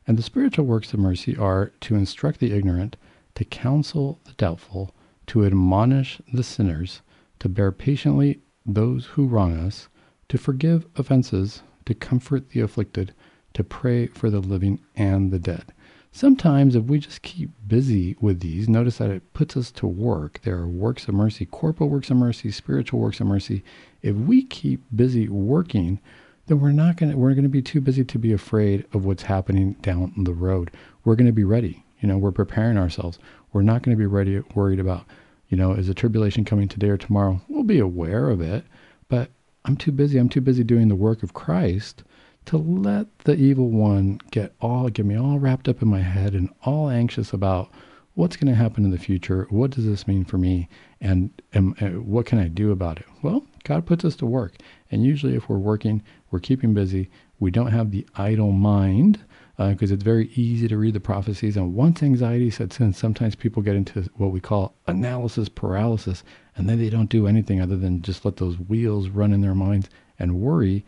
And 0.05 0.17
the 0.17 0.23
spiritual 0.23 0.65
works 0.65 0.93
of 0.93 0.99
mercy 0.99 1.35
are 1.35 1.71
to 1.81 1.95
instruct 1.95 2.39
the 2.39 2.53
ignorant, 2.53 2.95
to 3.35 3.45
counsel 3.45 4.19
the 4.25 4.33
doubtful, 4.33 4.93
to 5.27 5.45
admonish 5.45 6.21
the 6.33 6.43
sinners, 6.43 7.01
to 7.39 7.49
bear 7.49 7.71
patiently 7.71 8.41
those 8.65 9.05
who 9.05 9.27
wrong 9.27 9.57
us, 9.57 9.87
to 10.29 10.37
forgive 10.37 10.85
offenses, 10.95 11.61
to 11.85 11.93
comfort 11.93 12.49
the 12.49 12.59
afflicted, 12.59 13.13
to 13.53 13.63
pray 13.63 14.07
for 14.07 14.29
the 14.29 14.39
living 14.39 14.79
and 14.95 15.31
the 15.31 15.39
dead. 15.39 15.73
Sometimes, 16.17 16.75
if 16.75 16.85
we 16.85 16.97
just 16.97 17.21
keep 17.21 17.51
busy 17.67 18.17
with 18.19 18.39
these, 18.39 18.67
notice 18.67 18.97
that 18.97 19.11
it 19.11 19.33
puts 19.33 19.55
us 19.55 19.69
to 19.73 19.85
work. 19.85 20.39
There 20.41 20.57
are 20.57 20.67
works 20.67 21.07
of 21.07 21.13
mercy, 21.13 21.45
corporal 21.45 21.91
works 21.91 22.09
of 22.09 22.17
mercy, 22.17 22.49
spiritual 22.49 22.99
works 22.99 23.19
of 23.19 23.27
mercy. 23.27 23.63
If 24.01 24.15
we 24.15 24.43
keep 24.43 24.81
busy 24.95 25.29
working, 25.29 25.99
then 26.47 26.59
we're 26.59 26.71
not 26.71 26.97
going 26.97 27.11
to 27.11 27.17
we're 27.19 27.35
going 27.35 27.43
to 27.43 27.49
be 27.49 27.61
too 27.61 27.81
busy 27.81 28.03
to 28.03 28.17
be 28.17 28.33
afraid 28.33 28.83
of 28.93 29.05
what's 29.05 29.21
happening 29.21 29.73
down 29.83 30.11
the 30.17 30.33
road. 30.33 30.71
We're 31.05 31.13
going 31.13 31.27
to 31.27 31.31
be 31.31 31.43
ready. 31.43 31.85
You 31.99 32.07
know, 32.07 32.17
we're 32.17 32.31
preparing 32.31 32.79
ourselves. 32.79 33.19
We're 33.53 33.61
not 33.61 33.83
going 33.83 33.95
to 33.95 33.99
be 33.99 34.07
ready 34.07 34.39
worried 34.55 34.79
about, 34.79 35.05
you 35.49 35.55
know, 35.55 35.73
is 35.73 35.87
a 35.87 35.93
tribulation 35.93 36.45
coming 36.45 36.67
today 36.67 36.89
or 36.89 36.97
tomorrow? 36.97 37.41
We'll 37.47 37.61
be 37.61 37.77
aware 37.77 38.31
of 38.31 38.41
it, 38.41 38.65
but 39.07 39.29
I'm 39.65 39.77
too 39.77 39.91
busy. 39.91 40.17
I'm 40.17 40.29
too 40.29 40.41
busy 40.41 40.63
doing 40.63 40.87
the 40.87 40.95
work 40.95 41.21
of 41.21 41.35
Christ 41.35 42.03
to 42.47 42.57
let 42.57 43.19
the 43.19 43.35
evil 43.35 43.69
one 43.69 44.19
get 44.31 44.53
all 44.59 44.89
get 44.89 45.05
me 45.05 45.17
all 45.17 45.39
wrapped 45.39 45.67
up 45.67 45.81
in 45.81 45.87
my 45.87 46.01
head 46.01 46.33
and 46.33 46.49
all 46.63 46.89
anxious 46.89 47.33
about 47.33 47.69
what's 48.15 48.35
going 48.35 48.51
to 48.51 48.55
happen 48.55 48.83
in 48.83 48.89
the 48.89 48.97
future. 48.97 49.45
What 49.51 49.71
does 49.71 49.85
this 49.85 50.07
mean 50.07 50.25
for 50.25 50.39
me? 50.39 50.67
And, 50.99 51.29
and, 51.53 51.75
and 51.79 52.07
what 52.07 52.25
can 52.25 52.39
I 52.39 52.47
do 52.47 52.71
about 52.71 52.97
it? 52.97 53.05
Well, 53.21 53.45
God 53.63 53.85
puts 53.85 54.03
us 54.03 54.15
to 54.17 54.25
work. 54.25 54.55
And 54.89 55.03
usually, 55.03 55.35
if 55.35 55.47
we're 55.47 55.57
working, 55.57 56.01
we're 56.31 56.39
keeping 56.39 56.73
busy. 56.73 57.11
We 57.39 57.51
don't 57.51 57.71
have 57.71 57.91
the 57.91 58.07
idle 58.15 58.51
mind 58.51 59.19
because 59.57 59.91
uh, 59.91 59.95
it's 59.95 60.03
very 60.03 60.29
easy 60.35 60.67
to 60.67 60.77
read 60.77 60.93
the 60.93 60.99
prophecies. 60.99 61.57
And 61.57 61.73
once 61.73 62.01
anxiety 62.01 62.49
sets 62.49 62.79
in, 62.79 62.93
sometimes 62.93 63.35
people 63.35 63.61
get 63.61 63.75
into 63.75 64.09
what 64.15 64.31
we 64.31 64.39
call 64.39 64.73
analysis 64.87 65.49
paralysis, 65.49 66.23
and 66.55 66.69
then 66.69 66.79
they 66.79 66.89
don't 66.89 67.09
do 67.09 67.27
anything 67.27 67.61
other 67.61 67.75
than 67.75 68.01
just 68.01 68.23
let 68.23 68.37
those 68.37 68.57
wheels 68.57 69.09
run 69.09 69.33
in 69.33 69.41
their 69.41 69.55
minds 69.55 69.89
and 70.17 70.39
worry. 70.39 70.85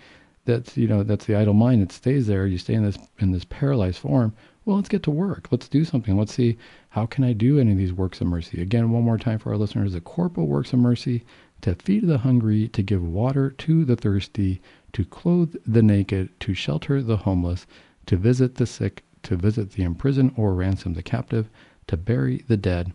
That's 0.49 0.77
you 0.77 0.87
know 0.87 1.03
that's 1.03 1.25
the 1.25 1.35
idle 1.35 1.53
mind. 1.53 1.81
It 1.81 1.91
stays 1.91 2.27
there. 2.27 2.45
You 2.47 2.57
stay 2.57 2.73
in 2.73 2.83
this 2.83 2.97
in 3.19 3.31
this 3.31 3.45
paralyzed 3.45 3.99
form. 3.99 4.33
Well, 4.65 4.75
let's 4.75 4.89
get 4.89 5.03
to 5.03 5.11
work. 5.11 5.47
Let's 5.51 5.67
do 5.67 5.85
something. 5.85 6.17
Let's 6.17 6.33
see 6.33 6.57
how 6.89 7.05
can 7.05 7.23
I 7.23 7.33
do 7.33 7.59
any 7.59 7.71
of 7.71 7.77
these 7.77 7.93
works 7.93 8.21
of 8.21 8.27
mercy. 8.27 8.61
Again, 8.61 8.91
one 8.91 9.03
more 9.03 9.17
time 9.17 9.39
for 9.39 9.51
our 9.51 9.57
listeners: 9.57 9.93
the 9.93 10.01
corporal 10.01 10.47
works 10.47 10.73
of 10.73 10.79
mercy 10.79 11.23
to 11.61 11.75
feed 11.75 12.07
the 12.07 12.19
hungry, 12.19 12.67
to 12.69 12.81
give 12.81 13.03
water 13.03 13.49
to 13.51 13.83
the 13.83 13.95
thirsty, 13.95 14.61
to 14.93 15.03
clothe 15.03 15.55
the 15.65 15.83
naked, 15.83 16.29
to 16.39 16.53
shelter 16.53 17.01
the 17.01 17.17
homeless 17.17 17.65
to 18.09 18.17
visit 18.17 18.55
the 18.55 18.65
sick, 18.65 19.03
to 19.21 19.35
visit 19.35 19.73
the 19.73 19.83
imprisoned 19.83 20.33
or 20.35 20.55
ransom 20.55 20.95
the 20.95 21.03
captive, 21.03 21.47
to 21.85 21.95
bury 21.95 22.43
the 22.47 22.57
dead, 22.57 22.91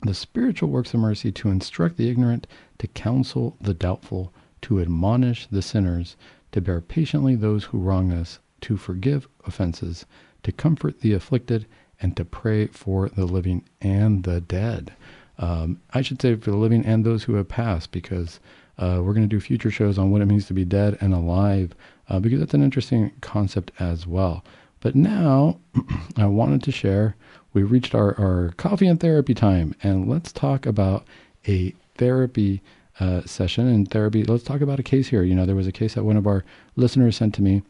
the 0.00 0.14
spiritual 0.14 0.70
works 0.70 0.94
of 0.94 1.00
mercy 1.00 1.30
to 1.30 1.50
instruct 1.50 1.98
the 1.98 2.08
ignorant, 2.08 2.46
to 2.78 2.86
counsel 2.86 3.58
the 3.60 3.74
doubtful, 3.74 4.32
to 4.62 4.80
admonish 4.80 5.46
the 5.48 5.60
sinners, 5.60 6.16
to 6.52 6.60
bear 6.60 6.80
patiently 6.80 7.34
those 7.34 7.64
who 7.64 7.78
wrong 7.78 8.12
us, 8.12 8.38
to 8.62 8.76
forgive 8.76 9.28
offenses, 9.46 10.06
to 10.42 10.52
comfort 10.52 11.00
the 11.00 11.12
afflicted, 11.12 11.66
and 12.00 12.16
to 12.16 12.24
pray 12.24 12.66
for 12.66 13.08
the 13.08 13.26
living 13.26 13.64
and 13.80 14.24
the 14.24 14.40
dead. 14.40 14.92
Um, 15.38 15.80
I 15.92 16.02
should 16.02 16.20
say 16.20 16.34
for 16.36 16.50
the 16.50 16.56
living 16.56 16.84
and 16.84 17.04
those 17.04 17.24
who 17.24 17.34
have 17.34 17.48
passed, 17.48 17.92
because 17.92 18.40
uh, 18.78 19.00
we're 19.02 19.14
going 19.14 19.28
to 19.28 19.36
do 19.36 19.40
future 19.40 19.70
shows 19.70 19.98
on 19.98 20.10
what 20.10 20.22
it 20.22 20.26
means 20.26 20.46
to 20.46 20.54
be 20.54 20.64
dead 20.64 20.96
and 21.00 21.12
alive 21.12 21.74
uh, 22.08 22.20
because 22.20 22.38
that's 22.38 22.54
an 22.54 22.62
interesting 22.62 23.12
concept 23.20 23.70
as 23.78 24.06
well. 24.06 24.44
But 24.80 24.94
now 24.94 25.58
I 26.16 26.26
wanted 26.26 26.62
to 26.64 26.72
share, 26.72 27.16
we 27.52 27.62
reached 27.62 27.94
our, 27.94 28.18
our 28.18 28.52
coffee 28.56 28.86
and 28.86 29.00
therapy 29.00 29.34
time, 29.34 29.74
and 29.82 30.08
let's 30.08 30.32
talk 30.32 30.66
about 30.66 31.04
a 31.46 31.74
therapy 31.96 32.62
uh, 33.00 33.22
session 33.22 33.66
and 33.66 33.90
therapy. 33.90 34.24
Let's 34.24 34.44
talk 34.44 34.60
about 34.60 34.80
a 34.80 34.84
case 34.84 35.08
here. 35.08 35.22
You 35.22 35.34
know, 35.34 35.46
there 35.46 35.56
was 35.56 35.66
a 35.66 35.72
case 35.72 35.94
that 35.94 36.04
one 36.04 36.16
of 36.16 36.26
our 36.26 36.44
listeners 36.76 37.16
sent 37.16 37.34
to 37.36 37.42
me, 37.42 37.62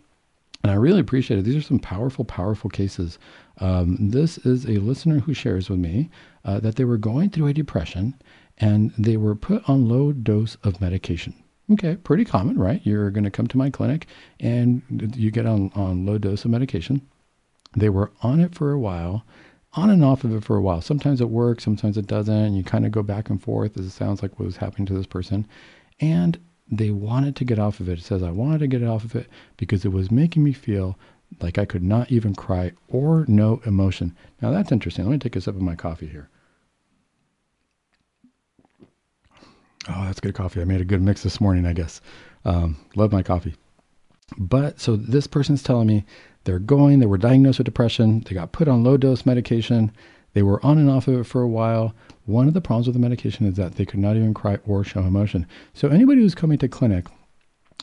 and 0.63 0.73
I 0.73 0.75
really 0.75 1.01
appreciate 1.01 1.39
it. 1.39 1.43
These 1.45 1.57
are 1.57 1.63
some 1.63 1.79
powerful, 1.79 2.25
powerful 2.25 2.71
cases. 2.71 3.19
Um, 3.59 3.97
this 4.11 4.39
is 4.39 4.65
a 4.65 4.79
listener 4.79 5.21
who 5.21 5.35
shares 5.35 5.69
with 5.69 5.79
me 5.79 6.11
uh, 6.45 6.61
that 6.61 6.77
they 6.77 6.85
were 6.85 6.99
going 6.99 7.31
through 7.31 7.49
a 7.49 7.53
depression 7.53 8.15
and 8.59 8.93
they 8.99 9.17
were 9.17 9.35
put 9.35 9.69
on 9.69 9.89
low 9.89 10.13
dose 10.13 10.57
of 10.65 10.81
medication. 10.81 11.35
Okay, 11.71 11.97
pretty 11.97 12.25
common, 12.25 12.59
right? 12.59 12.81
You're 12.85 13.11
going 13.11 13.25
to 13.25 13.31
come 13.31 13.47
to 13.49 13.59
my 13.59 13.71
clinic 13.71 14.07
and 14.41 14.83
you 15.15 15.31
get 15.31 15.47
on, 15.47 15.71
on 15.75 16.07
low 16.07 16.19
dose 16.19 16.45
of 16.45 16.51
medication. 16.51 17.03
They 17.77 17.91
were 17.91 18.11
on 18.23 18.41
it 18.41 18.55
for 18.55 18.73
a 18.73 18.79
while, 18.79 19.25
on 19.75 19.91
and 19.91 20.05
off 20.05 20.25
of 20.25 20.35
it 20.35 20.45
for 20.45 20.57
a 20.57 20.63
while. 20.63 20.81
Sometimes 20.81 21.21
it 21.21 21.31
works, 21.31 21.65
sometimes 21.65 21.97
it 21.97 22.07
doesn't, 22.07 22.35
and 22.35 22.57
you 22.57 22.65
kind 22.65 22.87
of 22.87 22.93
go 22.93 23.03
back 23.03 23.31
and 23.31 23.43
forth 23.43 23.77
as 23.79 23.87
it 23.87 23.91
sounds 23.91 24.23
like 24.23 24.39
what 24.39 24.47
was 24.47 24.57
happening 24.57 24.87
to 24.87 24.95
this 24.95 25.07
person. 25.07 25.47
And 26.01 26.39
they 26.71 26.91
wanted 26.91 27.37
to 27.37 27.45
get 27.45 27.59
off 27.59 27.81
of 27.81 27.89
it. 27.89 27.99
It 27.99 28.05
says, 28.05 28.23
I 28.23 28.31
wanted 28.31 28.59
to 28.61 28.67
get 28.67 28.83
off 28.83 29.05
of 29.05 29.17
it 29.17 29.29
because 29.57 29.85
it 29.85 29.93
was 29.93 30.11
making 30.11 30.45
me 30.45 30.53
feel 30.53 30.99
like 31.41 31.59
I 31.59 31.65
could 31.65 31.83
not 31.83 32.11
even 32.11 32.35
cry 32.35 32.73
or 32.89 33.25
no 33.29 33.61
emotion. 33.65 34.17
Now 34.41 34.51
that's 34.51 34.73
interesting. 34.73 35.05
Let 35.05 35.13
me 35.13 35.19
take 35.19 35.37
a 35.37 35.41
sip 35.41 35.55
of 35.55 35.63
my 35.63 35.75
coffee 35.75 36.07
here. 36.07 36.29
Oh, 39.89 40.05
that's 40.05 40.21
good 40.21 40.35
coffee. 40.35 40.61
I 40.61 40.65
made 40.65 40.81
a 40.81 40.87
good 40.87 41.01
mix 41.01 41.23
this 41.23 41.41
morning, 41.41 41.65
I 41.65 41.73
guess. 41.73 42.01
Um, 42.45 42.77
love 42.95 43.13
my 43.13 43.23
coffee. 43.23 43.55
But 44.37 44.81
so 44.81 44.97
this 44.97 45.27
person's 45.27 45.63
telling 45.63 45.87
me 45.87 46.05
they're 46.49 46.59
going, 46.59 46.99
they 46.99 47.07
were 47.07 47.19
diagnosed 47.19 47.59
with 47.59 47.67
depression, 47.67 48.21
they 48.21 48.35
got 48.35 48.53
put 48.53 48.69
on 48.69 48.83
low 48.83 48.97
dose 48.97 49.27
medication, 49.27 49.93
they 50.33 50.43
were 50.43 50.65
on 50.65 50.79
and 50.79 50.89
off 50.89 51.07
of 51.07 51.21
it 51.21 51.25
for 51.25 51.43
a 51.43 51.49
while. 51.49 51.95
One 52.25 52.49
of 52.49 52.55
the 52.55 52.63
problems 52.63 52.87
with 52.87 52.95
the 52.95 53.01
medication 53.01 53.45
is 53.45 53.57
that 53.57 53.75
they 53.75 53.85
could 53.85 54.01
not 54.01 54.17
even 54.17 54.33
cry 54.33 54.59
or 54.67 54.83
show 54.83 55.01
emotion. 55.01 55.47
So 55.75 55.89
anybody 55.89 56.23
who's 56.23 56.35
coming 56.35 56.57
to 56.59 56.69
clinic 56.69 57.07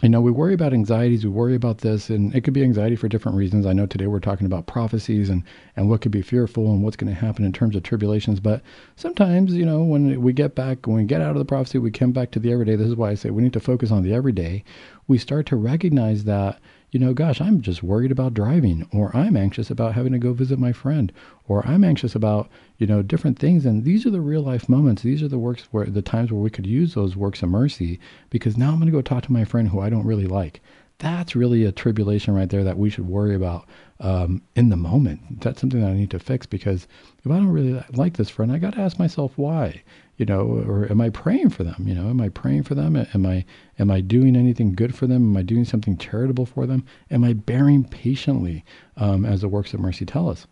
you 0.04 0.10
know, 0.10 0.20
we 0.20 0.30
worry 0.30 0.54
about 0.54 0.74
anxieties, 0.74 1.24
we 1.24 1.32
worry 1.32 1.56
about 1.56 1.78
this, 1.78 2.10
and 2.10 2.36
it 2.36 2.42
could 2.42 2.54
be 2.54 2.64
anxiety 2.64 2.98
for 2.98 3.08
different 3.08 3.38
reasons. 3.38 3.66
I 3.66 3.72
know 3.72 3.86
today 3.86 4.08
we're 4.08 4.20
talking 4.20 4.46
about 4.46 4.68
prophecies 4.68 5.30
and, 5.30 5.42
and 5.78 5.90
what 5.90 6.02
could 6.02 6.12
be 6.12 6.22
fearful 6.22 6.70
and 6.70 6.84
what's 6.84 6.98
going 6.98 7.14
to 7.14 7.20
happen 7.20 7.46
in 7.46 7.54
terms 7.54 7.78
of 7.78 7.84
tribulations. 7.84 8.42
But 8.42 8.62
sometimes, 8.98 9.54
you 9.54 9.66
know, 9.66 9.84
when 9.84 10.22
we 10.22 10.34
get 10.34 10.54
back, 10.54 10.86
when 10.86 10.98
we 10.98 11.04
get 11.06 11.22
out 11.22 11.32
of 11.32 11.38
the 11.38 11.46
prophecy, 11.46 11.78
we 11.78 11.92
come 11.92 12.12
back 12.12 12.32
to 12.32 12.40
the 12.40 12.52
everyday. 12.52 12.76
This 12.76 12.90
is 12.90 12.98
why 12.98 13.12
I 13.12 13.16
say 13.16 13.30
we 13.30 13.42
need 13.42 13.54
to 13.54 13.62
focus 13.62 13.90
on 13.90 14.04
the 14.04 14.14
everyday. 14.14 14.66
We 15.08 15.18
start 15.18 15.46
to 15.48 15.56
recognize 15.56 16.26
that 16.26 16.60
you 16.92 17.00
know, 17.00 17.14
gosh, 17.14 17.42
I'm 17.42 17.62
just 17.62 17.84
worried 17.84 18.12
about 18.12 18.34
driving, 18.34 18.88
or 18.94 19.16
I'm 19.16 19.36
anxious 19.36 19.70
about 19.70 19.96
having 19.96 20.14
to 20.14 20.20
go 20.20 20.34
visit 20.34 20.60
my 20.60 20.72
friend, 20.72 21.12
or 21.48 21.66
I'm 21.68 21.84
anxious 21.84 22.16
about, 22.16 22.50
you 22.78 22.88
know, 22.88 23.02
different 23.02 23.38
things. 23.40 23.66
And 23.66 23.84
these 23.84 24.06
are 24.06 24.12
the 24.12 24.22
real 24.22 24.42
life 24.42 24.70
moments. 24.70 25.02
These 25.02 25.22
are 25.22 25.28
the 25.28 25.40
works 25.40 25.68
where 25.72 25.86
the 25.86 26.02
times 26.02 26.32
where 26.32 26.42
we 26.42 26.50
could 26.50 26.66
use 26.68 26.94
those 26.94 27.16
works 27.16 27.44
of 27.44 27.50
mercy 27.50 28.00
because 28.30 28.58
now 28.58 28.70
I'm 28.70 28.80
going 28.80 28.88
to 28.88 28.92
go 28.92 29.02
talk 29.02 29.24
to 29.24 29.34
my 29.34 29.46
friend 29.46 29.70
who 29.70 29.80
I 29.80 29.90
don't 29.90 30.06
really 30.06 30.28
like. 30.28 30.62
That's 31.00 31.36
really 31.36 31.66
a 31.66 31.74
tribulation 31.74 32.34
right 32.34 32.50
there 32.50 32.64
that 32.64 32.78
we 32.78 32.90
should 32.90 33.08
worry 33.08 33.36
about 33.36 33.68
um, 34.00 34.42
in 34.56 34.70
the 34.70 34.78
moment. 34.78 35.42
That's 35.42 35.60
something 35.60 35.82
that 35.82 35.90
I 35.90 35.96
need 35.96 36.12
to 36.12 36.20
fix 36.20 36.46
because 36.46 36.88
if 37.24 37.30
I 37.30 37.36
don't 37.36 37.50
really 37.50 37.84
like 37.94 38.16
this 38.16 38.30
friend, 38.30 38.52
I 38.52 38.60
got 38.60 38.76
to 38.76 38.80
ask 38.80 38.98
myself 38.98 39.34
why 39.36 39.84
you 40.18 40.26
know, 40.26 40.42
or 40.42 40.90
am 40.90 41.02
I 41.02 41.10
praying 41.10 41.50
for 41.50 41.64
them? 41.64 41.84
You 41.88 41.94
know, 41.94 42.10
am 42.10 42.22
I 42.22 42.30
praying 42.30 42.64
for 42.64 42.76
them? 42.76 42.96
Am 42.96 43.26
I 43.26 43.46
am 43.78 43.92
I 43.92 44.02
doing 44.02 44.36
anything 44.36 44.74
good 44.74 44.96
for 44.96 45.08
them? 45.08 45.32
Am 45.32 45.38
I 45.38 45.42
doing 45.42 45.66
something 45.66 45.98
charitable 45.98 46.46
for 46.46 46.66
them? 46.66 46.86
Am 47.12 47.24
I 47.24 47.34
bearing 47.34 47.84
patiently, 47.84 48.64
um, 48.98 49.26
as 49.26 49.42
the 49.42 49.50
works 49.50 49.74
of 49.74 49.80
mercy 49.80 50.06
tell 50.06 50.30
us? 50.30 50.48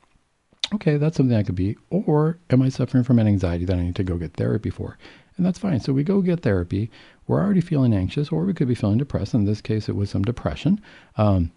Okay, 0.73 0.97
that's 0.97 1.17
something 1.17 1.37
I 1.37 1.43
could 1.43 1.55
be. 1.55 1.77
Or 1.89 2.39
am 2.49 2.61
I 2.61 2.69
suffering 2.69 3.03
from 3.03 3.19
an 3.19 3.27
anxiety 3.27 3.65
that 3.65 3.77
I 3.77 3.83
need 3.83 3.95
to 3.95 4.03
go 4.03 4.17
get 4.17 4.33
therapy 4.33 4.69
for? 4.69 4.97
And 5.37 5.45
that's 5.45 5.59
fine. 5.59 5.79
So 5.79 5.93
we 5.93 6.03
go 6.03 6.21
get 6.21 6.41
therapy. 6.41 6.89
We're 7.27 7.41
already 7.41 7.61
feeling 7.61 7.93
anxious, 7.93 8.29
or 8.29 8.43
we 8.43 8.53
could 8.53 8.67
be 8.67 8.75
feeling 8.75 8.97
depressed. 8.97 9.33
In 9.33 9.45
this 9.45 9.61
case, 9.61 9.87
it 9.87 9.95
was 9.95 10.09
some 10.09 10.23
depression. 10.23 10.81
Um, 11.17 11.51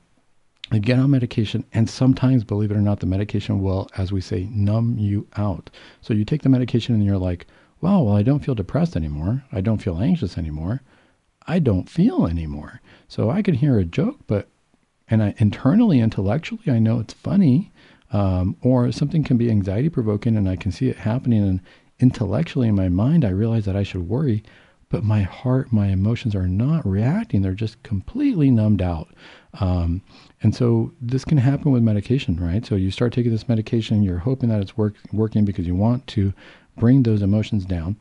I 0.71 0.79
get 0.79 0.99
on 0.99 1.11
medication, 1.11 1.65
and 1.73 1.89
sometimes, 1.89 2.43
believe 2.43 2.71
it 2.71 2.77
or 2.77 2.81
not, 2.81 3.01
the 3.01 3.07
medication 3.07 3.61
will, 3.61 3.89
as 3.97 4.13
we 4.13 4.21
say, 4.21 4.49
numb 4.51 4.97
you 4.99 5.27
out. 5.37 5.71
So 6.01 6.13
you 6.13 6.25
take 6.25 6.43
the 6.43 6.49
medication, 6.49 6.95
and 6.95 7.05
you're 7.05 7.19
like, 7.19 7.47
wow, 7.81 8.03
well, 8.03 8.17
I 8.17 8.23
don't 8.23 8.45
feel 8.45 8.55
depressed 8.55 8.97
anymore. 8.97 9.45
I 9.53 9.61
don't 9.61 9.83
feel 9.83 10.01
anxious 10.01 10.39
anymore. 10.39 10.83
I 11.47 11.59
don't 11.59 11.89
feel 11.89 12.27
anymore. 12.27 12.81
So 13.09 13.31
I 13.31 13.43
can 13.43 13.55
hear 13.55 13.79
a 13.79 13.85
joke, 13.85 14.19
but, 14.27 14.49
and 15.09 15.23
I 15.23 15.35
internally, 15.39 16.01
intellectually, 16.01 16.69
I 16.69 16.79
know 16.79 16.99
it's 16.99 17.15
funny, 17.15 17.73
um, 18.13 18.57
or 18.63 18.91
something 18.93 19.25
can 19.25 19.37
be 19.37 19.51
anxiety 19.51 19.89
provoking 19.89 20.37
and 20.37 20.49
I 20.49 20.57
can 20.57 20.73
see 20.73 20.89
it 20.89 20.97
happening. 20.97 21.43
And 21.43 21.61
intellectually 22.01 22.69
in 22.69 22.75
my 22.75 22.89
mind, 22.89 23.25
I 23.25 23.31
realize 23.31 23.65
that 23.67 23.77
I 23.77 23.83
should 23.83 24.09
worry, 24.09 24.43
but 24.89 25.05
my 25.05 25.23
heart, 25.23 25.73
my 25.73 25.89
emotions 25.89 26.35
are 26.35 26.49
not 26.49 26.87
reacting. 26.87 27.43
They're 27.43 27.55
just 27.55 27.83
completely 27.83 28.51
numbed 28.51 28.83
out. 28.83 29.09
Um, 29.61 30.03
and 30.43 30.55
so 30.55 30.93
this 31.01 31.25
can 31.25 31.39
happen 31.39 31.73
with 31.73 31.83
medication, 31.83 32.37
right? 32.37 32.65
So 32.65 32.75
you 32.75 32.91
start 32.91 33.13
taking 33.13 33.33
this 33.33 33.49
medication, 33.49 34.03
you're 34.03 34.19
hoping 34.19 34.49
that 34.51 34.61
it's 34.61 34.77
work, 34.77 34.95
working 35.13 35.45
because 35.45 35.67
you 35.67 35.75
want 35.75 36.07
to 36.09 36.33
bring 36.77 37.03
those 37.03 37.23
emotions 37.23 37.65
down 37.65 37.97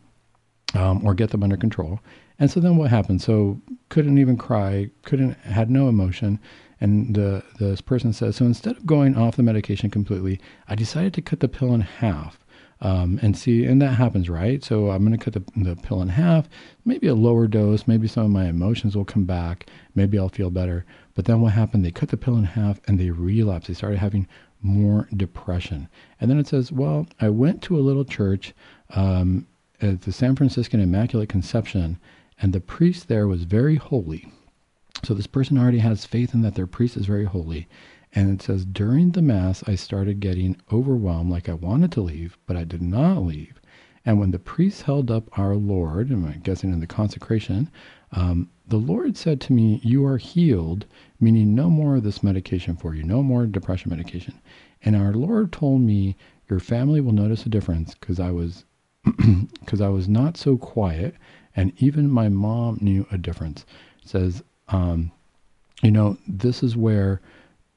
um, 0.73 1.05
or 1.05 1.13
get 1.13 1.31
them 1.31 1.43
under 1.43 1.57
control. 1.57 1.99
And 2.37 2.51
so 2.51 2.59
then 2.59 2.77
what 2.77 2.89
happened? 2.89 3.21
So 3.21 3.61
couldn't 3.89 4.17
even 4.17 4.37
cry, 4.37 4.89
couldn't 5.03 5.33
had 5.39 5.69
no 5.69 5.87
emotion. 5.87 6.39
And 6.81 7.15
the 7.15 7.43
this 7.59 7.79
person 7.81 8.11
says, 8.11 8.35
so 8.35 8.45
instead 8.45 8.75
of 8.75 8.85
going 8.85 9.15
off 9.15 9.37
the 9.37 9.43
medication 9.43 9.89
completely, 9.89 10.39
I 10.67 10.75
decided 10.75 11.13
to 11.13 11.21
cut 11.21 11.39
the 11.39 11.47
pill 11.47 11.73
in 11.73 11.81
half. 11.81 12.39
Um, 12.81 13.19
and 13.21 13.37
see, 13.37 13.63
and 13.63 13.81
that 13.81 13.93
happens, 13.95 14.29
right? 14.29 14.61
So 14.61 14.89
I'm 14.91 15.05
going 15.05 15.17
to 15.17 15.23
cut 15.23 15.33
the, 15.33 15.43
the 15.55 15.77
pill 15.77 16.01
in 16.01 16.09
half, 16.09 16.49
maybe 16.83 17.07
a 17.07 17.15
lower 17.15 17.47
dose, 17.47 17.87
maybe 17.87 18.05
some 18.05 18.25
of 18.25 18.31
my 18.31 18.47
emotions 18.47 18.97
will 18.97 19.05
come 19.05 19.23
back, 19.23 19.69
maybe 19.95 20.19
I'll 20.19 20.27
feel 20.27 20.49
better. 20.49 20.85
But 21.13 21.23
then 21.23 21.39
what 21.39 21.53
happened? 21.53 21.85
They 21.85 21.91
cut 21.91 22.09
the 22.09 22.17
pill 22.17 22.35
in 22.35 22.43
half 22.43 22.81
and 22.85 22.99
they 22.99 23.11
relapsed. 23.11 23.69
They 23.69 23.73
started 23.73 23.99
having 23.99 24.27
more 24.61 25.07
depression. 25.15 25.87
And 26.19 26.29
then 26.29 26.39
it 26.39 26.47
says, 26.47 26.71
well, 26.71 27.07
I 27.19 27.29
went 27.29 27.61
to 27.63 27.77
a 27.77 27.81
little 27.81 28.05
church 28.05 28.53
um, 28.91 29.47
at 29.81 30.01
the 30.01 30.11
San 30.11 30.35
Franciscan 30.35 30.79
Immaculate 30.79 31.29
Conception, 31.29 31.99
and 32.41 32.53
the 32.53 32.59
priest 32.59 33.07
there 33.07 33.27
was 33.27 33.43
very 33.43 33.75
holy. 33.75 34.31
So 35.03 35.13
this 35.13 35.27
person 35.27 35.57
already 35.57 35.79
has 35.79 36.05
faith 36.05 36.33
in 36.33 36.41
that 36.41 36.55
their 36.55 36.67
priest 36.67 36.97
is 36.97 37.05
very 37.05 37.25
holy. 37.25 37.67
And 38.13 38.31
it 38.31 38.41
says, 38.43 38.65
during 38.65 39.11
the 39.11 39.21
Mass, 39.21 39.63
I 39.67 39.75
started 39.75 40.21
getting 40.21 40.59
overwhelmed, 40.71 41.29
like 41.29 41.49
I 41.49 41.53
wanted 41.53 41.91
to 41.93 42.01
leave, 42.01 42.37
but 42.47 42.55
I 42.55 42.63
did 42.63 42.81
not 42.81 43.19
leave. 43.23 43.59
And 44.05 44.19
when 44.19 44.31
the 44.31 44.39
priest 44.39 44.83
held 44.83 45.11
up 45.11 45.37
our 45.37 45.55
Lord, 45.55 46.11
I'm 46.11 46.39
guessing 46.43 46.71
in 46.71 46.79
the 46.79 46.87
consecration, 46.87 47.69
um, 48.15 48.49
the 48.67 48.77
Lord 48.77 49.15
said 49.17 49.39
to 49.41 49.53
me, 49.53 49.79
You 49.83 50.05
are 50.05 50.17
healed, 50.17 50.85
meaning 51.19 51.53
no 51.53 51.69
more 51.69 51.97
of 51.97 52.03
this 52.03 52.23
medication 52.23 52.75
for 52.75 52.95
you, 52.95 53.03
no 53.03 53.21
more 53.21 53.45
depression 53.45 53.89
medication. 53.89 54.33
And 54.81 54.95
our 54.95 55.13
Lord 55.13 55.51
told 55.51 55.81
me, 55.81 56.15
Your 56.49 56.59
family 56.59 57.01
will 57.01 57.11
notice 57.11 57.45
a 57.45 57.49
difference 57.49 57.93
because 57.95 58.19
I 58.19 58.31
was 58.31 58.65
because 59.59 59.81
I 59.81 59.89
was 59.89 60.07
not 60.07 60.37
so 60.37 60.57
quiet, 60.57 61.15
and 61.55 61.71
even 61.77 62.09
my 62.09 62.29
mom 62.29 62.79
knew 62.81 63.05
a 63.11 63.17
difference. 63.17 63.65
Says, 64.03 64.43
um, 64.69 65.11
you 65.83 65.91
know, 65.91 66.17
this 66.27 66.63
is 66.63 66.75
where 66.75 67.21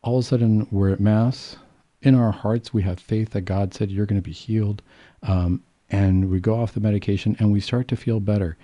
all 0.03 0.19
of 0.19 0.25
a 0.25 0.29
sudden 0.29 0.67
we're 0.71 0.91
at 0.91 1.01
Mass. 1.01 1.57
In 2.01 2.15
our 2.15 2.31
hearts, 2.31 2.73
we 2.73 2.83
have 2.83 3.01
faith 3.01 3.31
that 3.31 3.43
God 3.43 3.75
said 3.75 3.91
you're 3.91 4.07
going 4.07 4.21
to 4.21 4.25
be 4.25 4.33
healed. 4.33 4.83
Um, 5.23 5.63
and 5.91 6.31
we 6.31 6.39
go 6.39 6.55
off 6.61 6.75
the 6.75 6.81
medication 6.81 7.37
and 7.39 7.53
we 7.53 7.61
start 7.61 7.89
to 7.89 7.97
feel 7.97 8.21
better. 8.21 8.57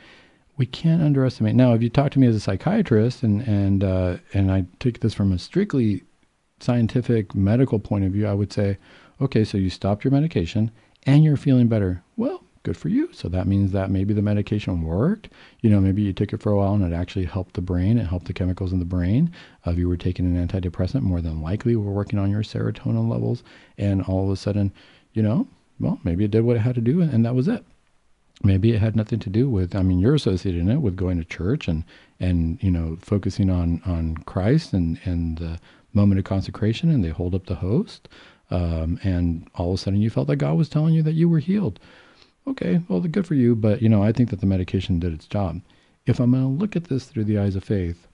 We 0.57 0.66
can't 0.66 1.02
underestimate. 1.02 1.55
Now, 1.55 1.74
if 1.74 1.82
you 1.82 1.90
talk 1.90 2.12
to 2.12 2.18
me 2.18 2.26
as 2.26 2.36
a 2.36 2.40
psychiatrist, 2.40 3.22
and 3.22 3.42
and 3.42 3.82
uh, 3.82 4.16
and 4.32 4.52
I 4.52 4.66
take 4.78 5.00
this 5.00 5.14
from 5.14 5.32
a 5.32 5.38
strictly 5.38 6.02
scientific 6.61 7.34
medical 7.34 7.78
point 7.78 8.05
of 8.05 8.12
view, 8.12 8.26
I 8.26 8.34
would 8.34 8.52
say, 8.52 8.78
okay, 9.20 9.44
so 9.44 9.59
you 9.59 9.70
stopped 9.70 10.05
your 10.05 10.12
medication 10.12 10.70
and 11.05 11.24
you're 11.24 11.36
feeling 11.36 11.68
better. 11.68 12.02
Well, 12.16 12.42
good 12.62 12.76
for 12.76 12.88
you. 12.88 13.12
So 13.12 13.28
that 13.28 13.46
means 13.46 13.72
that 13.72 13.90
maybe 13.90 14.14
the 14.14 14.22
medication 14.22 14.82
worked. 14.82 15.28
You 15.61 15.70
know, 15.70 15.80
maybe 15.80 16.02
you 16.02 16.12
took 16.12 16.32
it 16.32 16.40
for 16.40 16.52
a 16.52 16.57
while 16.57 16.74
and 16.74 16.84
it 16.84 16.96
actually 16.96 17.26
helped 17.26 17.55
the 17.55 17.61
brain. 17.61 17.98
It 17.98 18.07
helped 18.07 18.26
the 18.26 18.32
chemicals 18.32 18.72
in 18.72 18.78
the 18.78 18.84
brain. 18.84 19.32
Uh, 19.66 19.72
if 19.72 19.78
you 19.78 19.88
were 19.88 19.96
taking 19.96 20.24
an 20.26 20.48
antidepressant, 20.48 21.02
more 21.02 21.20
than 21.20 21.42
likely 21.42 21.76
we're 21.76 21.92
working 21.92 22.18
on 22.18 22.30
your 22.30 22.42
serotonin 22.42 23.09
levels. 23.09 23.42
And 23.76 24.02
all 24.02 24.24
of 24.24 24.30
a 24.30 24.36
sudden, 24.36 24.72
you 25.12 25.22
know, 25.22 25.46
well, 25.78 26.00
maybe 26.05 26.24
it 26.24 26.30
did 26.30 26.44
what 26.44 26.57
it 26.57 26.61
had 26.61 26.74
to 26.76 26.80
do 26.80 27.02
and 27.02 27.24
that 27.24 27.34
was 27.34 27.48
it. 27.48 27.64
Maybe 28.43 28.72
it 28.72 28.80
had 28.80 28.97
nothing 28.97 29.20
to 29.20 29.30
do 29.30 29.49
with, 29.49 29.76
I 29.76 29.82
mean, 29.82 30.01
you're 30.01 30.14
associating 30.14 30.68
it 30.68 30.82
with 30.82 30.97
going 30.97 31.18
to 31.18 31.24
church 31.24 31.68
and, 31.68 31.85
and, 32.18 32.62
you 32.62 32.70
know, 32.70 32.99
focusing 33.01 33.49
on, 33.49 33.80
on 33.87 34.16
Christ 34.18 34.72
and, 34.72 34.99
and 35.05 35.39
the 35.39 35.61
moment 35.93 36.18
of 36.18 36.24
consecration 36.24 36.91
and 36.91 37.05
they 37.05 37.11
hold 37.11 37.35
up 37.35 37.47
the 37.47 37.55
host. 37.55 38.09
Um, 38.51 38.99
and 39.03 39.49
all 39.55 39.70
of 39.70 39.74
a 39.74 39.78
sudden 39.78 40.01
you 40.01 40.11
felt 40.11 40.26
that 40.26 40.37
God 40.37 40.57
was 40.57 40.68
telling 40.68 40.95
you 40.95 41.03
that 41.03 41.14
you 41.14 41.28
were 41.28 41.39
healed 41.39 41.78
okay, 42.47 42.80
well, 42.89 43.01
good 43.01 43.26
for 43.26 43.35
you, 43.35 43.55
but 43.55 43.82
you 43.82 43.89
know, 43.89 44.03
I 44.03 44.12
think 44.12 44.30
that 44.30 44.41
the 44.41 44.47
medication 44.47 44.99
did 44.99 45.12
its 45.12 45.26
job. 45.26 45.61
If 46.07 46.20
I'm 46.20 46.32
going 46.32 46.43
to 46.43 46.49
look 46.49 46.76
at 46.76 46.85
this 46.85 47.07
through 47.07 47.24
the 47.24 47.39
eyes 47.39 47.57
of 47.57 47.64
faith, 47.64 48.07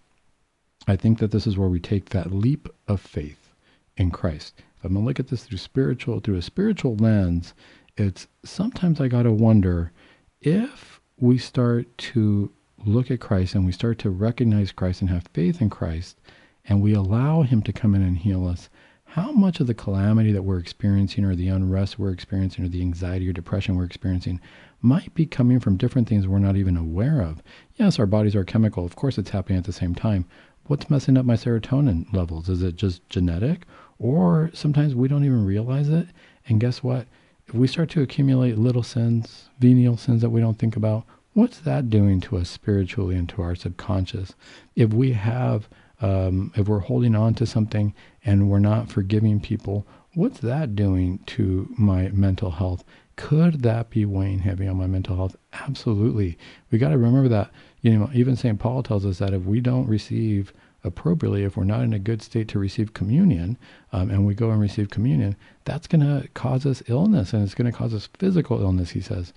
I 0.87 0.97
think 0.97 1.19
that 1.19 1.31
this 1.31 1.47
is 1.47 1.59
where 1.59 1.69
we 1.69 1.81
take 1.81 2.11
that 2.11 2.33
leap 2.33 2.69
of 2.89 3.01
faith 3.01 3.51
in 3.97 4.11
Christ. 4.11 4.63
If 4.79 4.85
I'm 4.85 4.95
going 4.95 5.05
to 5.05 5.09
look 5.09 5.21
at 5.21 5.29
this 5.29 5.45
through 5.45 5.59
spiritual, 5.59 6.21
through 6.21 6.37
a 6.37 6.43
spiritual 6.43 6.97
lens, 6.97 7.55
it's 7.97 8.29
sometimes 8.45 9.01
I 9.01 9.09
got 9.09 9.25
to 9.25 9.33
wonder 9.33 9.93
if 10.41 11.01
we 11.19 11.37
start 11.37 11.87
to 11.99 12.51
look 12.85 13.11
at 13.11 13.21
Christ 13.21 13.55
and 13.55 13.67
we 13.67 13.73
start 13.73 13.99
to 13.99 14.11
recognize 14.11 14.73
Christ 14.73 15.03
and 15.03 15.11
have 15.11 15.29
faith 15.35 15.61
in 15.61 15.69
Christ 15.69 16.19
and 16.65 16.81
we 16.81 16.95
allow 16.95 17.43
him 17.43 17.63
to 17.63 17.73
come 17.73 17.95
in 17.95 18.03
and 18.03 18.17
heal 18.17 18.47
us, 18.47 18.71
how 19.05 19.33
much 19.33 19.61
of 19.61 19.67
the 19.67 19.75
calamity 19.75 20.33
that 20.33 20.45
we're 20.45 20.59
experiencing 20.59 21.25
or 21.25 21.35
the 21.35 21.49
unrest 21.49 21.99
we're 21.99 22.13
experiencing 22.13 22.65
or 22.65 22.69
the 22.69 22.81
anxiety 22.81 23.29
or 23.29 23.33
depression 23.33 23.77
we're 23.77 23.85
experiencing 23.85 24.41
might 24.81 25.13
be 25.15 25.27
coming 25.27 25.61
from 25.61 25.77
different 25.77 26.09
things 26.09 26.27
we're 26.27 26.39
not 26.39 26.57
even 26.57 26.77
aware 26.77 27.21
of. 27.21 27.43
Yes, 27.75 27.99
our 27.99 28.07
bodies 28.07 28.37
are 28.37 28.45
chemical. 28.45 28.87
Of 28.87 28.97
course, 28.97 29.19
it's 29.19 29.31
happening 29.31 29.59
at 29.59 29.65
the 29.65 29.73
same 29.73 29.95
time. 29.95 30.27
What's 30.67 30.89
messing 30.89 31.17
up 31.19 31.27
my 31.27 31.35
serotonin 31.35 32.11
levels? 32.15 32.49
Is 32.49 32.63
it 32.63 32.77
just 32.77 33.07
genetic? 33.11 33.67
Or 33.99 34.51
sometimes 34.55 34.95
we 34.95 35.09
don't 35.09 35.25
even 35.25 35.45
realize 35.45 35.89
it. 35.89 36.07
And 36.47 36.61
guess 36.61 36.83
what? 36.83 37.07
If 37.51 37.57
we 37.57 37.67
start 37.67 37.91
to 37.91 38.01
accumulate 38.01 38.59
little 38.59 38.85
sins, 38.85 39.49
venial 39.59 39.97
sins 39.97 40.21
that 40.21 40.31
we 40.31 40.41
don't 40.41 40.57
think 40.57 40.77
about, 40.77 41.03
what's 41.33 41.59
that 41.59 41.91
doing 41.91 42.21
to 42.21 42.37
us 42.37 42.49
spiritually 42.49 43.17
and 43.17 43.29
to 43.31 43.43
our 43.43 43.57
subconscious? 43.57 44.37
If 44.77 44.95
we 44.95 45.15
have 45.15 45.69
um, 46.01 46.53
if 46.55 46.69
we're 46.69 46.79
holding 46.79 47.17
on 47.17 47.35
to 47.35 47.47
something 47.47 47.93
and 48.25 48.49
we're 48.49 48.61
not 48.61 48.89
forgiving 48.89 49.41
people, 49.41 49.85
what's 50.15 50.39
that 50.39 50.77
doing 50.77 51.19
to 51.27 51.75
my 51.77 52.11
mental 52.11 52.53
health? 52.53 52.85
Could 53.17 53.63
that 53.63 53.91
be 53.91 54.05
weighing 54.05 54.39
heavy 54.39 54.69
on 54.69 54.77
my 54.77 54.87
mental 54.87 55.17
health? 55.17 55.35
Absolutely. 55.53 56.39
We 56.71 56.79
got 56.79 56.91
to 56.91 56.99
remember 56.99 57.29
that, 57.31 57.51
you 57.81 57.99
know, 57.99 58.11
even 58.15 58.37
St. 58.37 58.61
Paul 58.61 58.85
tells 58.85 59.05
us 59.05 59.19
that 59.19 59.35
if 59.35 59.43
we 59.43 59.61
don't 59.61 59.89
receive 59.89 60.53
appropriately, 60.85 61.45
if 61.45 61.57
we're 61.57 61.65
not 61.65 61.83
in 61.83 61.93
a 61.93 61.99
good 61.99 62.23
state 62.23 62.49
to 62.49 62.59
receive 62.59 62.95
communion, 62.95 63.59
um, 63.93 64.11
and 64.11 64.27
we 64.27 64.35
go 64.35 64.51
and 64.51 64.61
receive 64.61 64.91
communion, 64.91 65.37
that's 65.65 65.87
going 65.87 66.01
to 66.01 66.29
cause 66.35 66.65
us 66.67 66.83
illness 66.87 67.33
and 67.33 67.43
it's 67.43 67.55
going 67.55 67.71
to 67.71 67.77
cause 67.77 67.95
us 67.95 68.09
physical 68.19 68.61
illness, 68.61 68.91
he 68.91 69.01
says. 69.01 69.33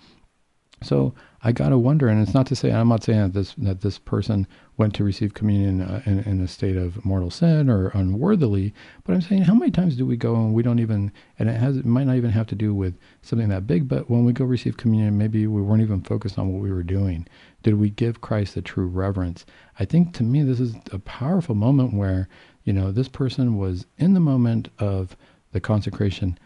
So 0.84 1.14
I 1.42 1.52
got 1.52 1.70
to 1.70 1.78
wonder, 1.78 2.08
and 2.08 2.22
it's 2.22 2.34
not 2.34 2.46
to 2.48 2.56
say 2.56 2.72
I'm 2.72 2.90
not 2.90 3.04
saying 3.04 3.20
that 3.20 3.34
this 3.34 3.54
that 3.56 3.82
this 3.82 3.98
person 3.98 4.48
went 4.78 4.94
to 4.96 5.04
receive 5.04 5.34
communion 5.34 5.82
uh, 5.82 6.02
in, 6.06 6.20
in, 6.20 6.42
a 6.42 6.48
state 6.48 6.76
of 6.78 7.04
mortal 7.06 7.30
sin 7.30 7.70
or 7.70 7.88
unworthily, 7.90 8.74
but 9.04 9.14
I'm 9.14 9.22
saying 9.22 9.44
how 9.44 9.54
many 9.54 9.72
times 9.72 9.96
do 9.96 10.06
we 10.06 10.18
go 10.18 10.36
and 10.36 10.54
we 10.54 10.64
don't 10.64 10.80
even, 10.80 11.12
and 11.38 11.50
it 11.50 11.54
has 11.54 11.78
it 11.78 11.86
might 11.86 12.08
not 12.08 12.16
even 12.16 12.32
have 12.32 12.48
to 12.48 12.56
do 12.56 12.74
with 12.74 12.98
something 13.22 13.50
that 13.50 13.68
big, 13.68 13.88
but 13.88 14.10
when 14.10 14.26
we 14.26 14.34
go 14.34 14.46
receive 14.46 14.78
communion, 14.78 15.18
maybe 15.18 15.46
we 15.48 15.62
weren't 15.62 15.82
even 15.82 16.02
focused 16.02 16.40
on 16.40 16.52
what 16.52 16.62
we 16.62 16.72
were 16.72 16.84
doing. 16.84 17.28
Did 17.62 17.76
we 17.76 17.90
give 17.90 18.22
Christ 18.22 18.56
the 18.56 18.62
true 18.62 18.88
reverence? 18.88 19.46
I 19.80 19.86
think 19.86 20.14
to 20.16 20.24
me 20.24 20.44
this 20.44 20.60
is 20.60 20.76
a 20.92 21.00
powerful 21.00 21.56
moment 21.56 21.94
where 21.94 22.28
you 22.64 22.74
know 22.74 22.92
this 22.92 23.10
person 23.10 23.58
was 23.58 23.86
in 23.98 24.14
the 24.14 24.20
moment 24.20 24.70
of 24.80 25.16
the 25.52 25.60
consecration, 25.60 26.38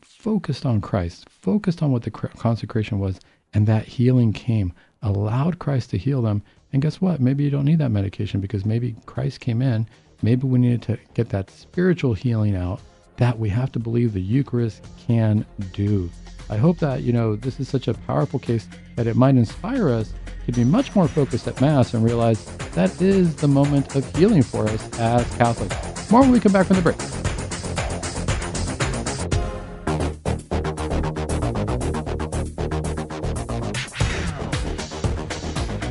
focused 0.00 0.66
on 0.66 0.80
Christ, 0.80 1.28
focused 1.30 1.82
on 1.82 1.92
what 1.92 2.02
the 2.02 2.10
consecration 2.10 2.98
was 2.98 3.20
and 3.54 3.66
that 3.66 3.86
healing 3.86 4.32
came, 4.32 4.72
allowed 5.02 5.58
Christ 5.58 5.90
to 5.90 5.98
heal 5.98 6.22
them. 6.22 6.42
And 6.72 6.82
guess 6.82 7.00
what? 7.00 7.20
Maybe 7.20 7.44
you 7.44 7.50
don't 7.50 7.64
need 7.64 7.78
that 7.78 7.90
medication 7.90 8.40
because 8.40 8.64
maybe 8.64 8.96
Christ 9.06 9.40
came 9.40 9.62
in. 9.62 9.88
Maybe 10.22 10.46
we 10.46 10.58
needed 10.58 10.82
to 10.82 10.98
get 11.14 11.28
that 11.30 11.50
spiritual 11.50 12.14
healing 12.14 12.56
out 12.56 12.80
that 13.16 13.38
we 13.38 13.48
have 13.48 13.72
to 13.72 13.78
believe 13.78 14.12
the 14.12 14.20
Eucharist 14.20 14.84
can 15.06 15.44
do. 15.72 16.10
I 16.50 16.56
hope 16.56 16.78
that, 16.78 17.02
you 17.02 17.12
know, 17.12 17.36
this 17.36 17.60
is 17.60 17.68
such 17.68 17.88
a 17.88 17.94
powerful 17.94 18.38
case 18.38 18.68
that 18.96 19.06
it 19.06 19.16
might 19.16 19.36
inspire 19.36 19.88
us 19.90 20.12
to 20.46 20.52
be 20.52 20.64
much 20.64 20.94
more 20.94 21.06
focused 21.06 21.46
at 21.46 21.60
Mass 21.60 21.92
and 21.94 22.02
realize 22.02 22.44
that 22.70 23.00
is 23.02 23.36
the 23.36 23.48
moment 23.48 23.94
of 23.94 24.16
healing 24.16 24.42
for 24.42 24.66
us 24.66 24.98
as 24.98 25.28
Catholics. 25.36 26.10
More 26.10 26.22
when 26.22 26.30
we 26.30 26.40
come 26.40 26.52
back 26.52 26.66
from 26.66 26.76
the 26.76 26.82
break. 26.82 27.37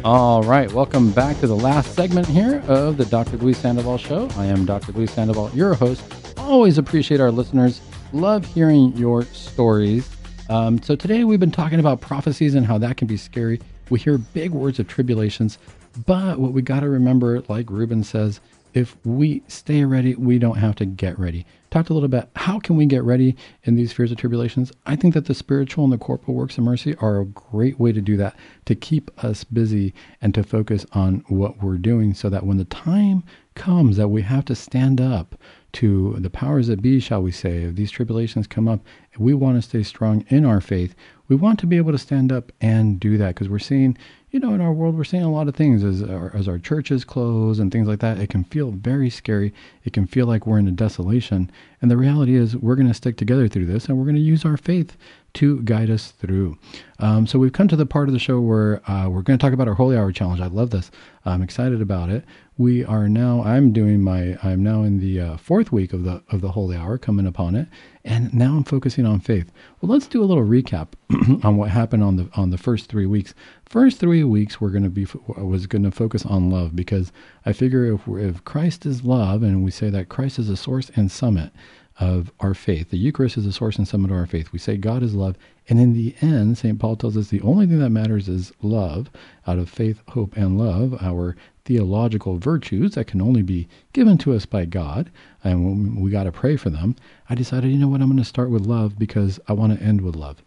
All 0.07 0.41
right, 0.41 0.71
welcome 0.71 1.11
back 1.11 1.37
to 1.41 1.47
the 1.47 1.55
last 1.57 1.93
segment 1.93 2.27
here 2.27 2.63
of 2.69 2.95
the 2.95 3.03
Dr. 3.03 3.35
Luis 3.35 3.57
Sandoval 3.57 3.97
Show. 3.97 4.29
I 4.37 4.45
am 4.45 4.63
Dr. 4.63 4.93
Luis 4.93 5.11
Sandoval, 5.11 5.51
your 5.53 5.73
host. 5.73 6.01
Always 6.37 6.77
appreciate 6.77 7.19
our 7.19 7.29
listeners. 7.29 7.81
Love 8.13 8.45
hearing 8.45 8.95
your 8.95 9.23
stories. 9.23 10.09
Um, 10.49 10.81
so 10.81 10.95
today 10.95 11.25
we've 11.25 11.41
been 11.41 11.51
talking 11.51 11.81
about 11.81 11.99
prophecies 11.99 12.55
and 12.55 12.65
how 12.65 12.77
that 12.77 12.95
can 12.95 13.05
be 13.05 13.17
scary. 13.17 13.59
We 13.89 13.99
hear 13.99 14.17
big 14.17 14.51
words 14.51 14.79
of 14.79 14.87
tribulations, 14.87 15.57
but 16.05 16.39
what 16.39 16.53
we 16.53 16.61
got 16.61 16.79
to 16.79 16.89
remember, 16.89 17.41
like 17.49 17.69
Ruben 17.69 18.01
says, 18.01 18.39
if 18.73 18.95
we 19.03 19.43
stay 19.49 19.83
ready, 19.83 20.15
we 20.15 20.39
don't 20.39 20.57
have 20.57 20.75
to 20.75 20.85
get 20.85 21.19
ready. 21.19 21.45
Talked 21.69 21.89
a 21.89 21.93
little 21.93 22.07
bit, 22.07 22.29
how 22.35 22.59
can 22.59 22.77
we 22.77 22.85
get 22.85 23.03
ready 23.03 23.35
in 23.63 23.75
these 23.75 23.91
fears 23.91 24.11
of 24.11 24.17
tribulations? 24.17 24.71
I 24.85 24.95
think 24.95 25.13
that 25.13 25.25
the 25.25 25.33
spiritual 25.33 25.83
and 25.83 25.91
the 25.91 25.97
corporal 25.97 26.35
works 26.35 26.57
of 26.57 26.63
mercy 26.63 26.95
are 26.95 27.19
a 27.19 27.25
great 27.25 27.77
way 27.77 27.91
to 27.91 27.99
do 27.99 28.15
that, 28.17 28.37
to 28.65 28.75
keep 28.75 29.11
us 29.23 29.43
busy 29.43 29.93
and 30.21 30.33
to 30.33 30.43
focus 30.43 30.85
on 30.93 31.25
what 31.27 31.61
we're 31.61 31.77
doing 31.77 32.13
so 32.13 32.29
that 32.29 32.45
when 32.45 32.57
the 32.57 32.65
time 32.65 33.23
comes 33.53 33.97
that 33.97 34.07
we 34.07 34.21
have 34.21 34.45
to 34.45 34.55
stand 34.55 35.01
up 35.01 35.35
to 35.77 36.15
the 36.17 36.29
powers 36.29 36.67
that 36.67 36.81
be, 36.81 36.99
shall 36.99 37.21
we 37.21 37.31
say, 37.31 37.63
if 37.63 37.75
these 37.75 37.91
tribulations 37.91 38.47
come 38.47 38.67
up, 38.67 38.79
we 39.17 39.33
want 39.33 39.57
to 39.57 39.61
stay 39.61 39.83
strong 39.83 40.25
in 40.29 40.43
our 40.43 40.59
faith. 40.59 40.95
We 41.27 41.35
want 41.35 41.59
to 41.59 41.67
be 41.67 41.77
able 41.77 41.91
to 41.91 41.97
stand 41.97 42.31
up 42.31 42.51
and 42.59 42.99
do 42.99 43.17
that 43.17 43.35
because 43.35 43.49
we're 43.49 43.59
seeing 43.59 43.97
you 44.29 44.41
know, 44.41 44.53
in 44.53 44.59
our 44.59 44.73
world, 44.73 44.97
we're 44.97 45.05
seeing 45.05 45.23
a 45.23 45.31
lot 45.31 45.47
of 45.47 45.55
things 45.55 45.85
as 45.85 46.03
our, 46.03 46.35
as 46.35 46.49
our 46.49 46.59
churches 46.59 47.05
close 47.05 47.59
and 47.59 47.71
things 47.71 47.87
like 47.87 47.99
that. 47.99 48.19
It 48.19 48.29
can 48.29 48.43
feel 48.43 48.71
very 48.71 49.09
scary. 49.09 49.53
It 49.85 49.93
can 49.93 50.05
feel 50.05 50.25
like 50.25 50.45
we're 50.45 50.59
in 50.59 50.67
a 50.67 50.71
desolation. 50.71 51.49
And 51.81 51.89
the 51.89 51.95
reality 51.95 52.35
is, 52.35 52.57
we're 52.57 52.75
going 52.75 52.89
to 52.89 52.93
stick 52.93 53.15
together 53.15 53.47
through 53.47 53.67
this, 53.67 53.85
and 53.85 53.97
we're 53.97 54.03
going 54.03 54.15
to 54.15 54.21
use 54.21 54.43
our 54.43 54.57
faith 54.57 54.97
to 55.35 55.61
guide 55.61 55.89
us 55.89 56.11
through. 56.11 56.57
Um, 56.99 57.25
so 57.25 57.39
we've 57.39 57.53
come 57.53 57.69
to 57.69 57.77
the 57.77 57.85
part 57.85 58.09
of 58.09 58.13
the 58.13 58.19
show 58.19 58.41
where 58.41 58.81
uh, 58.89 59.07
we're 59.07 59.21
going 59.21 59.39
to 59.39 59.43
talk 59.43 59.53
about 59.53 59.69
our 59.69 59.75
Holy 59.75 59.95
Hour 59.95 60.11
challenge. 60.11 60.41
I 60.41 60.47
love 60.47 60.71
this. 60.71 60.91
I'm 61.23 61.41
excited 61.41 61.81
about 61.81 62.09
it. 62.09 62.25
We 62.59 62.83
are 62.83 63.07
now. 63.07 63.43
I'm 63.43 63.71
doing 63.71 64.01
my. 64.01 64.35
I'm 64.41 64.63
now 64.63 64.81
in 64.81 64.99
the 64.99 65.19
uh, 65.19 65.37
fourth 65.37 65.71
week 65.71 65.93
of 65.93 66.03
the 66.03 66.23
of 66.31 66.41
the 66.41 66.53
Holy 66.53 66.75
Hour, 66.75 66.97
coming 66.97 67.27
upon 67.27 67.55
it, 67.55 67.67
and 68.03 68.33
now 68.33 68.55
I'm 68.55 68.63
focusing 68.63 69.05
on 69.05 69.19
faith. 69.19 69.51
Well, 69.79 69.91
let's 69.91 70.07
do 70.07 70.23
a 70.23 70.25
little 70.25 70.43
recap 70.43 70.87
on 71.45 71.57
what 71.57 71.69
happened 71.69 72.03
on 72.03 72.15
the 72.15 72.29
on 72.33 72.49
the 72.49 72.57
first 72.57 72.89
three 72.89 73.05
weeks. 73.05 73.35
First 73.65 73.99
three 73.99 74.23
weeks, 74.23 74.59
we're 74.59 74.71
going 74.71 74.83
to 74.83 74.89
be 74.89 75.05
was 75.37 75.67
going 75.67 75.83
to 75.83 75.91
focus 75.91 76.25
on 76.25 76.49
love 76.49 76.75
because 76.75 77.11
I 77.45 77.53
figure 77.53 77.93
if 77.93 78.07
if 78.07 78.43
Christ 78.43 78.87
is 78.87 79.03
love, 79.03 79.43
and 79.43 79.63
we 79.63 79.69
say 79.69 79.91
that 79.91 80.09
Christ 80.09 80.39
is 80.39 80.47
the 80.47 80.57
source 80.57 80.89
and 80.95 81.11
summit, 81.11 81.51
of 81.99 82.31
our 82.39 82.53
faith. 82.53 82.91
The 82.91 82.97
Eucharist 82.97 83.37
is 83.37 83.45
the 83.45 83.51
source 83.51 83.77
and 83.77 83.87
summit 83.87 84.11
of 84.11 84.17
our 84.17 84.27
faith. 84.27 84.51
We 84.51 84.59
say 84.59 84.77
God 84.77 85.01
is 85.01 85.15
love. 85.15 85.35
And 85.67 85.79
in 85.79 85.93
the 85.93 86.15
end, 86.21 86.57
St. 86.57 86.79
Paul 86.79 86.95
tells 86.95 87.17
us 87.17 87.29
the 87.29 87.41
only 87.41 87.65
thing 87.65 87.79
that 87.79 87.89
matters 87.89 88.29
is 88.29 88.53
love. 88.61 89.09
Out 89.47 89.57
of 89.57 89.69
faith, 89.69 90.01
hope, 90.09 90.37
and 90.37 90.57
love, 90.57 91.01
our 91.01 91.35
theological 91.67 92.37
virtues 92.37 92.95
that 92.95 93.07
can 93.07 93.21
only 93.21 93.41
be 93.41 93.67
given 93.91 94.17
to 94.19 94.33
us 94.33 94.45
by 94.45 94.63
God, 94.63 95.11
and 95.43 96.01
we 96.01 96.09
got 96.09 96.23
to 96.23 96.31
pray 96.31 96.55
for 96.55 96.69
them. 96.69 96.95
I 97.29 97.35
decided, 97.35 97.71
you 97.71 97.77
know 97.77 97.89
what, 97.89 98.01
I'm 98.01 98.07
going 98.07 98.17
to 98.17 98.25
start 98.25 98.49
with 98.49 98.65
love 98.65 98.97
because 98.97 99.37
I 99.49 99.53
want 99.53 99.77
to 99.77 99.85
end 99.85 99.99
with 100.01 100.15
love. 100.15 100.41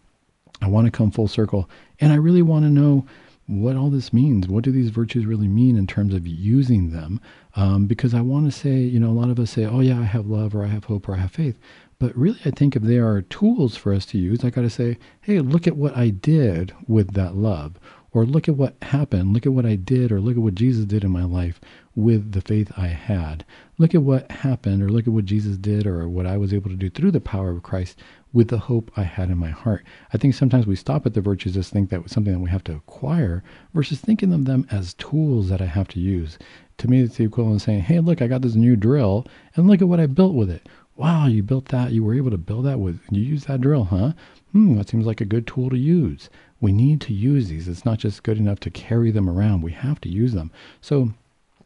I 0.61 0.67
want 0.67 0.85
to 0.85 0.91
come 0.91 1.11
full 1.11 1.27
circle, 1.27 1.69
and 1.99 2.11
I 2.11 2.15
really 2.15 2.41
want 2.41 2.65
to 2.65 2.71
know 2.71 3.05
what 3.45 3.75
all 3.75 3.89
this 3.89 4.11
means. 4.11 4.47
What 4.47 4.63
do 4.63 4.71
these 4.71 4.89
virtues 4.89 5.25
really 5.27 5.47
mean 5.47 5.77
in 5.77 5.85
terms 5.85 6.13
of 6.13 6.25
using 6.25 6.91
them? 6.91 7.21
Um, 7.55 7.85
because 7.85 8.13
I 8.13 8.21
want 8.21 8.51
to 8.51 8.51
say, 8.51 8.77
you 8.77 8.99
know, 8.99 9.09
a 9.09 9.19
lot 9.19 9.29
of 9.29 9.39
us 9.39 9.51
say, 9.51 9.65
oh, 9.65 9.81
yeah, 9.81 9.99
I 9.99 10.03
have 10.03 10.25
love 10.25 10.55
or 10.55 10.63
I 10.63 10.69
have 10.69 10.85
hope 10.85 11.07
or 11.07 11.15
I 11.15 11.19
have 11.19 11.31
faith. 11.31 11.59
But 11.99 12.17
really, 12.17 12.39
I 12.45 12.49
think 12.49 12.75
if 12.75 12.81
they 12.81 12.97
are 12.97 13.21
tools 13.21 13.75
for 13.75 13.93
us 13.93 14.07
to 14.07 14.17
use, 14.17 14.43
I 14.43 14.49
got 14.49 14.61
to 14.61 14.71
say, 14.71 14.97
hey, 15.21 15.39
look 15.39 15.67
at 15.67 15.77
what 15.77 15.95
I 15.95 16.09
did 16.09 16.73
with 16.87 17.13
that 17.13 17.35
love. 17.35 17.79
Or 18.13 18.25
look 18.25 18.49
at 18.49 18.57
what 18.57 18.75
happened. 18.81 19.33
Look 19.33 19.45
at 19.45 19.53
what 19.53 19.65
I 19.65 19.75
did, 19.75 20.11
or 20.11 20.19
look 20.19 20.35
at 20.35 20.43
what 20.43 20.55
Jesus 20.55 20.83
did 20.83 21.05
in 21.05 21.11
my 21.11 21.23
life 21.23 21.61
with 21.95 22.33
the 22.33 22.41
faith 22.41 22.71
I 22.75 22.87
had. 22.87 23.45
Look 23.77 23.95
at 23.95 24.03
what 24.03 24.29
happened, 24.29 24.83
or 24.83 24.89
look 24.89 25.07
at 25.07 25.13
what 25.13 25.25
Jesus 25.25 25.55
did, 25.55 25.87
or 25.87 26.09
what 26.09 26.25
I 26.25 26.35
was 26.35 26.53
able 26.53 26.69
to 26.69 26.75
do 26.75 26.89
through 26.89 27.11
the 27.11 27.21
power 27.21 27.51
of 27.51 27.63
Christ 27.63 27.99
with 28.33 28.49
the 28.49 28.57
hope 28.57 28.91
I 28.97 29.03
had 29.03 29.29
in 29.29 29.37
my 29.37 29.49
heart. 29.49 29.85
I 30.13 30.17
think 30.17 30.33
sometimes 30.33 30.67
we 30.67 30.75
stop 30.75 31.05
at 31.05 31.13
the 31.13 31.21
virtues, 31.21 31.53
just 31.53 31.71
think 31.71 31.89
that 31.89 32.03
was 32.03 32.11
something 32.11 32.33
that 32.33 32.39
we 32.39 32.49
have 32.49 32.63
to 32.65 32.75
acquire, 32.75 33.43
versus 33.73 34.01
thinking 34.01 34.33
of 34.33 34.43
them 34.43 34.67
as 34.69 34.93
tools 34.95 35.47
that 35.47 35.61
I 35.61 35.65
have 35.65 35.87
to 35.89 35.99
use. 35.99 36.37
To 36.79 36.89
me, 36.89 37.01
it's 37.01 37.15
the 37.15 37.25
equivalent 37.25 37.61
of 37.61 37.65
saying, 37.65 37.81
hey, 37.81 37.99
look, 37.99 38.21
I 38.21 38.27
got 38.27 38.41
this 38.41 38.55
new 38.55 38.75
drill, 38.75 39.25
and 39.55 39.67
look 39.67 39.81
at 39.81 39.87
what 39.87 40.01
I 40.01 40.05
built 40.05 40.35
with 40.35 40.49
it. 40.49 40.67
Wow, 40.97 41.27
you 41.27 41.43
built 41.43 41.69
that. 41.69 41.93
You 41.93 42.03
were 42.03 42.13
able 42.13 42.31
to 42.31 42.37
build 42.37 42.65
that 42.65 42.79
with, 42.79 42.99
you 43.09 43.21
use 43.21 43.45
that 43.45 43.61
drill, 43.61 43.85
huh? 43.85 44.11
Hmm, 44.51 44.75
that 44.77 44.89
seems 44.89 45.05
like 45.05 45.21
a 45.21 45.25
good 45.25 45.47
tool 45.47 45.69
to 45.69 45.77
use. 45.77 46.29
We 46.61 46.71
need 46.71 47.01
to 47.01 47.13
use 47.13 47.49
these. 47.49 47.67
It's 47.67 47.85
not 47.85 47.97
just 47.97 48.23
good 48.23 48.37
enough 48.37 48.59
to 48.61 48.69
carry 48.69 49.11
them 49.11 49.29
around. 49.29 49.61
We 49.63 49.73
have 49.73 49.99
to 50.01 50.09
use 50.09 50.33
them. 50.33 50.51
So 50.79 51.09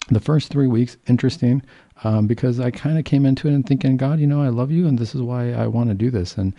the 0.10 0.20
first 0.20 0.50
three 0.50 0.68
weeks, 0.68 0.98
interesting 1.08 1.62
um, 2.04 2.28
because 2.28 2.60
I 2.60 2.72
kind 2.72 2.98
of 2.98 3.06
came 3.06 3.26
into 3.26 3.48
it 3.48 3.54
and 3.54 3.66
thinking, 3.66 3.98
God, 3.98 4.20
you 4.20 4.28
know, 4.28 4.41
I 4.41 4.50
love 4.50 4.72
you, 4.72 4.88
and 4.88 5.00
this 5.00 5.16
is 5.16 5.22
why 5.22 5.52
I 5.52 5.68
want 5.68 5.89
to 5.89 5.96
do 5.96 6.12
this. 6.12 6.38
And 6.38 6.54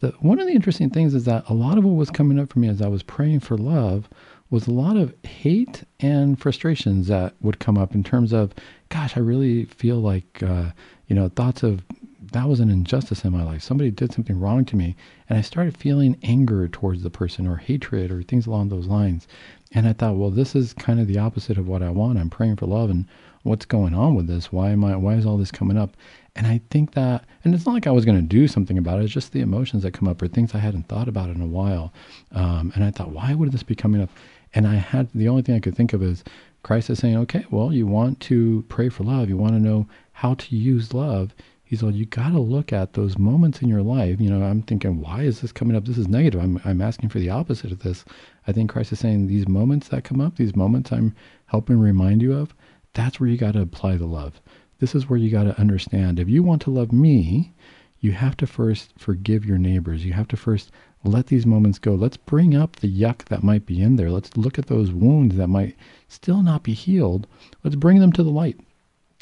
the, 0.00 0.10
one 0.20 0.38
of 0.38 0.46
the 0.46 0.52
interesting 0.52 0.90
things 0.90 1.14
is 1.14 1.24
that 1.24 1.48
a 1.48 1.54
lot 1.54 1.78
of 1.78 1.84
what 1.84 1.94
was 1.94 2.10
coming 2.10 2.38
up 2.38 2.52
for 2.52 2.58
me 2.58 2.68
as 2.68 2.82
I 2.82 2.88
was 2.88 3.02
praying 3.02 3.40
for 3.40 3.56
love 3.56 4.08
was 4.50 4.66
a 4.66 4.72
lot 4.72 4.96
of 4.96 5.14
hate 5.24 5.84
and 6.00 6.38
frustrations 6.38 7.08
that 7.08 7.34
would 7.40 7.58
come 7.58 7.78
up 7.78 7.94
in 7.94 8.04
terms 8.04 8.32
of, 8.32 8.52
gosh, 8.90 9.16
I 9.16 9.20
really 9.20 9.64
feel 9.64 9.96
like, 9.96 10.42
uh, 10.42 10.72
you 11.06 11.16
know, 11.16 11.30
thoughts 11.30 11.62
of 11.62 11.82
that 12.32 12.48
was 12.48 12.60
an 12.60 12.70
injustice 12.70 13.24
in 13.24 13.32
my 13.32 13.42
life. 13.42 13.62
Somebody 13.62 13.90
did 13.90 14.12
something 14.12 14.38
wrong 14.38 14.64
to 14.66 14.76
me. 14.76 14.96
And 15.28 15.38
I 15.38 15.42
started 15.42 15.76
feeling 15.76 16.18
anger 16.22 16.68
towards 16.68 17.02
the 17.02 17.10
person 17.10 17.46
or 17.46 17.56
hatred 17.56 18.10
or 18.10 18.22
things 18.22 18.46
along 18.46 18.68
those 18.68 18.86
lines. 18.86 19.26
And 19.72 19.86
I 19.86 19.92
thought, 19.92 20.16
well, 20.16 20.30
this 20.30 20.54
is 20.54 20.72
kind 20.74 21.00
of 21.00 21.06
the 21.06 21.18
opposite 21.18 21.58
of 21.58 21.68
what 21.68 21.82
I 21.82 21.90
want. 21.90 22.18
I'm 22.18 22.30
praying 22.30 22.56
for 22.56 22.66
love. 22.66 22.90
And 22.90 23.06
what's 23.42 23.64
going 23.64 23.94
on 23.94 24.14
with 24.14 24.26
this? 24.26 24.52
Why 24.52 24.70
am 24.70 24.84
I, 24.84 24.96
why 24.96 25.14
is 25.14 25.26
all 25.26 25.38
this 25.38 25.50
coming 25.50 25.78
up? 25.78 25.96
And 26.34 26.46
I 26.46 26.60
think 26.70 26.92
that, 26.92 27.24
and 27.44 27.54
it's 27.54 27.66
not 27.66 27.72
like 27.72 27.86
I 27.86 27.92
was 27.92 28.04
going 28.04 28.18
to 28.18 28.22
do 28.22 28.48
something 28.48 28.78
about 28.78 29.00
it. 29.00 29.04
It's 29.04 29.12
just 29.12 29.32
the 29.32 29.40
emotions 29.40 29.82
that 29.82 29.92
come 29.92 30.08
up 30.08 30.20
or 30.22 30.28
things 30.28 30.54
I 30.54 30.58
hadn't 30.58 30.88
thought 30.88 31.08
about 31.08 31.30
in 31.30 31.40
a 31.40 31.46
while. 31.46 31.92
Um, 32.32 32.72
and 32.74 32.84
I 32.84 32.90
thought, 32.90 33.10
why 33.10 33.34
would 33.34 33.52
this 33.52 33.62
be 33.62 33.74
coming 33.74 34.00
up? 34.00 34.10
And 34.54 34.66
I 34.66 34.76
had, 34.76 35.08
the 35.14 35.28
only 35.28 35.42
thing 35.42 35.54
I 35.54 35.60
could 35.60 35.76
think 35.76 35.92
of 35.92 36.02
is 36.02 36.24
Christ 36.62 36.90
is 36.90 36.98
saying, 37.00 37.16
okay, 37.16 37.44
well, 37.50 37.72
you 37.72 37.86
want 37.86 38.20
to 38.20 38.64
pray 38.68 38.88
for 38.88 39.04
love. 39.04 39.28
You 39.28 39.36
want 39.36 39.54
to 39.54 39.58
know 39.58 39.88
how 40.12 40.34
to 40.34 40.56
use 40.56 40.94
love. 40.94 41.34
He 41.72 41.76
said, 41.78 41.94
you 41.94 42.04
got 42.04 42.32
to 42.32 42.38
look 42.38 42.70
at 42.70 42.92
those 42.92 43.16
moments 43.16 43.62
in 43.62 43.68
your 43.70 43.80
life. 43.80 44.20
You 44.20 44.28
know, 44.28 44.44
I'm 44.44 44.60
thinking, 44.60 45.00
why 45.00 45.22
is 45.22 45.40
this 45.40 45.52
coming 45.52 45.74
up? 45.74 45.86
This 45.86 45.96
is 45.96 46.06
negative. 46.06 46.38
I'm, 46.38 46.60
I'm 46.66 46.82
asking 46.82 47.08
for 47.08 47.18
the 47.18 47.30
opposite 47.30 47.72
of 47.72 47.78
this. 47.78 48.04
I 48.46 48.52
think 48.52 48.70
Christ 48.70 48.92
is 48.92 48.98
saying 48.98 49.26
these 49.26 49.48
moments 49.48 49.88
that 49.88 50.04
come 50.04 50.20
up, 50.20 50.36
these 50.36 50.54
moments 50.54 50.92
I'm 50.92 51.14
helping 51.46 51.80
remind 51.80 52.20
you 52.20 52.34
of, 52.34 52.54
that's 52.92 53.18
where 53.18 53.30
you 53.30 53.38
got 53.38 53.54
to 53.54 53.62
apply 53.62 53.96
the 53.96 54.04
love. 54.04 54.38
This 54.80 54.94
is 54.94 55.08
where 55.08 55.18
you 55.18 55.30
got 55.30 55.44
to 55.44 55.58
understand 55.58 56.20
if 56.20 56.28
you 56.28 56.42
want 56.42 56.60
to 56.60 56.70
love 56.70 56.92
me, 56.92 57.54
you 58.00 58.12
have 58.12 58.36
to 58.36 58.46
first 58.46 58.92
forgive 58.98 59.46
your 59.46 59.56
neighbors. 59.56 60.04
You 60.04 60.12
have 60.12 60.28
to 60.28 60.36
first 60.36 60.70
let 61.04 61.28
these 61.28 61.46
moments 61.46 61.78
go. 61.78 61.94
Let's 61.94 62.18
bring 62.18 62.54
up 62.54 62.76
the 62.76 63.00
yuck 63.00 63.24
that 63.30 63.42
might 63.42 63.64
be 63.64 63.80
in 63.80 63.96
there. 63.96 64.10
Let's 64.10 64.36
look 64.36 64.58
at 64.58 64.66
those 64.66 64.92
wounds 64.92 65.36
that 65.36 65.48
might 65.48 65.74
still 66.06 66.42
not 66.42 66.64
be 66.64 66.74
healed. 66.74 67.26
Let's 67.64 67.76
bring 67.76 67.98
them 68.00 68.12
to 68.12 68.22
the 68.22 68.28
light 68.28 68.60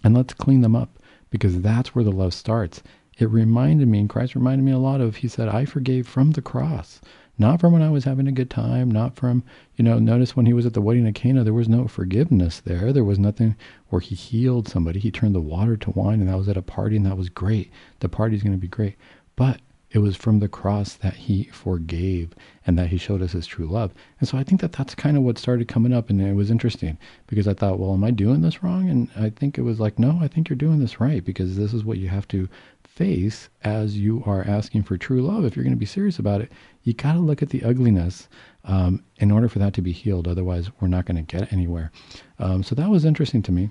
and 0.03 0.17
let's 0.17 0.35
clean 0.35 0.63
them 0.63 0.75
up 0.75 1.00
because 1.31 1.61
that's 1.63 1.95
where 1.95 2.05
the 2.05 2.13
love 2.13 2.35
starts. 2.35 2.83
It 3.19 3.31
reminded 3.31 3.89
me, 3.89 4.01
and 4.01 4.09
Christ 4.09 4.35
reminded 4.35 4.65
me 4.65 4.73
a 4.73 4.79
lot 4.79 5.01
of, 5.01 5.17
he 5.17 5.29
said, 5.29 5.49
I 5.49 5.65
forgave 5.65 6.07
from 6.07 6.33
the 6.33 6.43
cross. 6.43 7.01
Not 7.39 7.61
from 7.61 7.73
when 7.73 7.83
I 7.83 7.89
was 7.89 8.05
having 8.05 8.29
a 8.29 8.33
good 8.33 8.51
time, 8.51 8.91
not 8.91 9.17
from, 9.17 9.45
you 9.77 9.83
know, 9.83 9.99
notice 9.99 10.37
when 10.37 10.45
he 10.45 10.53
was 10.53 10.67
at 10.67 10.75
the 10.75 10.83
wedding 10.83 11.09
of 11.09 11.15
Cana, 11.15 11.43
there 11.43 11.55
was 11.55 11.69
no 11.69 11.89
forgiveness 11.89 12.61
there. 12.61 12.93
There 12.93 13.05
was 13.05 13.19
nothing 13.19 13.57
where 13.89 14.01
he 14.01 14.15
healed 14.15 14.69
somebody. 14.69 15.01
He 15.01 15.11
turned 15.11 15.35
the 15.35 15.41
water 15.41 15.77
to 15.79 15.91
wine, 15.93 16.21
and 16.21 16.29
that 16.29 16.37
was 16.37 16.49
at 16.49 16.59
a 16.59 16.63
party, 16.63 16.97
and 16.97 17.07
that 17.07 17.17
was 17.17 17.31
great. 17.31 17.71
The 18.01 18.11
party's 18.11 18.43
going 18.43 18.53
to 18.53 18.59
be 18.59 18.69
great. 18.69 18.97
But 19.37 19.61
it 19.91 19.99
was 19.99 20.17
from 20.17 20.39
the 20.39 20.49
cross 20.49 20.95
that 20.95 21.15
he 21.15 21.45
forgave 21.45 22.35
and 22.67 22.79
that 22.79 22.89
he 22.89 22.97
showed 22.97 23.23
us 23.23 23.33
his 23.33 23.47
true 23.47 23.67
love. 23.67 23.93
And 24.21 24.29
so 24.29 24.39
I 24.39 24.45
think 24.45 24.61
that 24.61 24.73
that's 24.73 24.95
kind 24.95 25.17
of 25.17 25.25
what 25.25 25.39
started 25.39 25.67
coming 25.67 25.93
up. 25.93 26.11
And 26.11 26.21
it 26.21 26.35
was 26.35 26.51
interesting 26.51 26.97
because 27.27 27.49
I 27.49 27.55
thought, 27.55 27.79
well, 27.79 27.93
am 27.93 28.05
I 28.05 28.13
doing 28.13 28.41
this 28.41 28.63
wrong? 28.63 28.89
And 28.89 29.09
I 29.17 29.31
think 29.31 29.59
it 29.59 29.63
was 29.63 29.81
like, 29.81 29.99
no, 29.99 30.19
I 30.21 30.29
think 30.29 30.49
you're 30.49 30.57
doing 30.57 30.79
this 30.79 31.01
right 31.01 31.25
because 31.25 31.57
this 31.57 31.75
is 31.75 31.85
what 31.85 31.99
you 31.99 32.09
have 32.09 32.29
to 32.29 32.49
face 32.85 33.49
as 33.65 33.97
you 33.99 34.23
are 34.27 34.47
asking 34.47 34.83
for 34.83 34.97
true 34.97 35.23
love. 35.23 35.45
If 35.45 35.57
you're 35.57 35.65
going 35.65 35.75
to 35.75 35.81
be 35.81 35.87
serious 35.87 36.19
about 36.19 36.41
it, 36.41 36.53
you 36.83 36.93
got 36.93 37.15
to 37.15 37.19
look 37.19 37.43
at 37.43 37.49
the 37.49 37.65
ugliness 37.65 38.29
um, 38.65 39.03
in 39.17 39.31
order 39.31 39.49
for 39.49 39.59
that 39.59 39.75
to 39.75 39.83
be 39.83 39.93
healed. 39.93 40.29
Otherwise, 40.29 40.71
we're 40.81 40.89
not 40.89 41.07
going 41.07 41.17
to 41.17 41.37
get 41.37 41.53
anywhere. 41.53 41.91
Um, 42.39 42.63
so 42.63 42.75
that 42.75 42.91
was 42.91 43.05
interesting 43.05 43.43
to 43.43 43.53
me. 43.53 43.71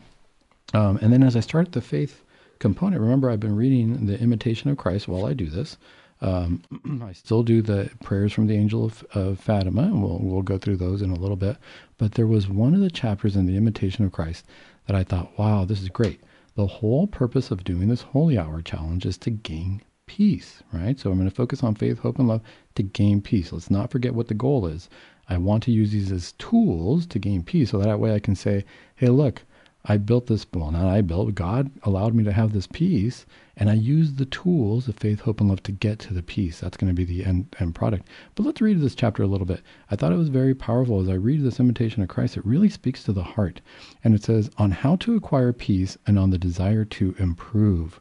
Um, 0.73 0.97
and 1.01 1.13
then 1.13 1.23
as 1.23 1.35
I 1.35 1.39
started 1.39 1.73
the 1.73 1.81
faith 1.81 2.23
component, 2.59 3.01
remember 3.01 3.29
I've 3.29 3.39
been 3.39 3.55
reading 3.55 4.05
the 4.05 4.19
Imitation 4.19 4.69
of 4.69 4.77
Christ 4.77 5.07
while 5.07 5.25
I 5.25 5.33
do 5.33 5.47
this. 5.47 5.77
Um, 6.21 6.63
I 7.03 7.13
still 7.13 7.43
do 7.43 7.61
the 7.61 7.89
prayers 8.03 8.33
from 8.33 8.47
the 8.47 8.55
angel 8.55 8.85
of, 8.85 9.05
of, 9.13 9.39
Fatima, 9.39 9.83
and 9.83 10.03
we'll, 10.03 10.19
we'll 10.21 10.41
go 10.41 10.57
through 10.57 10.77
those 10.77 11.01
in 11.01 11.11
a 11.11 11.19
little 11.19 11.37
bit. 11.37 11.57
But 11.97 12.13
there 12.13 12.27
was 12.27 12.47
one 12.47 12.73
of 12.73 12.81
the 12.81 12.89
chapters 12.89 13.35
in 13.35 13.45
the 13.45 13.57
Imitation 13.57 14.05
of 14.05 14.11
Christ 14.11 14.45
that 14.87 14.95
I 14.95 15.03
thought, 15.03 15.37
wow, 15.37 15.65
this 15.65 15.81
is 15.81 15.89
great. 15.89 16.21
The 16.55 16.67
whole 16.67 17.07
purpose 17.07 17.51
of 17.51 17.63
doing 17.63 17.87
this 17.87 18.01
holy 18.01 18.37
hour 18.37 18.61
challenge 18.61 19.05
is 19.05 19.17
to 19.19 19.29
gain 19.29 19.81
peace, 20.07 20.63
right? 20.73 20.99
So 20.99 21.11
I'm 21.11 21.17
going 21.17 21.29
to 21.29 21.35
focus 21.35 21.63
on 21.63 21.75
faith, 21.75 21.99
hope, 21.99 22.19
and 22.19 22.27
love 22.27 22.41
to 22.75 22.83
gain 22.83 23.21
peace. 23.21 23.53
Let's 23.53 23.71
not 23.71 23.91
forget 23.91 24.15
what 24.15 24.27
the 24.27 24.33
goal 24.33 24.65
is. 24.65 24.89
I 25.29 25.37
want 25.37 25.61
to 25.63 25.71
use 25.71 25.91
these 25.91 26.11
as 26.11 26.33
tools 26.33 27.05
to 27.05 27.19
gain 27.19 27.43
peace 27.43 27.69
so 27.69 27.77
that 27.77 27.99
way 27.99 28.15
I 28.15 28.19
can 28.19 28.35
say, 28.35 28.65
hey, 28.95 29.09
look, 29.09 29.43
I 29.85 29.97
built 29.97 30.27
this, 30.27 30.45
well, 30.53 30.71
not 30.71 30.87
I 30.87 31.01
built, 31.01 31.35
God 31.35 31.71
allowed 31.83 32.13
me 32.15 32.23
to 32.23 32.33
have 32.33 32.51
this 32.51 32.67
peace, 32.67 33.25
and 33.59 33.69
I 33.69 33.73
use 33.73 34.13
the 34.13 34.25
tools 34.25 34.87
of 34.87 34.95
faith, 34.95 35.19
hope, 35.19 35.41
and 35.41 35.49
love 35.49 35.61
to 35.63 35.73
get 35.73 35.99
to 35.99 36.13
the 36.13 36.23
peace. 36.23 36.61
That's 36.61 36.77
going 36.77 36.87
to 36.87 36.95
be 36.95 37.03
the 37.03 37.25
end, 37.25 37.53
end 37.59 37.75
product. 37.75 38.07
But 38.35 38.45
let's 38.45 38.61
read 38.61 38.79
this 38.79 38.95
chapter 38.95 39.21
a 39.21 39.27
little 39.27 39.45
bit. 39.45 39.61
I 39.91 39.97
thought 39.97 40.13
it 40.13 40.17
was 40.17 40.29
very 40.29 40.55
powerful. 40.55 41.01
As 41.01 41.09
I 41.09 41.15
read 41.15 41.43
this 41.43 41.59
imitation 41.59 42.01
of 42.01 42.07
Christ, 42.07 42.37
it 42.37 42.45
really 42.45 42.69
speaks 42.69 43.03
to 43.03 43.11
the 43.11 43.23
heart. 43.23 43.59
And 44.01 44.15
it 44.15 44.23
says, 44.23 44.49
on 44.57 44.71
how 44.71 44.95
to 44.95 45.15
acquire 45.15 45.51
peace 45.51 45.97
and 46.07 46.17
on 46.17 46.29
the 46.29 46.37
desire 46.37 46.85
to 46.85 47.13
improve. 47.19 47.99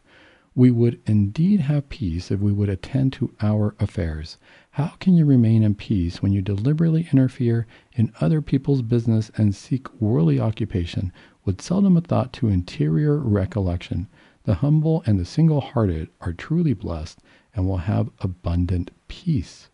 We 0.55 0.71
would 0.71 1.01
indeed 1.07 1.61
have 1.61 1.89
peace 1.89 2.31
if 2.31 2.41
we 2.41 2.53
would 2.53 2.69
attend 2.69 3.13
to 3.15 3.35
our 3.41 3.75
affairs. 3.81 4.39
How 4.71 4.95
can 5.01 5.15
you 5.15 5.25
remain 5.25 5.65
in 5.65 5.75
peace 5.75 6.23
when 6.23 6.33
you 6.33 6.41
deliberately 6.41 7.09
interfere 7.13 7.67
in 7.95 8.13
other 8.21 8.41
people's 8.41 8.83
business 8.83 9.31
and 9.37 9.55
seek 9.55 10.01
worldly 10.01 10.39
occupation 10.39 11.13
with 11.49 11.63
seldom 11.63 11.97
a 11.97 12.01
thought 12.03 12.31
to 12.31 12.47
interior 12.47 13.17
recollection. 13.17 14.07
The 14.49 14.65
humble 14.65 15.03
and 15.05 15.21
the 15.21 15.27
single 15.27 15.61
hearted 15.61 16.09
are 16.23 16.33
truly 16.33 16.73
blessed 16.73 17.19
and 17.55 17.69
will 17.69 17.85
have 17.85 18.09
abundant 18.21 18.91
peace. 19.07 19.69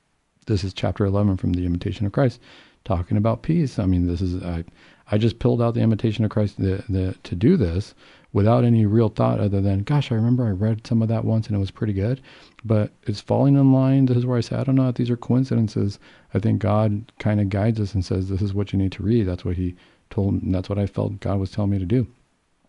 This 0.46 0.64
is 0.64 0.74
chapter 0.74 1.04
11 1.04 1.36
from 1.36 1.52
the 1.52 1.64
Imitation 1.64 2.06
of 2.06 2.12
Christ, 2.12 2.40
talking 2.82 3.16
about 3.16 3.44
peace. 3.44 3.78
I 3.78 3.86
mean, 3.86 4.08
this 4.08 4.20
is, 4.20 4.42
I, 4.42 4.64
I 5.12 5.16
just 5.16 5.38
pulled 5.38 5.62
out 5.62 5.74
the 5.74 5.80
Imitation 5.80 6.24
of 6.24 6.32
Christ 6.32 6.56
the, 6.60 6.82
the, 6.88 7.14
to 7.22 7.36
do 7.36 7.56
this 7.56 7.94
without 8.32 8.64
any 8.64 8.84
real 8.84 9.08
thought 9.08 9.38
other 9.38 9.60
than, 9.60 9.84
gosh, 9.84 10.10
I 10.10 10.16
remember 10.16 10.44
I 10.44 10.50
read 10.50 10.84
some 10.84 11.02
of 11.02 11.08
that 11.08 11.24
once 11.24 11.46
and 11.46 11.54
it 11.54 11.60
was 11.60 11.70
pretty 11.70 11.92
good. 11.92 12.20
But 12.64 12.90
it's 13.04 13.20
falling 13.20 13.54
in 13.54 13.72
line. 13.72 14.06
This 14.06 14.16
is 14.16 14.26
where 14.26 14.38
I 14.38 14.40
say, 14.40 14.56
I 14.56 14.64
don't 14.64 14.74
know 14.74 14.88
if 14.88 14.96
these 14.96 15.08
are 15.08 15.16
coincidences. 15.16 16.00
I 16.34 16.40
think 16.40 16.60
God 16.60 17.12
kind 17.20 17.40
of 17.40 17.48
guides 17.48 17.78
us 17.78 17.94
and 17.94 18.04
says, 18.04 18.28
this 18.28 18.42
is 18.42 18.52
what 18.52 18.72
you 18.72 18.80
need 18.80 18.90
to 18.90 19.04
read. 19.04 19.28
That's 19.28 19.44
what 19.44 19.54
He 19.54 19.76
told 20.10 20.40
that's 20.52 20.68
what 20.68 20.80
I 20.80 20.88
felt 20.88 21.20
God 21.20 21.38
was 21.38 21.52
telling 21.52 21.70
me 21.70 21.78
to 21.78 21.86
do. 21.86 22.08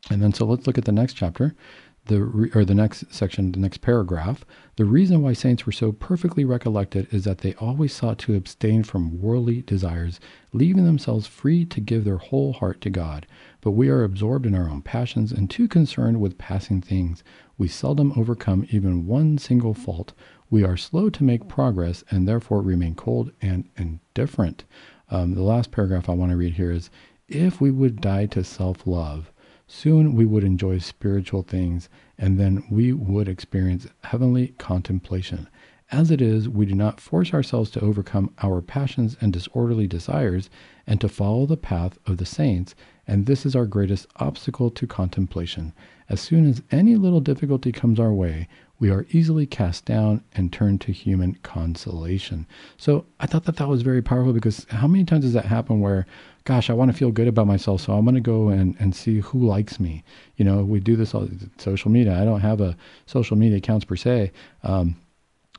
And 0.10 0.22
then 0.22 0.34
so 0.34 0.46
let's 0.46 0.68
look 0.68 0.78
at 0.78 0.86
the 0.86 0.92
next 0.92 1.14
chapter. 1.14 1.56
The 2.06 2.24
re- 2.24 2.52
or 2.54 2.64
the 2.64 2.76
next 2.76 3.14
section, 3.14 3.52
the 3.52 3.60
next 3.60 3.82
paragraph, 3.82 4.46
the 4.76 4.86
reason 4.86 5.22
why 5.22 5.34
saints 5.34 5.66
were 5.66 5.72
so 5.72 5.92
perfectly 5.92 6.46
recollected 6.46 7.08
is 7.12 7.24
that 7.24 7.40
they 7.40 7.54
always 7.56 7.94
sought 7.94 8.20
to 8.20 8.36
abstain 8.36 8.84
from 8.84 9.22
worldly 9.22 9.62
desires, 9.62 10.20
leaving 10.54 10.86
themselves 10.86 11.28
free 11.28 11.66
to 11.66 11.82
give 11.82 12.04
their 12.04 12.18
whole 12.18 12.54
heart 12.54 12.82
to 12.82 12.90
God. 12.90 13.26
But 13.62 13.72
we 13.72 13.90
are 13.90 14.04
absorbed 14.04 14.46
in 14.46 14.56
our 14.56 14.70
own 14.70 14.82
passions 14.82 15.32
and 15.32 15.50
too 15.50 15.68
concerned 15.68 16.22
with 16.22 16.38
passing 16.38 16.82
things. 16.82 17.24
We 17.58 17.68
seldom 17.68 18.14
overcome 18.16 18.68
even 18.70 19.08
one 19.08 19.38
single 19.38 19.74
fault. 19.74 20.14
We 20.50 20.64
are 20.64 20.78
slow 20.78 21.10
to 21.10 21.24
make 21.24 21.48
progress 21.48 22.04
and 22.12 22.28
therefore 22.28 22.62
remain 22.62 22.96
cold 22.96 23.32
and 23.42 23.70
indifferent. 23.78 24.66
Um, 25.10 25.34
the 25.34 25.44
last 25.44 25.72
paragraph 25.72 26.10
I 26.10 26.14
want 26.14 26.32
to 26.32 26.38
read 26.38 26.54
here 26.54 26.72
is 26.72 26.90
if 27.28 27.60
we 27.60 27.72
would 27.72 28.02
die 28.02 28.28
to 28.28 28.44
self 28.44 28.86
love, 28.86 29.32
Soon 29.68 30.14
we 30.14 30.26
would 30.26 30.44
enjoy 30.44 30.78
spiritual 30.78 31.42
things, 31.42 31.90
and 32.18 32.40
then 32.40 32.64
we 32.70 32.94
would 32.94 33.28
experience 33.28 33.88
heavenly 34.04 34.50
contemplation. 34.60 35.48
As 35.92 36.10
it 36.12 36.22
is, 36.22 36.50
we 36.50 36.66
do 36.66 36.74
not 36.74 37.00
force 37.00 37.34
ourselves 37.34 37.70
to 37.72 37.82
overcome 37.82 38.34
our 38.42 38.62
passions 38.62 39.16
and 39.22 39.32
disorderly 39.32 39.88
desires 39.88 40.50
and 40.88 41.00
to 41.02 41.10
follow 41.10 41.46
the 41.46 41.58
path 41.58 41.98
of 42.06 42.18
the 42.18 42.26
saints, 42.26 42.74
and 43.08 43.26
this 43.26 43.46
is 43.46 43.56
our 43.56 43.66
greatest 43.66 44.08
obstacle 44.18 44.72
to 44.72 44.88
contemplation. 44.88 45.74
As 46.10 46.22
soon 46.22 46.48
as 46.48 46.64
any 46.72 46.96
little 46.96 47.20
difficulty 47.20 47.72
comes 47.72 48.00
our 48.00 48.14
way, 48.14 48.48
we 48.80 48.90
are 48.90 49.06
easily 49.12 49.46
cast 49.46 49.86
down 49.86 50.24
and 50.34 50.52
turn 50.52 50.78
to 50.80 50.92
human 50.92 51.36
consolation. 51.44 52.46
So 52.78 53.06
I 53.20 53.26
thought 53.26 53.46
that 53.46 53.58
that 53.58 53.70
was 53.70 53.82
very 53.82 54.02
powerful 54.02 54.34
because 54.34 54.66
how 54.70 54.88
many 54.88 55.06
times 55.06 55.24
does 55.24 55.34
that 55.34 55.46
happen 55.46 55.80
where 55.80 56.06
gosh, 56.46 56.70
I 56.70 56.74
want 56.74 56.92
to 56.92 56.98
feel 56.98 57.12
good 57.12 57.28
about 57.28 57.48
myself, 57.48 57.82
so 57.82 57.94
I'm 57.94 58.06
going 58.06 58.16
to 58.16 58.22
go 58.22 58.50
and, 58.50 58.76
and 58.80 58.96
see 58.96 59.20
who 59.20 59.46
likes 59.48 59.80
me. 59.80 60.04
You 60.38 60.46
know, 60.46 60.64
we 60.64 60.80
do 60.80 60.96
this 60.96 61.16
on 61.16 61.50
social 61.58 61.90
media. 61.90 62.22
I 62.22 62.24
don't 62.24 62.42
have 62.42 62.62
a 62.62 62.78
social 63.08 63.36
media 63.36 63.58
accounts 63.58 63.84
per 63.84 63.96
se. 63.96 64.32
Um, 64.62 64.96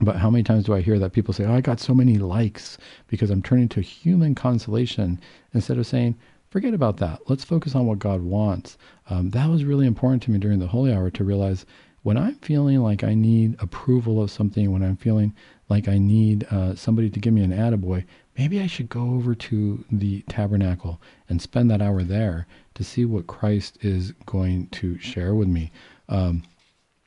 but 0.01 0.17
how 0.17 0.31
many 0.31 0.45
times 0.45 0.65
do 0.65 0.75
I 0.75 0.83
hear 0.83 0.99
that 1.01 1.13
people 1.13 1.35
say, 1.35 1.45
oh, 1.45 1.55
I 1.55 1.61
got 1.61 1.81
so 1.81 1.93
many 1.93 2.19
likes 2.19 2.79
because 3.09 3.31
I'm 3.31 3.43
turning 3.43 3.69
to 3.71 3.81
human 3.81 4.35
consolation 4.35 5.21
instead 5.55 5.79
of 5.79 5.87
saying, 5.87 6.17
forget 6.51 6.75
about 6.75 6.99
that. 6.99 7.19
Let's 7.29 7.45
focus 7.45 7.75
on 7.75 7.87
what 7.87 7.99
God 7.99 8.23
wants. 8.23 8.79
Um, 9.11 9.31
that 9.31 9.51
was 9.51 9.65
really 9.65 9.87
important 9.87 10.23
to 10.25 10.31
me 10.31 10.39
during 10.39 10.61
the 10.61 10.69
holy 10.69 10.93
hour 10.93 11.11
to 11.11 11.25
realize 11.25 11.67
when 12.07 12.17
I'm 12.17 12.37
feeling 12.37 12.85
like 12.85 13.03
I 13.03 13.15
need 13.15 13.57
approval 13.59 14.23
of 14.23 14.31
something, 14.31 14.71
when 14.71 14.85
I'm 14.85 14.97
feeling 14.97 15.35
like 15.69 15.89
I 15.89 15.99
need 15.99 16.47
uh, 16.53 16.77
somebody 16.77 17.11
to 17.11 17.19
give 17.19 17.35
me 17.35 17.43
an 17.43 17.51
attaboy, 17.51 18.05
maybe 18.39 18.61
I 18.61 18.69
should 18.69 18.89
go 18.89 19.11
over 19.15 19.35
to 19.35 19.85
the 19.91 20.23
tabernacle 20.29 21.03
and 21.29 21.43
spend 21.43 21.69
that 21.73 21.83
hour 21.83 22.05
there 22.05 22.47
to 22.75 22.85
see 22.85 23.05
what 23.05 23.27
Christ 23.27 23.79
is 23.81 24.13
going 24.25 24.69
to 24.69 24.97
share 25.01 25.35
with 25.35 25.49
me. 25.49 25.73
Um, 26.09 26.45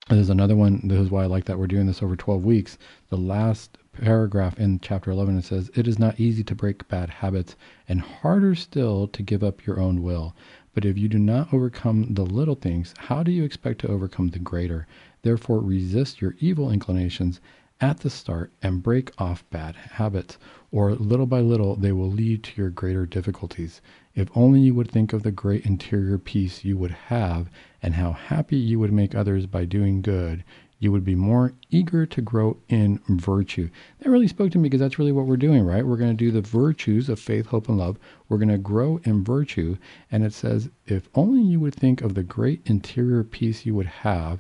there's 0.10 0.30
another 0.30 0.58
one. 0.58 0.82
This 0.86 1.00
is 1.00 1.10
why 1.10 1.24
I 1.24 1.28
like 1.28 1.46
that 1.46 1.58
we're 1.58 1.68
doing 1.68 1.88
this 1.88 2.04
over 2.04 2.18
12 2.18 2.44
weeks. 2.44 2.78
The 3.08 3.16
last 3.16 3.78
paragraph 3.94 4.60
in 4.60 4.82
chapter 4.82 5.12
11 5.12 5.38
it 5.38 5.46
says, 5.46 5.72
It 5.76 5.88
is 5.88 5.98
not 5.98 6.20
easy 6.20 6.44
to 6.44 6.56
break 6.56 6.88
bad 6.90 7.10
habits, 7.10 7.56
and 7.88 8.02
harder 8.02 8.54
still 8.54 9.08
to 9.08 9.24
give 9.24 9.46
up 9.46 9.66
your 9.66 9.80
own 9.80 10.02
will. 10.04 10.36
But 10.80 10.86
if 10.86 10.98
you 10.98 11.10
do 11.10 11.20
not 11.20 11.54
overcome 11.54 12.14
the 12.14 12.26
little 12.26 12.56
things, 12.56 12.94
how 12.98 13.22
do 13.22 13.34
you 13.34 13.44
expect 13.44 13.82
to 13.82 13.90
overcome 13.90 14.30
the 14.30 14.40
greater? 14.40 14.88
Therefore, 15.24 15.60
resist 15.60 16.22
your 16.22 16.36
evil 16.40 16.72
inclinations 16.72 17.42
at 17.82 18.00
the 18.00 18.10
start 18.10 18.54
and 18.64 18.82
break 18.82 19.12
off 19.18 19.44
bad 19.50 19.76
habits, 19.76 20.38
or 20.72 20.96
little 20.96 21.26
by 21.26 21.42
little 21.42 21.76
they 21.76 21.92
will 21.92 22.10
lead 22.10 22.44
to 22.44 22.52
your 22.62 22.70
greater 22.70 23.06
difficulties. 23.06 23.82
If 24.16 24.30
only 24.38 24.62
you 24.62 24.74
would 24.74 24.90
think 24.90 25.12
of 25.12 25.24
the 25.24 25.34
great 25.34 25.66
interior 25.66 26.18
peace 26.18 26.64
you 26.64 26.78
would 26.78 26.92
have 26.92 27.50
and 27.84 27.96
how 27.96 28.14
happy 28.14 28.56
you 28.56 28.80
would 28.80 28.94
make 28.94 29.14
others 29.14 29.48
by 29.48 29.66
doing 29.66 30.02
good, 30.02 30.46
you 30.80 30.92
would 30.92 31.04
be 31.04 31.16
more 31.16 31.54
eager 31.70 32.06
to 32.06 32.22
grow 32.22 32.58
in 32.70 33.00
virtue. 33.08 33.70
That 34.00 34.10
really 34.10 34.28
spoke 34.28 34.52
to 34.52 34.58
me 34.58 34.70
because 34.70 34.80
that's 34.80 34.98
really 34.98 35.12
what 35.12 35.26
we're 35.26 35.38
doing, 35.38 35.64
right? 35.66 35.86
We're 35.86 35.98
going 35.98 36.16
to 36.16 36.26
do 36.26 36.32
the 36.32 36.42
virtues 36.42 37.10
of 37.10 37.20
faith, 37.20 37.48
hope, 37.48 37.68
and 37.68 37.78
love. 37.78 37.98
We're 38.28 38.38
going 38.38 38.50
to 38.50 38.58
grow 38.58 39.00
in 39.04 39.24
virtue. 39.24 39.78
And 40.12 40.24
it 40.24 40.34
says, 40.34 40.70
if 40.86 41.10
only 41.16 41.42
you 41.42 41.60
would 41.60 41.76
think 41.76 42.02
of 42.02 42.16
the 42.16 42.24
great 42.24 42.62
interior 42.66 43.24
peace 43.24 43.66
you 43.66 43.76
would 43.76 43.88
have 43.88 44.40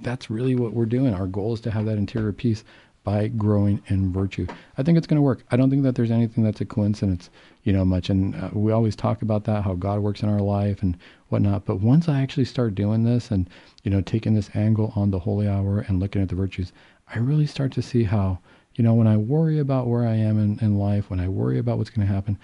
that's 0.00 0.30
really 0.30 0.54
what 0.54 0.72
we're 0.72 0.86
doing. 0.86 1.14
Our 1.14 1.26
goal 1.26 1.54
is 1.54 1.60
to 1.62 1.70
have 1.70 1.86
that 1.86 1.98
interior 1.98 2.32
peace 2.32 2.64
by 3.04 3.28
growing 3.28 3.82
in 3.88 4.12
virtue. 4.12 4.46
I 4.76 4.82
think 4.82 4.98
it's 4.98 5.06
going 5.06 5.18
to 5.18 5.22
work. 5.22 5.44
I 5.50 5.56
don't 5.56 5.70
think 5.70 5.82
that 5.84 5.94
there's 5.94 6.10
anything 6.10 6.42
that's 6.42 6.62
a 6.62 6.64
coincidence, 6.64 7.30
you 7.62 7.72
know, 7.72 7.84
much. 7.84 8.08
And 8.10 8.34
uh, 8.34 8.48
we 8.52 8.72
always 8.72 8.96
talk 8.96 9.22
about 9.22 9.44
that, 9.44 9.62
how 9.62 9.74
God 9.74 10.00
works 10.00 10.22
in 10.22 10.28
our 10.28 10.40
life 10.40 10.82
and 10.82 10.96
whatnot. 11.28 11.66
But 11.66 11.80
once 11.80 12.08
I 12.08 12.22
actually 12.22 12.46
start 12.46 12.74
doing 12.74 13.04
this 13.04 13.30
and, 13.30 13.48
you 13.82 13.90
know, 13.90 14.00
taking 14.00 14.34
this 14.34 14.50
angle 14.54 14.92
on 14.96 15.10
the 15.10 15.20
holy 15.20 15.46
hour 15.46 15.80
and 15.80 16.00
looking 16.00 16.22
at 16.22 16.30
the 16.30 16.34
virtues, 16.34 16.72
I 17.14 17.18
really 17.18 17.46
start 17.46 17.72
to 17.72 17.82
see 17.82 18.04
how, 18.04 18.38
you 18.74 18.82
know, 18.82 18.94
when 18.94 19.06
I 19.06 19.18
worry 19.18 19.58
about 19.58 19.86
where 19.86 20.06
I 20.06 20.14
am 20.14 20.38
in, 20.38 20.58
in 20.60 20.78
life, 20.78 21.10
when 21.10 21.20
I 21.20 21.28
worry 21.28 21.58
about 21.58 21.78
what's 21.78 21.90
going 21.90 22.06
to 22.06 22.12
happen, 22.12 22.38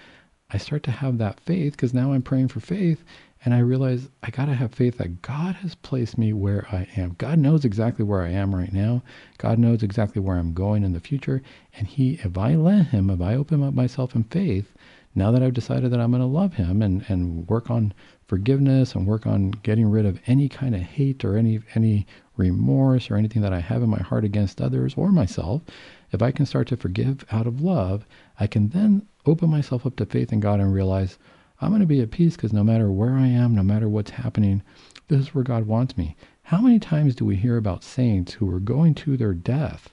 I 0.51 0.57
start 0.57 0.83
to 0.83 0.91
have 0.91 1.17
that 1.17 1.39
faith 1.39 1.73
because 1.73 1.93
now 1.93 2.13
I'm 2.13 2.21
praying 2.21 2.49
for 2.49 2.59
faith 2.59 3.03
and 3.43 3.53
I 3.55 3.59
realize 3.59 4.09
I 4.21 4.29
got 4.29 4.45
to 4.45 4.53
have 4.53 4.73
faith 4.73 4.99
that 4.99 5.21
God 5.23 5.55
has 5.55 5.73
placed 5.73 6.17
me 6.17 6.31
where 6.31 6.67
I 6.71 6.87
am. 6.95 7.15
God 7.17 7.39
knows 7.39 7.65
exactly 7.65 8.05
where 8.05 8.21
I 8.21 8.29
am 8.29 8.53
right 8.53 8.71
now. 8.71 9.01
God 9.39 9.57
knows 9.57 9.81
exactly 9.81 10.21
where 10.21 10.37
I'm 10.37 10.53
going 10.53 10.83
in 10.83 10.93
the 10.93 10.99
future. 10.99 11.41
And 11.75 11.87
He, 11.87 12.19
if 12.23 12.37
I 12.37 12.55
let 12.55 12.87
Him, 12.87 13.09
if 13.09 13.19
I 13.19 13.33
open 13.35 13.63
up 13.63 13.73
myself 13.73 14.13
in 14.13 14.25
faith, 14.25 14.73
now 15.15 15.31
that 15.31 15.41
I've 15.41 15.53
decided 15.53 15.91
that 15.91 15.99
I'm 15.99 16.11
going 16.11 16.21
to 16.21 16.27
love 16.27 16.53
Him 16.53 16.81
and, 16.83 17.03
and 17.07 17.47
work 17.49 17.71
on 17.71 17.93
forgiveness 18.27 18.93
and 18.93 19.07
work 19.07 19.25
on 19.25 19.51
getting 19.63 19.89
rid 19.89 20.05
of 20.05 20.19
any 20.27 20.47
kind 20.47 20.75
of 20.75 20.81
hate 20.81 21.25
or 21.25 21.35
any, 21.35 21.61
any 21.73 22.05
remorse 22.37 23.09
or 23.09 23.15
anything 23.15 23.41
that 23.41 23.53
I 23.53 23.59
have 23.59 23.81
in 23.81 23.89
my 23.89 24.01
heart 24.01 24.23
against 24.23 24.61
others 24.61 24.93
or 24.95 25.11
myself, 25.11 25.63
if 26.11 26.21
I 26.21 26.31
can 26.31 26.45
start 26.45 26.67
to 26.67 26.77
forgive 26.77 27.25
out 27.31 27.47
of 27.47 27.61
love, 27.61 28.05
I 28.39 28.45
can 28.45 28.69
then 28.69 29.07
open 29.25 29.49
myself 29.49 29.85
up 29.85 29.95
to 29.95 30.05
faith 30.05 30.31
in 30.31 30.39
God 30.39 30.59
and 30.59 30.73
realize, 30.73 31.17
I'm 31.61 31.69
going 31.69 31.81
to 31.81 31.85
be 31.85 32.01
at 32.01 32.09
peace 32.09 32.35
because 32.35 32.51
no 32.51 32.63
matter 32.63 32.91
where 32.91 33.13
I 33.13 33.27
am, 33.27 33.53
no 33.53 33.61
matter 33.61 33.87
what's 33.87 34.09
happening, 34.11 34.63
this 35.09 35.19
is 35.19 35.35
where 35.35 35.43
God 35.43 35.67
wants 35.67 35.95
me. 35.95 36.15
How 36.41 36.59
many 36.59 36.79
times 36.79 37.13
do 37.13 37.23
we 37.23 37.35
hear 37.35 37.55
about 37.55 37.83
saints 37.83 38.33
who 38.33 38.47
were 38.47 38.59
going 38.59 38.95
to 38.95 39.15
their 39.15 39.35
death 39.35 39.89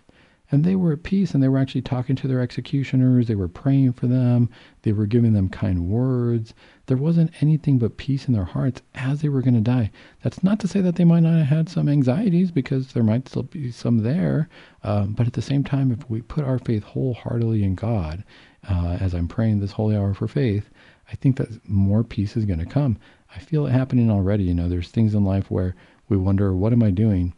and 0.50 0.64
they 0.64 0.76
were 0.76 0.94
at 0.94 1.02
peace 1.02 1.34
and 1.34 1.42
they 1.42 1.48
were 1.48 1.58
actually 1.58 1.82
talking 1.82 2.16
to 2.16 2.26
their 2.26 2.40
executioners, 2.40 3.26
they 3.26 3.34
were 3.34 3.48
praying 3.48 3.92
for 3.92 4.06
them, 4.06 4.48
they 4.80 4.92
were 4.92 5.04
giving 5.04 5.34
them 5.34 5.50
kind 5.50 5.86
words. 5.86 6.54
There 6.86 6.96
wasn't 6.96 7.34
anything 7.42 7.78
but 7.78 7.98
peace 7.98 8.26
in 8.26 8.32
their 8.32 8.44
hearts 8.44 8.80
as 8.94 9.20
they 9.20 9.28
were 9.28 9.42
going 9.42 9.54
to 9.54 9.60
die. 9.60 9.90
That's 10.22 10.42
not 10.42 10.58
to 10.60 10.68
say 10.68 10.80
that 10.80 10.96
they 10.96 11.04
might 11.04 11.20
not 11.20 11.36
have 11.36 11.48
had 11.48 11.68
some 11.68 11.86
anxieties 11.86 12.50
because 12.50 12.94
there 12.94 13.02
might 13.02 13.28
still 13.28 13.42
be 13.42 13.70
some 13.70 13.98
there. 13.98 14.48
Um, 14.82 15.12
but 15.12 15.26
at 15.26 15.34
the 15.34 15.42
same 15.42 15.64
time, 15.64 15.92
if 15.92 16.08
we 16.08 16.22
put 16.22 16.44
our 16.44 16.58
faith 16.58 16.82
wholeheartedly 16.82 17.62
in 17.62 17.74
God, 17.74 18.24
uh, 18.66 18.96
as 19.00 19.14
I'm 19.14 19.28
praying 19.28 19.60
this 19.60 19.72
holy 19.72 19.96
hour 19.96 20.14
for 20.14 20.28
faith, 20.28 20.70
I 21.10 21.14
think 21.16 21.36
that 21.36 21.68
more 21.68 22.04
peace 22.04 22.36
is 22.36 22.44
going 22.44 22.58
to 22.58 22.66
come. 22.66 22.98
I 23.34 23.38
feel 23.38 23.66
it 23.66 23.72
happening 23.72 24.10
already. 24.10 24.44
You 24.44 24.54
know, 24.54 24.68
there's 24.68 24.90
things 24.90 25.14
in 25.14 25.24
life 25.24 25.50
where 25.50 25.74
we 26.08 26.16
wonder, 26.16 26.54
what 26.54 26.72
am 26.72 26.82
I 26.82 26.90
doing? 26.90 27.34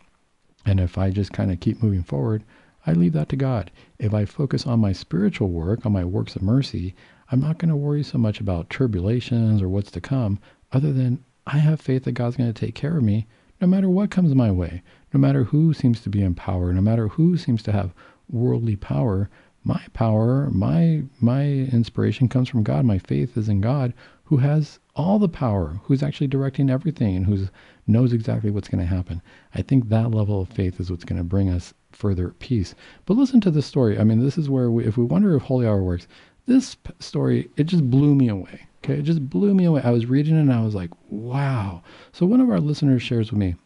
And 0.67 0.81
if 0.81 0.99
I 0.99 1.11
just 1.11 1.33
kind 1.33 1.51
of 1.51 1.61
keep 1.61 1.83
moving 1.83 2.03
forward, 2.03 2.45
I 2.87 2.93
leave 2.93 3.13
that 3.13 3.29
to 3.31 3.37
God. 3.37 3.71
If 3.99 4.15
I 4.15 4.25
focus 4.25 4.67
on 4.67 4.81
my 4.81 4.93
spiritual 4.93 5.49
work, 5.49 5.85
on 5.85 5.93
my 5.93 6.05
works 6.05 6.37
of 6.37 6.43
mercy, 6.43 6.95
I'm 7.31 7.41
not 7.41 7.59
going 7.59 7.69
to 7.69 7.77
worry 7.77 8.03
so 8.03 8.19
much 8.19 8.41
about 8.41 8.71
tribulations 8.71 9.63
or 9.63 9.69
what's 9.69 9.91
to 9.93 10.01
come, 10.01 10.39
other 10.73 10.93
than 10.93 11.25
I 11.47 11.59
have 11.59 11.81
faith 11.81 12.05
that 12.05 12.13
God's 12.13 12.37
going 12.37 12.53
to 12.53 12.59
take 12.59 12.75
care 12.75 12.97
of 12.97 13.05
me 13.05 13.27
no 13.61 13.67
matter 13.67 13.91
what 13.91 14.11
comes 14.11 14.35
my 14.35 14.51
way, 14.51 14.83
no 15.13 15.21
matter 15.21 15.45
who 15.45 15.75
seems 15.75 16.01
to 16.01 16.09
be 16.09 16.23
in 16.23 16.35
power, 16.35 16.73
no 16.73 16.81
matter 16.81 17.09
who 17.09 17.37
seems 17.37 17.63
to 17.65 17.73
have 17.73 17.93
worldly 18.29 18.77
power 18.77 19.29
my 19.65 19.83
power, 19.93 20.49
my 20.51 21.03
my 21.21 21.45
inspiration 21.45 22.29
comes 22.29 22.49
from 22.49 22.63
God. 22.63 22.85
My 22.85 22.99
faith 22.99 23.37
is 23.37 23.49
in 23.49 23.61
God, 23.61 23.93
who 24.25 24.39
has 24.39 24.79
all 24.97 25.19
the 25.19 25.29
power, 25.29 25.81
who's 25.85 26.03
actually 26.03 26.29
directing 26.29 26.71
everything, 26.71 27.17
and 27.17 27.27
who 27.27 27.49
knows 27.87 28.13
exactly 28.13 28.51
what's 28.51 28.69
going 28.69 28.81
to 28.81 28.95
happen. 28.95 29.21
I 29.55 29.63
think 29.63 29.89
that 29.89 30.13
level 30.13 30.41
of 30.41 30.49
faith 30.49 30.81
is 30.81 30.91
what's 30.91 31.05
going 31.05 31.19
to 31.19 31.25
bring 31.25 31.51
us 31.51 31.75
further 31.93 32.31
peace. 32.39 32.75
But 33.05 33.17
listen 33.17 33.41
to 33.43 33.51
the 33.51 33.63
story. 33.63 33.99
I 33.99 34.05
mean, 34.05 34.21
this 34.25 34.39
is 34.39 34.49
where 34.49 34.71
we, 34.71 34.85
if 34.85 34.97
we 34.97 35.05
wonder 35.05 35.35
if 35.35 35.43
holy 35.43 35.67
hour 35.67 35.83
works, 35.83 36.07
this 36.47 36.77
story 36.99 37.51
it 37.57 37.65
just 37.65 37.91
blew 37.91 38.15
me 38.15 38.29
away. 38.29 38.67
Okay, 38.83 38.95
it 38.95 39.03
just 39.03 39.29
blew 39.29 39.53
me 39.55 39.65
away. 39.65 39.83
I 39.83 39.91
was 39.91 40.07
reading 40.07 40.37
it 40.37 40.41
and 40.41 40.53
I 40.53 40.63
was 40.63 40.75
like, 40.75 40.91
wow. 41.11 41.83
So 42.13 42.25
one 42.25 42.41
of 42.41 42.49
our 42.49 42.61
listeners 42.61 43.03
shares 43.03 43.31
with 43.31 43.39
me 43.39 43.57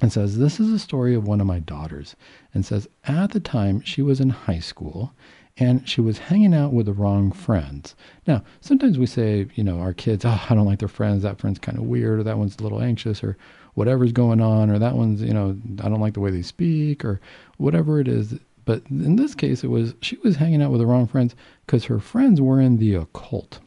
and 0.00 0.12
says, 0.12 0.38
This 0.38 0.60
is 0.60 0.72
a 0.72 0.78
story 0.78 1.14
of 1.14 1.26
one 1.26 1.40
of 1.40 1.46
my 1.46 1.58
daughters. 1.58 2.16
And 2.52 2.64
says, 2.64 2.88
At 3.04 3.30
the 3.30 3.40
time, 3.40 3.80
she 3.80 4.02
was 4.02 4.20
in 4.20 4.30
high 4.30 4.60
school 4.60 5.12
and 5.58 5.88
she 5.88 6.00
was 6.00 6.18
hanging 6.18 6.54
out 6.54 6.72
with 6.72 6.86
the 6.86 6.92
wrong 6.92 7.32
friends. 7.32 7.94
Now, 8.26 8.42
sometimes 8.60 8.98
we 8.98 9.06
say, 9.06 9.46
you 9.54 9.64
know, 9.64 9.80
our 9.80 9.94
kids, 9.94 10.24
oh, 10.24 10.46
I 10.50 10.54
don't 10.54 10.66
like 10.66 10.80
their 10.80 10.88
friends. 10.88 11.22
That 11.22 11.38
friend's 11.40 11.58
kind 11.58 11.78
of 11.78 11.84
weird, 11.84 12.20
or 12.20 12.22
that 12.24 12.36
one's 12.36 12.56
a 12.58 12.62
little 12.62 12.82
anxious, 12.82 13.24
or 13.24 13.38
whatever's 13.74 14.12
going 14.12 14.40
on, 14.40 14.68
or 14.68 14.78
that 14.78 14.96
one's, 14.96 15.22
you 15.22 15.32
know, 15.32 15.56
I 15.82 15.88
don't 15.88 16.00
like 16.00 16.14
the 16.14 16.20
way 16.20 16.30
they 16.30 16.42
speak, 16.42 17.04
or 17.04 17.20
whatever 17.56 18.00
it 18.00 18.08
is. 18.08 18.34
But 18.66 18.82
in 18.90 19.16
this 19.16 19.34
case, 19.34 19.64
it 19.64 19.68
was 19.68 19.94
she 20.02 20.16
was 20.18 20.36
hanging 20.36 20.60
out 20.60 20.72
with 20.72 20.80
the 20.80 20.86
wrong 20.86 21.06
friends 21.06 21.34
because 21.64 21.84
her 21.84 22.00
friends 22.00 22.40
were 22.40 22.60
in 22.60 22.76
the 22.76 22.94
occult. 22.96 23.60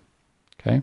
Okay. 0.60 0.82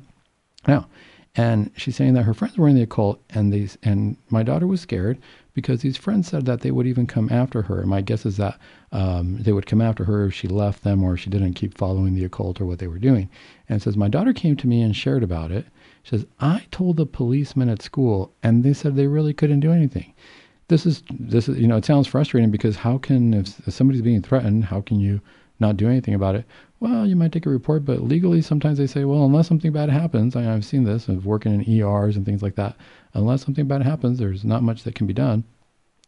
Now, 0.66 0.88
and 1.36 1.70
she's 1.76 1.96
saying 1.96 2.14
that 2.14 2.22
her 2.22 2.32
friends 2.32 2.56
were 2.56 2.68
in 2.68 2.76
the 2.76 2.82
occult, 2.82 3.20
and 3.30 3.52
these, 3.52 3.76
and 3.82 4.16
my 4.30 4.42
daughter 4.42 4.66
was 4.66 4.80
scared 4.80 5.18
because 5.52 5.82
these 5.82 5.96
friends 5.96 6.28
said 6.28 6.46
that 6.46 6.62
they 6.62 6.70
would 6.70 6.86
even 6.86 7.06
come 7.06 7.28
after 7.30 7.62
her. 7.62 7.84
My 7.84 8.00
guess 8.00 8.24
is 8.24 8.38
that 8.38 8.58
um, 8.92 9.38
they 9.42 9.52
would 9.52 9.66
come 9.66 9.82
after 9.82 10.04
her 10.04 10.26
if 10.26 10.34
she 10.34 10.48
left 10.48 10.82
them 10.82 11.04
or 11.04 11.16
she 11.16 11.28
didn't 11.28 11.54
keep 11.54 11.76
following 11.76 12.14
the 12.14 12.24
occult 12.24 12.60
or 12.60 12.66
what 12.66 12.78
they 12.78 12.86
were 12.86 12.98
doing. 12.98 13.28
And 13.68 13.82
says, 13.82 13.96
My 13.96 14.08
daughter 14.08 14.32
came 14.32 14.56
to 14.56 14.66
me 14.66 14.80
and 14.80 14.96
shared 14.96 15.22
about 15.22 15.50
it. 15.50 15.66
She 16.02 16.10
says, 16.10 16.26
I 16.40 16.66
told 16.70 16.96
the 16.96 17.06
policemen 17.06 17.68
at 17.68 17.82
school, 17.82 18.32
and 18.42 18.64
they 18.64 18.72
said 18.72 18.96
they 18.96 19.06
really 19.06 19.34
couldn't 19.34 19.60
do 19.60 19.72
anything. 19.72 20.14
This 20.68 20.86
is, 20.86 21.02
this 21.10 21.48
is, 21.48 21.58
you 21.58 21.66
know, 21.66 21.76
it 21.76 21.84
sounds 21.84 22.06
frustrating 22.06 22.50
because 22.50 22.76
how 22.76 22.96
can, 22.96 23.34
if, 23.34 23.66
if 23.68 23.74
somebody's 23.74 24.02
being 24.02 24.22
threatened, 24.22 24.64
how 24.64 24.80
can 24.80 25.00
you 25.00 25.20
not 25.60 25.76
do 25.76 25.88
anything 25.88 26.14
about 26.14 26.34
it? 26.34 26.44
Well, 26.78 27.06
you 27.06 27.16
might 27.16 27.32
take 27.32 27.46
a 27.46 27.50
report, 27.50 27.84
but 27.84 28.02
legally, 28.02 28.42
sometimes 28.42 28.76
they 28.76 28.86
say, 28.86 29.04
well, 29.04 29.24
unless 29.24 29.48
something 29.48 29.72
bad 29.72 29.88
happens, 29.88 30.36
I, 30.36 30.42
have 30.42 30.64
seen 30.64 30.84
this 30.84 31.08
of 31.08 31.24
working 31.24 31.54
in 31.54 31.68
ERs 31.68 32.16
and 32.16 32.26
things 32.26 32.42
like 32.42 32.56
that. 32.56 32.76
Unless 33.14 33.44
something 33.44 33.66
bad 33.66 33.82
happens, 33.82 34.18
there's 34.18 34.44
not 34.44 34.62
much 34.62 34.82
that 34.82 34.94
can 34.94 35.06
be 35.06 35.14
done. 35.14 35.44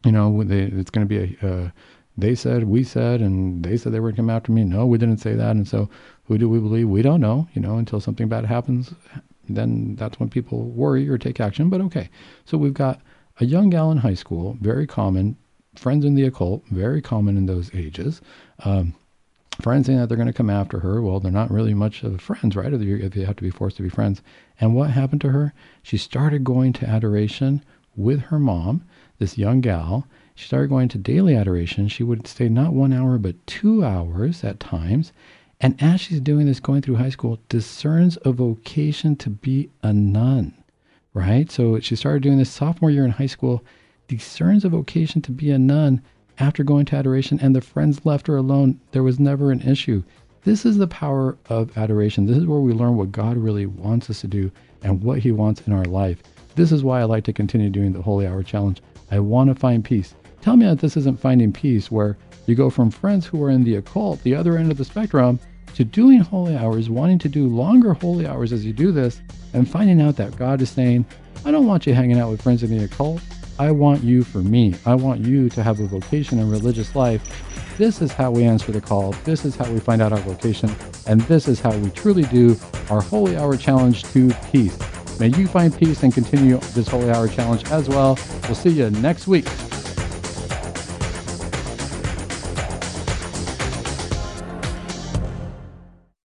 You 0.05 0.13
know, 0.13 0.45
they, 0.45 0.63
it's 0.63 0.91
going 0.91 1.09
to 1.09 1.09
be 1.09 1.39
a, 1.43 1.73
they 2.19 2.35
said, 2.35 2.65
we 2.65 2.85
said, 2.85 3.21
and 3.21 3.65
they 3.65 3.77
said 3.77 3.93
they 3.93 4.01
were 4.01 4.09
going 4.09 4.17
to 4.17 4.23
come 4.23 4.31
after 4.31 4.53
me. 4.53 4.65
No, 4.65 4.85
we 4.85 4.99
didn't 4.99 5.21
say 5.21 5.35
that. 5.35 5.53
And 5.53 5.67
so, 5.67 5.89
who 6.25 6.37
do 6.37 6.49
we 6.49 6.59
believe? 6.59 6.89
We 6.89 7.01
don't 7.01 7.21
know. 7.21 7.49
You 7.55 7.63
know, 7.63 7.79
until 7.79 8.01
something 8.01 8.29
bad 8.29 8.45
happens, 8.45 8.93
then 9.49 9.97
that's 9.97 10.21
when 10.21 10.29
people 10.29 10.65
worry 10.65 11.09
or 11.09 11.17
take 11.17 11.41
action. 11.41 11.71
But 11.71 11.81
okay, 11.83 12.11
so 12.45 12.59
we've 12.59 12.75
got 12.75 13.01
a 13.41 13.47
young 13.47 13.71
gal 13.71 13.91
in 13.91 13.99
high 13.99 14.15
school, 14.15 14.59
very 14.61 14.87
common. 14.87 15.37
Friends 15.77 16.05
in 16.05 16.15
the 16.17 16.25
occult, 16.25 16.67
very 16.67 17.01
common 17.01 17.37
in 17.37 17.47
those 17.47 17.73
ages. 17.73 18.21
Um, 18.65 18.95
friends 19.61 19.87
saying 19.87 19.99
that 19.99 20.09
they're 20.09 20.17
going 20.17 20.29
to 20.29 20.33
come 20.33 20.51
after 20.51 20.81
her. 20.81 21.03
Well, 21.03 21.21
they're 21.21 21.33
not 21.33 21.51
really 21.51 21.75
much 21.75 22.03
of 22.03 22.21
friends, 22.21 22.57
right? 22.57 22.73
If 22.73 22.83
you 22.83 23.27
have 23.27 23.37
to 23.37 23.43
be 23.43 23.51
forced 23.51 23.77
to 23.79 23.83
be 23.83 23.89
friends. 23.89 24.23
And 24.61 24.75
what 24.75 24.91
happened 24.91 25.21
to 25.23 25.31
her? 25.31 25.53
She 25.83 25.97
started 25.97 26.45
going 26.45 26.73
to 26.75 26.89
adoration 26.89 27.65
with 27.97 28.21
her 28.23 28.39
mom, 28.39 28.85
this 29.19 29.37
young 29.37 29.61
gal. 29.61 30.07
She 30.35 30.47
started 30.47 30.69
going 30.69 30.89
to 30.91 30.99
daily 30.99 31.35
adoration. 31.35 31.89
She 31.89 32.05
would 32.05 32.27
stay 32.29 32.49
not 32.49 32.73
one 32.73 32.93
hour, 32.93 33.19
but 33.19 33.45
two 33.47 33.85
hours 33.85 34.45
at 34.45 34.61
times. 34.61 35.13
And 35.61 35.81
as 35.83 36.01
she's 36.01 36.21
doing 36.21 36.47
this, 36.47 36.61
going 36.61 36.83
through 36.83 36.95
high 36.97 37.11
school, 37.11 37.41
discerns 37.49 38.17
a 38.25 38.31
vocation 38.31 39.17
to 39.17 39.29
be 39.29 39.71
a 39.83 39.93
nun, 39.93 40.55
right? 41.13 41.51
So 41.51 41.81
she 41.81 41.97
started 41.97 42.23
doing 42.23 42.39
this 42.39 42.51
sophomore 42.51 42.93
year 42.93 43.05
in 43.05 43.11
high 43.11 43.27
school, 43.27 43.65
discerns 44.07 44.65
a 44.65 44.69
vocation 44.69 45.21
to 45.23 45.33
be 45.33 45.51
a 45.51 45.59
nun 45.59 46.01
after 46.41 46.63
going 46.63 46.85
to 46.87 46.97
adoration 46.97 47.39
and 47.41 47.55
the 47.55 47.61
friends 47.61 48.05
left 48.05 48.27
her 48.27 48.37
alone, 48.37 48.81
there 48.93 49.03
was 49.03 49.19
never 49.19 49.51
an 49.51 49.63
issue. 49.63 50.03
This 50.45 50.65
is 50.65 50.79
the 50.79 50.87
power 50.87 51.37
of 51.49 51.77
adoration. 51.77 52.27
This 52.27 52.37
is 52.37 52.47
where 52.47 52.61
we 52.61 52.73
learn 52.73 52.97
what 52.97 53.13
God 53.13 53.37
really 53.37 53.67
wants 53.67 54.09
us 54.09 54.21
to 54.21 54.29
do 54.29 54.51
and 54.83 55.03
what 55.03 55.19
He 55.19 55.33
wants 55.33 55.63
in 55.67 55.73
our 55.73 55.85
life. 55.85 56.23
This 56.55 56.73
is 56.73 56.85
why 56.85 57.01
I 57.01 57.05
like 57.05 57.25
to 57.25 57.33
continue 57.33 57.71
doing 57.71 57.93
the 57.93 58.03
Holy 58.03 58.27
Hour 58.27 58.43
Challenge. 58.43 58.81
I 59.11 59.19
want 59.21 59.49
to 59.49 59.55
find 59.55 59.85
peace. 59.85 60.15
Tell 60.41 60.57
me 60.57 60.67
that 60.67 60.79
this 60.79 60.97
isn't 60.97 61.21
finding 61.21 61.53
peace, 61.53 61.91
where 61.91 62.17
you 62.47 62.55
go 62.55 62.71
from 62.71 62.91
friends 62.91 63.27
who 63.27 63.43
are 63.43 63.51
in 63.51 63.65
the 63.65 63.75
occult, 63.77 64.23
the 64.23 64.35
other 64.35 64.57
end 64.57 64.71
of 64.71 64.79
the 64.79 64.85
spectrum, 64.85 65.41
to 65.75 65.85
doing 65.85 66.21
holy 66.21 66.57
hours, 66.57 66.89
wanting 66.89 67.19
to 67.19 67.29
do 67.29 67.49
longer 67.49 67.93
holy 67.93 68.27
hours 68.27 68.53
as 68.53 68.65
you 68.65 68.73
do 68.73 68.93
this, 68.93 69.21
and 69.53 69.69
finding 69.69 70.01
out 70.01 70.17
that 70.17 70.37
God 70.37 70.63
is 70.63 70.71
saying, 70.71 71.05
I 71.45 71.51
don't 71.51 71.67
want 71.67 71.87
you 71.87 71.95
hanging 71.95 72.19
out 72.19 72.31
with 72.31 72.43
friends 72.43 72.63
in 72.63 72.71
the 72.71 72.85
occult. 72.85 73.21
I 73.59 73.71
want 73.73 74.05
you 74.05 74.23
for 74.23 74.39
me. 74.39 74.75
I 74.87 74.95
want 74.95 75.21
you 75.21 75.49
to 75.51 75.63
have 75.63 75.81
a 75.81 75.87
vocation 75.87 76.39
in 76.39 76.51
religious 76.51 76.95
life. 76.95 77.23
This 77.77 78.01
is 78.01 78.13
how 78.13 78.31
we 78.31 78.45
answer 78.45 78.71
the 78.71 78.81
call. 78.81 79.13
This 79.25 79.45
is 79.45 79.57
how 79.57 79.71
we 79.71 79.81
find 79.81 80.01
out 80.01 80.13
our 80.13 80.21
vocation. 80.21 80.71
And 81.07 81.21
this 81.23 81.49
is 81.49 81.61
how 81.61 81.77
we 81.77 81.91
truly 81.91 82.23
do 82.25 82.57
our 82.91 83.01
Holy 83.01 83.37
Hour 83.37 83.57
Challenge 83.57 84.05
to 84.05 84.31
peace. 84.53 84.79
May 85.19 85.29
you 85.29 85.49
find 85.49 85.77
peace 85.77 86.03
and 86.05 86.15
continue 86.15 86.59
this 86.75 86.89
Holy 86.89 87.11
Hour 87.11 87.27
Challenge 87.27 87.65
as 87.71 87.89
well. 87.89 88.19
We'll 88.45 88.55
see 88.55 88.71
you 88.71 88.91
next 88.91 89.27
week. 89.27 89.47